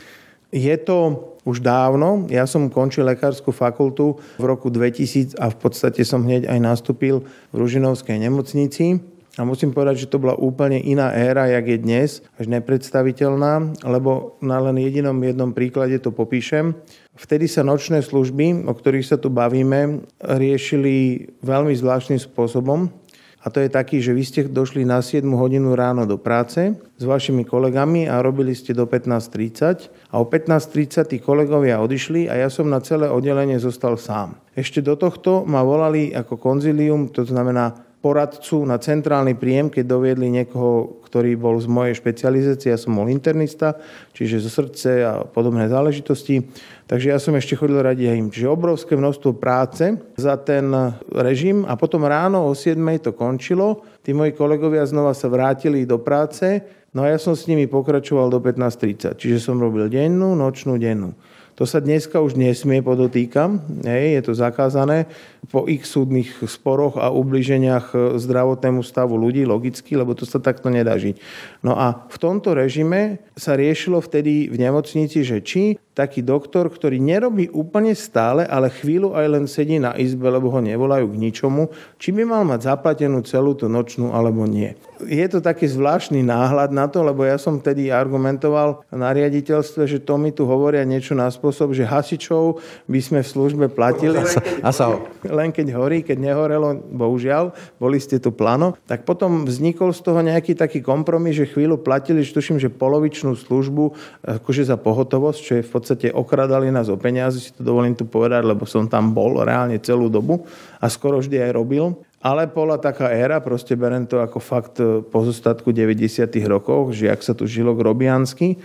Je 0.51 0.75
to 0.81 1.29
už 1.47 1.63
dávno. 1.63 2.27
Ja 2.27 2.43
som 2.43 2.67
končil 2.67 3.07
lekárskú 3.07 3.55
fakultu 3.55 4.19
v 4.35 4.43
roku 4.43 4.67
2000 4.67 5.39
a 5.39 5.47
v 5.47 5.57
podstate 5.57 6.03
som 6.03 6.25
hneď 6.25 6.51
aj 6.51 6.59
nastúpil 6.59 7.23
v 7.23 7.55
Ružinovskej 7.55 8.19
nemocnici. 8.19 8.99
A 9.39 9.47
musím 9.47 9.71
povedať, 9.71 10.03
že 10.03 10.11
to 10.11 10.19
bola 10.19 10.35
úplne 10.35 10.75
iná 10.83 11.15
éra, 11.15 11.47
jak 11.47 11.63
je 11.71 11.77
dnes, 11.79 12.09
až 12.35 12.51
nepredstaviteľná, 12.51 13.79
lebo 13.87 14.35
na 14.43 14.59
len 14.59 14.75
jedinom 14.83 15.15
jednom 15.23 15.55
príklade 15.55 15.95
to 16.03 16.11
popíšem. 16.11 16.75
Vtedy 17.15 17.47
sa 17.47 17.63
nočné 17.63 18.03
služby, 18.03 18.67
o 18.67 18.75
ktorých 18.75 19.07
sa 19.07 19.15
tu 19.15 19.31
bavíme, 19.31 20.03
riešili 20.19 21.23
veľmi 21.39 21.71
zvláštnym 21.71 22.19
spôsobom. 22.19 22.91
A 23.39 23.47
to 23.47 23.63
je 23.63 23.71
taký, 23.71 24.03
že 24.03 24.11
vy 24.11 24.23
ste 24.27 24.41
došli 24.43 24.83
na 24.83 24.99
7 24.99 25.23
hodinu 25.23 25.71
ráno 25.71 26.03
do 26.03 26.19
práce 26.19 26.75
s 26.75 27.03
vašimi 27.07 27.47
kolegami 27.47 28.11
a 28.11 28.19
robili 28.19 28.51
ste 28.51 28.75
do 28.75 28.83
15.30 28.83 30.11
a 30.11 30.19
o 30.19 30.27
15.30 30.27 31.15
tí 31.15 31.17
kolegovia 31.23 31.79
odišli 31.79 32.27
a 32.27 32.35
ja 32.35 32.51
som 32.51 32.67
na 32.67 32.83
celé 32.83 33.07
oddelenie 33.07 33.55
zostal 33.55 33.95
sám. 33.95 34.35
Ešte 34.51 34.83
do 34.83 34.99
tohto 34.99 35.47
ma 35.47 35.63
volali 35.63 36.11
ako 36.11 36.35
konzilium, 36.35 37.07
to 37.15 37.23
znamená 37.23 37.88
poradcu 37.99 38.63
na 38.63 38.79
centrálny 38.79 39.35
príjem, 39.35 39.67
keď 39.67 39.83
doviedli 39.83 40.31
niekoho, 40.31 41.03
ktorý 41.03 41.35
bol 41.35 41.59
z 41.59 41.67
mojej 41.67 41.99
špecializácie, 41.99 42.71
ja 42.71 42.79
som 42.79 42.95
bol 42.95 43.11
internista, 43.11 43.75
čiže 44.15 44.39
zo 44.39 44.51
srdce 44.51 44.89
a 45.03 45.13
podobné 45.27 45.67
záležitosti. 45.67 46.47
Takže 46.87 47.11
ja 47.11 47.19
som 47.19 47.35
ešte 47.35 47.59
chodil 47.59 47.75
radi 47.75 48.07
aj 48.07 48.15
im. 48.15 48.27
Čiže 48.31 48.47
obrovské 48.47 48.95
množstvo 48.95 49.35
práce 49.35 49.99
za 50.15 50.39
ten 50.39 50.71
režim 51.11 51.67
a 51.67 51.75
potom 51.75 52.07
ráno 52.07 52.47
o 52.47 52.55
7 52.55 52.79
to 53.03 53.11
končilo. 53.11 53.83
Tí 53.99 54.15
moji 54.15 54.31
kolegovia 54.31 54.87
znova 54.87 55.11
sa 55.11 55.27
vrátili 55.27 55.83
do 55.83 55.99
práce, 55.99 56.63
no 56.95 57.03
a 57.03 57.11
ja 57.11 57.19
som 57.19 57.35
s 57.35 57.51
nimi 57.51 57.67
pokračoval 57.67 58.31
do 58.31 58.39
15.30. 58.39 59.19
Čiže 59.19 59.43
som 59.43 59.59
robil 59.59 59.91
dennú, 59.91 60.39
nočnú, 60.39 60.79
dennú. 60.79 61.11
To 61.59 61.67
sa 61.67 61.83
dneska 61.83 62.23
už 62.23 62.39
nesmie 62.39 62.79
podotýkam, 62.79 63.59
je 63.83 64.21
to 64.23 64.31
zakázané 64.31 65.11
po 65.47 65.63
ich 65.65 65.87
súdnych 65.87 66.43
sporoch 66.43 66.99
a 66.99 67.07
ubliženiach 67.09 68.19
zdravotnému 68.19 68.83
stavu 68.83 69.15
ľudí, 69.15 69.47
logicky, 69.47 69.95
lebo 69.95 70.11
to 70.11 70.27
sa 70.27 70.43
takto 70.43 70.67
nedá 70.67 70.99
žiť. 70.99 71.15
No 71.63 71.79
a 71.79 72.05
v 72.11 72.17
tomto 72.19 72.51
režime 72.51 73.23
sa 73.39 73.55
riešilo 73.55 74.03
vtedy 74.03 74.51
v 74.51 74.59
nemocnici, 74.59 75.23
že 75.23 75.39
či 75.39 75.79
taký 75.99 76.23
doktor, 76.23 76.71
ktorý 76.71 76.95
nerobí 76.95 77.51
úplne 77.51 77.91
stále, 77.91 78.47
ale 78.47 78.71
chvíľu 78.71 79.19
aj 79.19 79.25
len 79.27 79.45
sedí 79.51 79.83
na 79.83 79.91
izbe, 79.99 80.31
lebo 80.31 80.47
ho 80.47 80.63
nevolajú 80.63 81.11
k 81.11 81.19
ničomu, 81.19 81.67
či 81.99 82.15
by 82.15 82.23
mal 82.23 82.47
mať 82.47 82.71
zaplatenú 82.71 83.19
celú 83.27 83.51
tú 83.51 83.67
nočnú 83.67 84.15
alebo 84.15 84.47
nie. 84.47 84.79
Je 85.03 85.27
to 85.27 85.43
taký 85.43 85.67
zvláštny 85.67 86.23
náhľad 86.23 86.71
na 86.71 86.87
to, 86.87 87.03
lebo 87.03 87.27
ja 87.27 87.35
som 87.35 87.59
vtedy 87.59 87.91
argumentoval 87.91 88.87
na 88.95 89.11
riaditeľstve, 89.11 89.83
že 89.91 89.99
to 89.99 90.15
mi 90.15 90.31
tu 90.31 90.47
hovoria 90.47 90.87
niečo 90.87 91.19
na 91.19 91.27
spôsob, 91.27 91.75
že 91.75 91.83
hasičov 91.83 92.63
by 92.87 92.99
sme 93.03 93.19
v 93.19 93.27
službe 93.27 93.65
platili. 93.67 94.23
A 94.63 94.71
sa... 94.71 94.95
Len 95.29 95.53
keď 95.53 95.77
horí, 95.77 96.01
keď 96.01 96.17
nehorelo, 96.19 96.75
bohužiaľ, 96.75 97.53
boli 97.77 98.01
ste 98.01 98.17
tu 98.17 98.33
plano. 98.33 98.75
Tak 98.89 99.05
potom 99.05 99.45
vznikol 99.45 99.93
z 99.93 100.01
toho 100.01 100.19
nejaký 100.25 100.57
taký 100.57 100.81
kompromis, 100.81 101.37
že 101.37 101.47
chvíľu 101.47 101.79
platili, 101.79 102.25
že 102.25 102.35
tuším, 102.35 102.57
že 102.57 102.73
polovičnú 102.73 103.37
službu 103.37 103.83
akože 104.25 104.67
za 104.67 104.75
pohotovosť, 104.75 105.39
čo 105.39 105.53
je 105.61 105.63
v 105.63 105.71
podstate 105.71 106.07
okradali 106.09 106.73
nás 106.73 106.89
o 106.89 106.97
peniaze, 106.97 107.39
si 107.39 107.53
to 107.53 107.61
dovolím 107.61 107.93
tu 107.93 108.03
povedať, 108.09 108.43
lebo 108.43 108.65
som 108.65 108.89
tam 108.89 109.13
bol 109.13 109.39
reálne 109.45 109.77
celú 109.79 110.09
dobu 110.09 110.43
a 110.81 110.85
skoro 110.89 111.21
vždy 111.21 111.39
aj 111.39 111.51
robil. 111.53 111.93
Ale 112.19 112.51
bola 112.51 112.75
taká 112.75 113.15
éra, 113.15 113.39
proste 113.39 113.79
berem 113.79 114.03
to 114.03 114.19
ako 114.19 114.43
fakt 114.43 114.75
pozostatku 115.07 115.71
90. 115.71 116.27
rokov, 116.51 116.91
že 116.91 117.07
ak 117.07 117.23
sa 117.23 117.31
tu 117.31 117.47
žilo 117.47 117.71
grobiansky. 117.71 118.59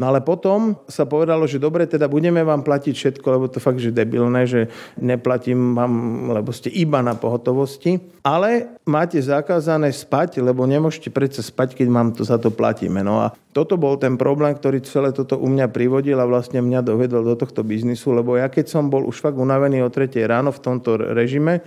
No 0.00 0.08
ale 0.08 0.24
potom 0.24 0.80
sa 0.88 1.04
povedalo, 1.04 1.44
že 1.44 1.60
dobre, 1.60 1.84
teda 1.84 2.08
budeme 2.08 2.40
vám 2.40 2.64
platiť 2.64 2.94
všetko, 2.96 3.26
lebo 3.36 3.52
to 3.52 3.60
fakt, 3.60 3.84
že 3.84 3.92
debilné, 3.92 4.48
že 4.48 4.72
neplatím 4.96 5.76
vám, 5.76 5.92
lebo 6.32 6.56
ste 6.56 6.72
iba 6.72 7.04
na 7.04 7.12
pohotovosti. 7.12 8.00
Ale 8.24 8.80
máte 8.88 9.20
zakázané 9.20 9.92
spať, 9.92 10.40
lebo 10.40 10.64
nemôžete 10.64 11.12
predsa 11.12 11.44
spať, 11.44 11.76
keď 11.76 11.88
mám 11.92 12.08
to 12.16 12.24
za 12.24 12.40
to 12.40 12.48
platíme. 12.48 13.04
No 13.04 13.20
a 13.20 13.36
toto 13.50 13.74
bol 13.74 13.98
ten 13.98 14.14
problém, 14.14 14.54
ktorý 14.54 14.78
celé 14.86 15.10
toto 15.10 15.34
u 15.34 15.50
mňa 15.50 15.74
privodil 15.74 16.14
a 16.22 16.26
vlastne 16.26 16.62
mňa 16.62 16.86
dovedol 16.86 17.26
do 17.26 17.34
tohto 17.34 17.66
biznisu, 17.66 18.14
lebo 18.14 18.38
ja 18.38 18.46
keď 18.46 18.70
som 18.70 18.86
bol 18.86 19.02
už 19.02 19.18
fakt 19.18 19.34
unavený 19.34 19.82
o 19.82 19.90
3 19.90 20.06
ráno 20.30 20.54
v 20.54 20.60
tomto 20.62 20.94
režime, 20.94 21.58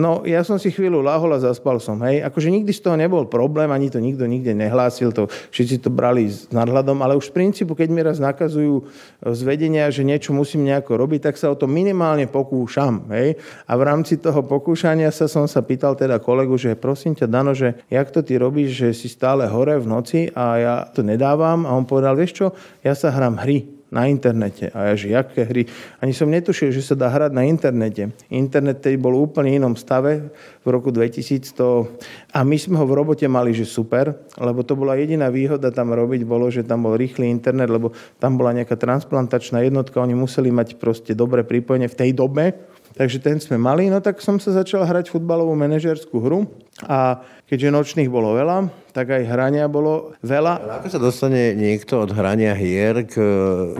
no 0.00 0.24
ja 0.24 0.40
som 0.40 0.56
si 0.56 0.72
chvíľu 0.72 1.04
lahol 1.04 1.36
a 1.36 1.44
zaspal 1.44 1.76
som, 1.76 2.00
hej. 2.08 2.24
Akože 2.24 2.48
nikdy 2.48 2.72
z 2.72 2.80
toho 2.88 2.96
nebol 2.96 3.28
problém, 3.28 3.68
ani 3.68 3.92
to 3.92 4.00
nikto 4.00 4.24
nikde 4.24 4.56
nehlásil, 4.56 5.12
to 5.12 5.28
všetci 5.52 5.84
to 5.84 5.92
brali 5.92 6.32
s 6.32 6.48
nadhľadom, 6.48 7.04
ale 7.04 7.20
už 7.20 7.28
v 7.30 7.44
princípu, 7.44 7.76
keď 7.76 7.88
mi 7.92 8.00
raz 8.00 8.16
nakazujú 8.16 8.88
z 9.18 9.40
vedenia, 9.42 9.90
že 9.90 10.06
niečo 10.06 10.30
musím 10.30 10.66
nejako 10.66 10.94
robiť, 10.94 11.30
tak 11.30 11.34
sa 11.34 11.50
o 11.50 11.58
to 11.58 11.66
minimálne 11.66 12.30
pokúšam, 12.30 13.06
hej. 13.10 13.34
A 13.66 13.72
v 13.74 13.82
rámci 13.82 14.20
toho 14.20 14.46
pokúšania 14.46 15.10
sa 15.10 15.26
som 15.26 15.50
sa 15.50 15.62
pýtal 15.62 15.98
teda 15.98 16.22
kolegu, 16.22 16.54
že 16.54 16.78
prosím 16.78 17.18
ťa, 17.18 17.26
Dano, 17.26 17.54
že 17.54 17.82
jak 17.90 18.10
to 18.14 18.22
ty 18.22 18.38
robíš, 18.38 18.78
že 18.78 18.88
si 18.94 19.08
stále 19.10 19.50
hore 19.50 19.78
v 19.78 19.86
noci 19.90 20.20
a 20.34 20.44
ja 20.58 20.74
to 20.86 21.02
nedávam 21.02 21.66
a 21.66 21.74
on 21.74 21.86
povedal, 21.86 22.14
vieš 22.14 22.44
čo, 22.44 22.46
ja 22.82 22.94
sa 22.94 23.10
hrám 23.10 23.42
hry 23.42 23.77
na 23.88 24.04
internete. 24.04 24.68
A 24.76 24.92
ja, 24.92 24.94
že 24.94 25.12
jaké 25.12 25.48
hry? 25.48 25.64
Ani 26.04 26.12
som 26.12 26.28
netušil, 26.28 26.68
že 26.68 26.84
sa 26.84 26.92
dá 26.92 27.08
hrať 27.08 27.32
na 27.32 27.48
internete. 27.48 28.12
Internet 28.28 28.84
tedy 28.84 29.00
bol 29.00 29.16
úplne 29.16 29.56
inom 29.56 29.72
stave 29.80 30.28
v 30.60 30.68
roku 30.68 30.92
2100 30.92 32.36
a 32.36 32.38
my 32.44 32.56
sme 32.60 32.76
ho 32.76 32.84
v 32.84 32.96
robote 32.96 33.24
mali, 33.24 33.56
že 33.56 33.64
super, 33.64 34.12
lebo 34.36 34.60
to 34.60 34.76
bola 34.76 35.00
jediná 35.00 35.32
výhoda 35.32 35.72
tam 35.72 35.96
robiť, 35.96 36.28
bolo, 36.28 36.52
že 36.52 36.68
tam 36.68 36.84
bol 36.84 37.00
rýchly 37.00 37.32
internet, 37.32 37.72
lebo 37.72 37.96
tam 38.20 38.36
bola 38.36 38.52
nejaká 38.52 38.76
transplantačná 38.76 39.64
jednotka, 39.64 40.04
oni 40.04 40.12
museli 40.12 40.52
mať 40.52 40.76
proste 40.76 41.16
dobré 41.16 41.40
pripojenie 41.40 41.88
v 41.88 41.98
tej 41.98 42.10
dobe, 42.12 42.52
takže 42.98 43.22
ten 43.22 43.38
sme 43.38 43.56
mali, 43.56 43.86
no 43.86 44.02
tak 44.02 44.18
som 44.18 44.42
sa 44.42 44.50
začal 44.50 44.82
hrať 44.82 45.14
futbalovú 45.14 45.54
manažerskú 45.54 46.18
hru 46.18 46.50
a 46.82 47.22
keďže 47.46 47.74
nočných 47.74 48.10
bolo 48.10 48.34
veľa, 48.34 48.70
tak 48.90 49.14
aj 49.14 49.22
hrania 49.30 49.70
bolo 49.70 50.18
veľa. 50.26 50.82
Ako 50.82 50.90
sa 50.90 50.98
dostane 50.98 51.54
niekto 51.54 52.02
od 52.02 52.10
hrania 52.10 52.52
hier 52.58 53.06
k 53.06 53.18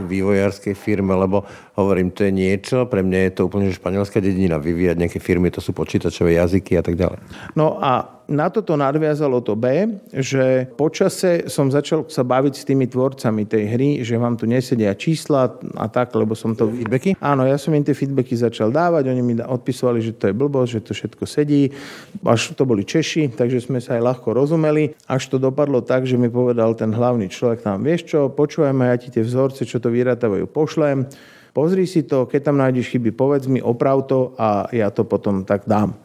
vývojárskej 0.06 0.78
firme, 0.78 1.18
lebo 1.18 1.42
hovorím, 1.74 2.14
to 2.14 2.24
je 2.26 2.32
niečo, 2.32 2.86
pre 2.86 3.02
mňa 3.02 3.18
je 3.28 3.32
to 3.34 3.50
úplne 3.50 3.74
španielská 3.74 4.22
dedina, 4.22 4.62
vyvíjať 4.62 4.96
nejaké 4.96 5.18
firmy, 5.18 5.50
to 5.50 5.58
sú 5.58 5.74
počítačové 5.74 6.38
jazyky 6.38 6.78
a 6.78 6.82
tak 6.86 6.94
ďalej. 6.94 7.18
No 7.58 7.76
a 7.82 8.17
na 8.28 8.52
toto 8.52 8.76
nadviazalo 8.76 9.40
to 9.40 9.56
B, 9.56 9.88
že 10.12 10.68
počase 10.76 11.48
som 11.48 11.72
začal 11.72 12.04
sa 12.12 12.20
baviť 12.20 12.54
s 12.60 12.66
tými 12.68 12.84
tvorcami 12.84 13.48
tej 13.48 13.64
hry, 13.72 13.88
že 14.04 14.20
vám 14.20 14.36
tu 14.36 14.44
nesedia 14.44 14.92
čísla 14.92 15.56
a 15.80 15.86
tak, 15.88 16.12
lebo 16.12 16.36
som 16.36 16.52
to... 16.52 16.68
Feedbacky? 16.68 17.16
Áno, 17.24 17.48
ja 17.48 17.56
som 17.56 17.72
im 17.72 17.80
tie 17.80 17.96
feedbacky 17.96 18.36
začal 18.36 18.68
dávať, 18.68 19.08
oni 19.08 19.22
mi 19.24 19.34
odpisovali, 19.40 20.04
že 20.04 20.12
to 20.12 20.28
je 20.28 20.36
blbosť, 20.36 20.70
že 20.76 20.84
to 20.84 20.92
všetko 20.92 21.24
sedí, 21.24 21.72
až 22.20 22.52
to 22.52 22.68
boli 22.68 22.84
Češi, 22.84 23.32
takže 23.32 23.64
sme 23.64 23.80
sa 23.80 23.96
aj 23.96 24.04
ľahko 24.04 24.36
rozumeli, 24.36 24.92
až 25.08 25.32
to 25.32 25.40
dopadlo 25.40 25.80
tak, 25.80 26.04
že 26.04 26.20
mi 26.20 26.28
povedal 26.28 26.76
ten 26.76 26.92
hlavný 26.92 27.32
človek 27.32 27.64
tam, 27.64 27.80
vieš 27.80 28.12
čo, 28.12 28.28
počúvajme, 28.28 28.92
ja 28.92 29.00
ti 29.00 29.08
tie 29.08 29.24
vzorce, 29.24 29.64
čo 29.64 29.80
to 29.80 29.88
vyratávajú, 29.88 30.44
pošlem, 30.52 31.08
pozri 31.56 31.88
si 31.88 32.04
to, 32.04 32.28
keď 32.28 32.52
tam 32.52 32.60
nájdeš 32.60 32.92
chyby, 32.92 33.16
povedz 33.16 33.48
mi, 33.48 33.64
oprav 33.64 34.04
to 34.04 34.36
a 34.36 34.68
ja 34.68 34.92
to 34.92 35.08
potom 35.08 35.48
tak 35.48 35.64
dám. 35.64 35.96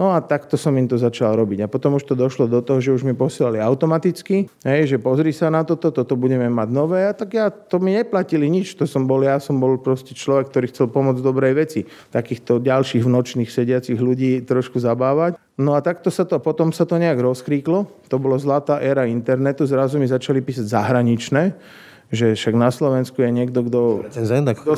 No 0.00 0.16
a 0.16 0.24
takto 0.24 0.56
som 0.56 0.72
im 0.74 0.88
to 0.88 0.96
začal 0.96 1.36
robiť. 1.36 1.64
A 1.64 1.70
potom 1.70 2.00
už 2.00 2.08
to 2.08 2.16
došlo 2.16 2.48
do 2.48 2.64
toho, 2.64 2.80
že 2.80 2.96
už 2.96 3.04
mi 3.04 3.12
posielali 3.12 3.60
automaticky, 3.60 4.48
hej, 4.64 4.82
že 4.88 4.96
pozri 4.96 5.36
sa 5.36 5.52
na 5.52 5.62
toto, 5.62 5.92
toto 5.92 6.16
budeme 6.16 6.48
mať 6.48 6.68
nové. 6.72 7.04
A 7.04 7.12
tak 7.12 7.36
ja, 7.36 7.52
to 7.52 7.76
mi 7.76 7.92
neplatili 7.92 8.48
nič. 8.48 8.72
To 8.80 8.88
som 8.88 9.04
bol, 9.04 9.20
ja 9.20 9.36
som 9.36 9.60
bol 9.60 9.76
proste 9.76 10.16
človek, 10.16 10.48
ktorý 10.48 10.66
chcel 10.72 10.86
pomôcť 10.88 11.20
dobrej 11.20 11.54
veci. 11.54 11.80
Takýchto 12.08 12.64
ďalších 12.64 13.04
nočných 13.04 13.52
sediacich 13.52 14.00
ľudí 14.00 14.40
trošku 14.48 14.80
zabávať. 14.80 15.36
No 15.60 15.76
a 15.76 15.84
takto 15.84 16.08
sa 16.08 16.24
to, 16.24 16.40
potom 16.40 16.72
sa 16.72 16.88
to 16.88 16.96
nejak 16.96 17.20
rozkríklo. 17.20 17.84
To 18.08 18.16
bolo 18.16 18.40
zlatá 18.40 18.80
éra 18.80 19.04
internetu. 19.04 19.68
Zrazu 19.68 20.00
mi 20.00 20.08
začali 20.08 20.40
písať 20.40 20.72
zahraničné 20.72 21.42
že 22.12 22.36
však 22.36 22.52
na 22.52 22.68
Slovensku 22.68 23.24
je 23.24 23.32
niekto, 23.32 23.64
kto... 23.64 24.04
Recenzent? 24.04 24.44
Kto, 24.52 24.72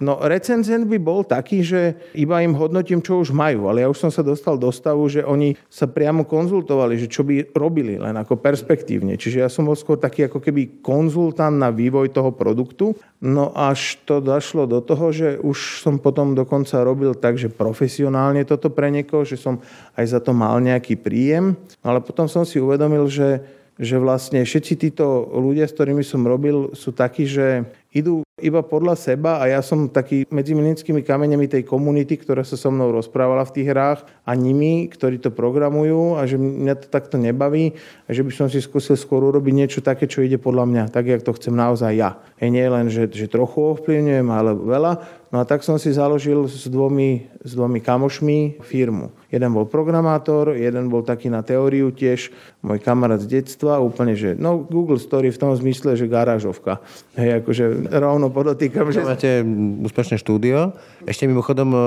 no 0.00 0.16
recenzent 0.24 0.88
by 0.88 0.96
bol 0.96 1.20
taký, 1.20 1.60
že 1.60 2.00
iba 2.16 2.40
im 2.40 2.56
hodnotím, 2.56 3.04
čo 3.04 3.20
už 3.20 3.36
majú, 3.36 3.68
ale 3.68 3.84
ja 3.84 3.92
už 3.92 4.08
som 4.08 4.10
sa 4.10 4.24
dostal 4.24 4.56
do 4.56 4.72
stavu, 4.72 5.04
že 5.12 5.20
oni 5.20 5.52
sa 5.68 5.84
priamo 5.84 6.24
konzultovali, 6.24 6.96
že 6.96 7.12
čo 7.12 7.28
by 7.28 7.52
robili, 7.52 8.00
len 8.00 8.16
ako 8.16 8.40
perspektívne. 8.40 9.20
Čiže 9.20 9.44
ja 9.44 9.52
som 9.52 9.68
bol 9.68 9.76
skôr 9.76 10.00
taký 10.00 10.32
ako 10.32 10.40
keby 10.40 10.80
konzultant 10.80 11.60
na 11.60 11.68
vývoj 11.68 12.08
toho 12.08 12.32
produktu. 12.32 12.96
No 13.20 13.52
až 13.52 14.00
to 14.08 14.24
došlo 14.24 14.64
do 14.64 14.80
toho, 14.80 15.12
že 15.12 15.36
už 15.44 15.84
som 15.84 16.00
potom 16.00 16.32
dokonca 16.32 16.80
robil 16.80 17.12
tak, 17.12 17.36
že 17.36 17.52
profesionálne 17.52 18.48
toto 18.48 18.72
pre 18.72 18.88
niekoho, 18.88 19.28
že 19.28 19.36
som 19.36 19.60
aj 19.92 20.06
za 20.08 20.20
to 20.24 20.32
mal 20.32 20.56
nejaký 20.56 20.96
príjem. 20.96 21.52
Ale 21.84 22.00
potom 22.00 22.24
som 22.24 22.48
si 22.48 22.56
uvedomil, 22.56 23.04
že 23.12 23.44
že 23.78 23.94
vlastne 24.02 24.42
všetci 24.42 24.74
títo 24.74 25.30
ľudia, 25.30 25.70
s 25.70 25.74
ktorými 25.78 26.02
som 26.02 26.26
robil, 26.26 26.74
sú 26.74 26.90
takí, 26.90 27.30
že 27.30 27.62
idú 27.94 28.26
iba 28.38 28.60
podľa 28.62 28.94
seba 28.94 29.42
a 29.42 29.48
ja 29.50 29.58
som 29.64 29.90
taký 29.90 30.28
medzi 30.30 30.54
milnickými 30.54 31.02
kameňami 31.02 31.46
tej 31.50 31.62
komunity, 31.66 32.20
ktorá 32.20 32.44
sa 32.46 32.54
so 32.54 32.70
mnou 32.70 32.94
rozprávala 32.94 33.42
v 33.48 33.54
tých 33.58 33.70
hrách 33.70 34.00
a 34.22 34.36
nimi, 34.36 34.86
ktorí 34.86 35.18
to 35.18 35.34
programujú 35.34 36.20
a 36.20 36.26
že 36.28 36.38
mňa 36.38 36.74
to 36.84 36.86
takto 36.86 37.18
nebaví 37.18 37.74
a 38.06 38.10
že 38.14 38.22
by 38.22 38.30
som 38.34 38.46
si 38.46 38.62
skúsil 38.62 38.94
skôr 38.94 39.24
urobiť 39.26 39.54
niečo 39.54 39.80
také, 39.80 40.06
čo 40.06 40.22
ide 40.22 40.38
podľa 40.38 40.64
mňa, 40.68 40.82
tak, 40.92 41.10
jak 41.10 41.24
to 41.24 41.34
chcem 41.34 41.54
naozaj 41.54 41.92
ja. 41.96 42.20
Hej, 42.38 42.50
nie 42.54 42.66
len, 42.66 42.86
že, 42.92 43.10
že 43.10 43.26
trochu 43.26 43.74
ovplyvňujem, 43.74 44.28
ale 44.30 44.54
veľa. 44.54 44.92
No 45.28 45.40
a 45.40 45.44
tak 45.44 45.60
som 45.60 45.76
si 45.76 45.92
založil 45.92 46.48
s 46.48 46.64
dvomi, 46.72 47.28
s 47.44 47.52
dvomi 47.52 47.84
kamošmi 47.84 48.64
firmu. 48.64 49.12
Jeden 49.28 49.52
bol 49.52 49.68
programátor, 49.68 50.56
jeden 50.56 50.88
bol 50.88 51.04
taký 51.04 51.28
na 51.28 51.44
teóriu 51.44 51.92
tiež, 51.92 52.32
môj 52.64 52.80
kamarát 52.80 53.20
z 53.20 53.36
detstva, 53.36 53.76
úplne, 53.76 54.16
že 54.16 54.32
no 54.32 54.64
Google 54.64 54.96
Story 54.96 55.28
v 55.28 55.36
tom 55.36 55.52
zmysle, 55.52 56.00
že 56.00 56.08
garážovka. 56.08 56.80
Hej, 57.12 57.44
akože 57.44 57.92
rovno 57.92 58.32
podotýkam, 58.32 58.88
že... 58.88 59.04
Máte 59.04 59.44
úspešné 59.84 60.16
štúdio. 60.16 60.72
Ešte 61.04 61.28
mimochodom 61.28 61.70
e, 61.76 61.80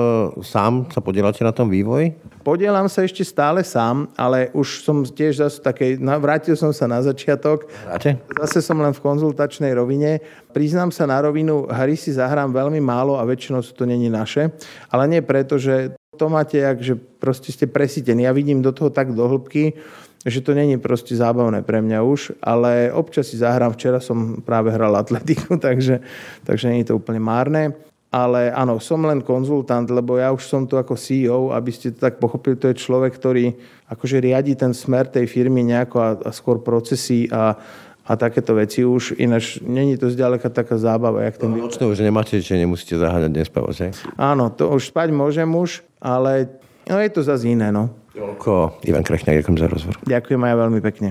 sám 0.46 0.86
sa 0.94 1.02
podielate 1.02 1.42
na 1.42 1.50
tom 1.50 1.66
vývoji? 1.66 2.14
Podielam 2.42 2.90
sa 2.90 3.06
ešte 3.06 3.22
stále 3.22 3.62
sám, 3.62 4.10
ale 4.18 4.50
už 4.50 4.82
som 4.82 5.06
tiež 5.06 5.46
zase 5.46 5.62
takej, 5.62 6.02
vrátil 6.18 6.58
som 6.58 6.74
sa 6.74 6.90
na 6.90 6.98
začiatok. 6.98 7.70
Hráte? 7.86 8.18
Zase 8.42 8.58
som 8.66 8.82
len 8.82 8.90
v 8.90 8.98
konzultačnej 8.98 9.70
rovine. 9.78 10.18
Priznám 10.50 10.90
sa 10.90 11.06
na 11.06 11.22
rovinu, 11.22 11.70
hry 11.70 11.94
si 11.94 12.10
zahrám 12.10 12.50
veľmi 12.50 12.82
málo 12.82 13.14
a 13.14 13.22
väčšinou 13.22 13.62
sú 13.62 13.78
to 13.78 13.86
není 13.86 14.10
naše. 14.10 14.50
Ale 14.90 15.06
nie 15.06 15.22
preto, 15.22 15.54
že 15.54 15.94
to 16.18 16.26
máte 16.26 16.58
jak, 16.58 16.82
že 16.82 16.98
proste 16.98 17.54
ste 17.54 17.70
presítení. 17.70 18.26
Ja 18.26 18.34
vidím 18.34 18.58
do 18.58 18.74
toho 18.74 18.90
tak 18.90 19.14
do 19.14 19.22
hĺbky, 19.22 19.78
že 20.26 20.42
to 20.42 20.50
není 20.50 20.82
proste 20.82 21.14
zábavné 21.14 21.62
pre 21.62 21.78
mňa 21.78 21.98
už, 22.02 22.42
ale 22.42 22.90
občas 22.90 23.30
si 23.30 23.38
zahrám. 23.38 23.78
Včera 23.78 24.02
som 24.02 24.42
práve 24.42 24.74
hral 24.74 24.98
atletiku, 24.98 25.58
takže, 25.62 26.02
takže 26.42 26.74
není 26.74 26.82
to 26.82 26.98
úplne 26.98 27.22
márne. 27.22 27.91
Ale 28.12 28.52
áno, 28.52 28.76
som 28.76 29.00
len 29.08 29.24
konzultant, 29.24 29.88
lebo 29.88 30.20
ja 30.20 30.28
už 30.28 30.44
som 30.44 30.68
tu 30.68 30.76
ako 30.76 31.00
CEO, 31.00 31.48
aby 31.56 31.72
ste 31.72 31.96
to 31.96 32.04
tak 32.04 32.20
pochopili, 32.20 32.60
to 32.60 32.68
je 32.68 32.76
človek, 32.76 33.16
ktorý 33.16 33.56
akože 33.88 34.20
riadi 34.20 34.52
ten 34.52 34.76
smer 34.76 35.08
tej 35.08 35.24
firmy 35.24 35.64
nejako 35.64 35.96
a, 35.96 36.08
a 36.20 36.30
skôr 36.30 36.60
procesy 36.60 37.24
a, 37.32 37.56
a 38.04 38.12
takéto 38.12 38.52
veci 38.52 38.84
už. 38.84 39.16
Ináč 39.16 39.64
není 39.64 39.96
to 39.96 40.12
zďaleka 40.12 40.52
taká 40.52 40.76
zábava. 40.76 41.24
Jak 41.24 41.40
ten... 41.40 41.56
No, 41.56 41.88
už 41.88 42.04
nemáte, 42.04 42.36
že 42.36 42.60
nemusíte 42.60 43.00
zaháňať 43.00 43.32
nespávať, 43.32 43.72
že? 43.72 43.86
Áno, 44.20 44.52
to 44.52 44.68
už 44.68 44.92
spať 44.92 45.08
môžem 45.08 45.48
už, 45.48 45.80
ale 45.96 46.52
no, 46.92 47.00
je 47.00 47.08
to 47.08 47.24
zase 47.24 47.48
iné, 47.48 47.72
no. 47.72 47.96
Toľko, 48.12 48.84
Ivan 48.84 49.08
Krechňák, 49.08 49.40
ďakujem 49.40 49.56
za 49.56 49.68
rozhovor. 49.72 49.96
Ďakujem 50.04 50.42
aj 50.44 50.54
veľmi 50.60 50.80
pekne. 50.84 51.08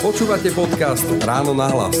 Počúvate 0.00 0.48
podcast 0.56 1.04
Ráno 1.20 1.52
na 1.52 1.68
hlas. 1.68 2.00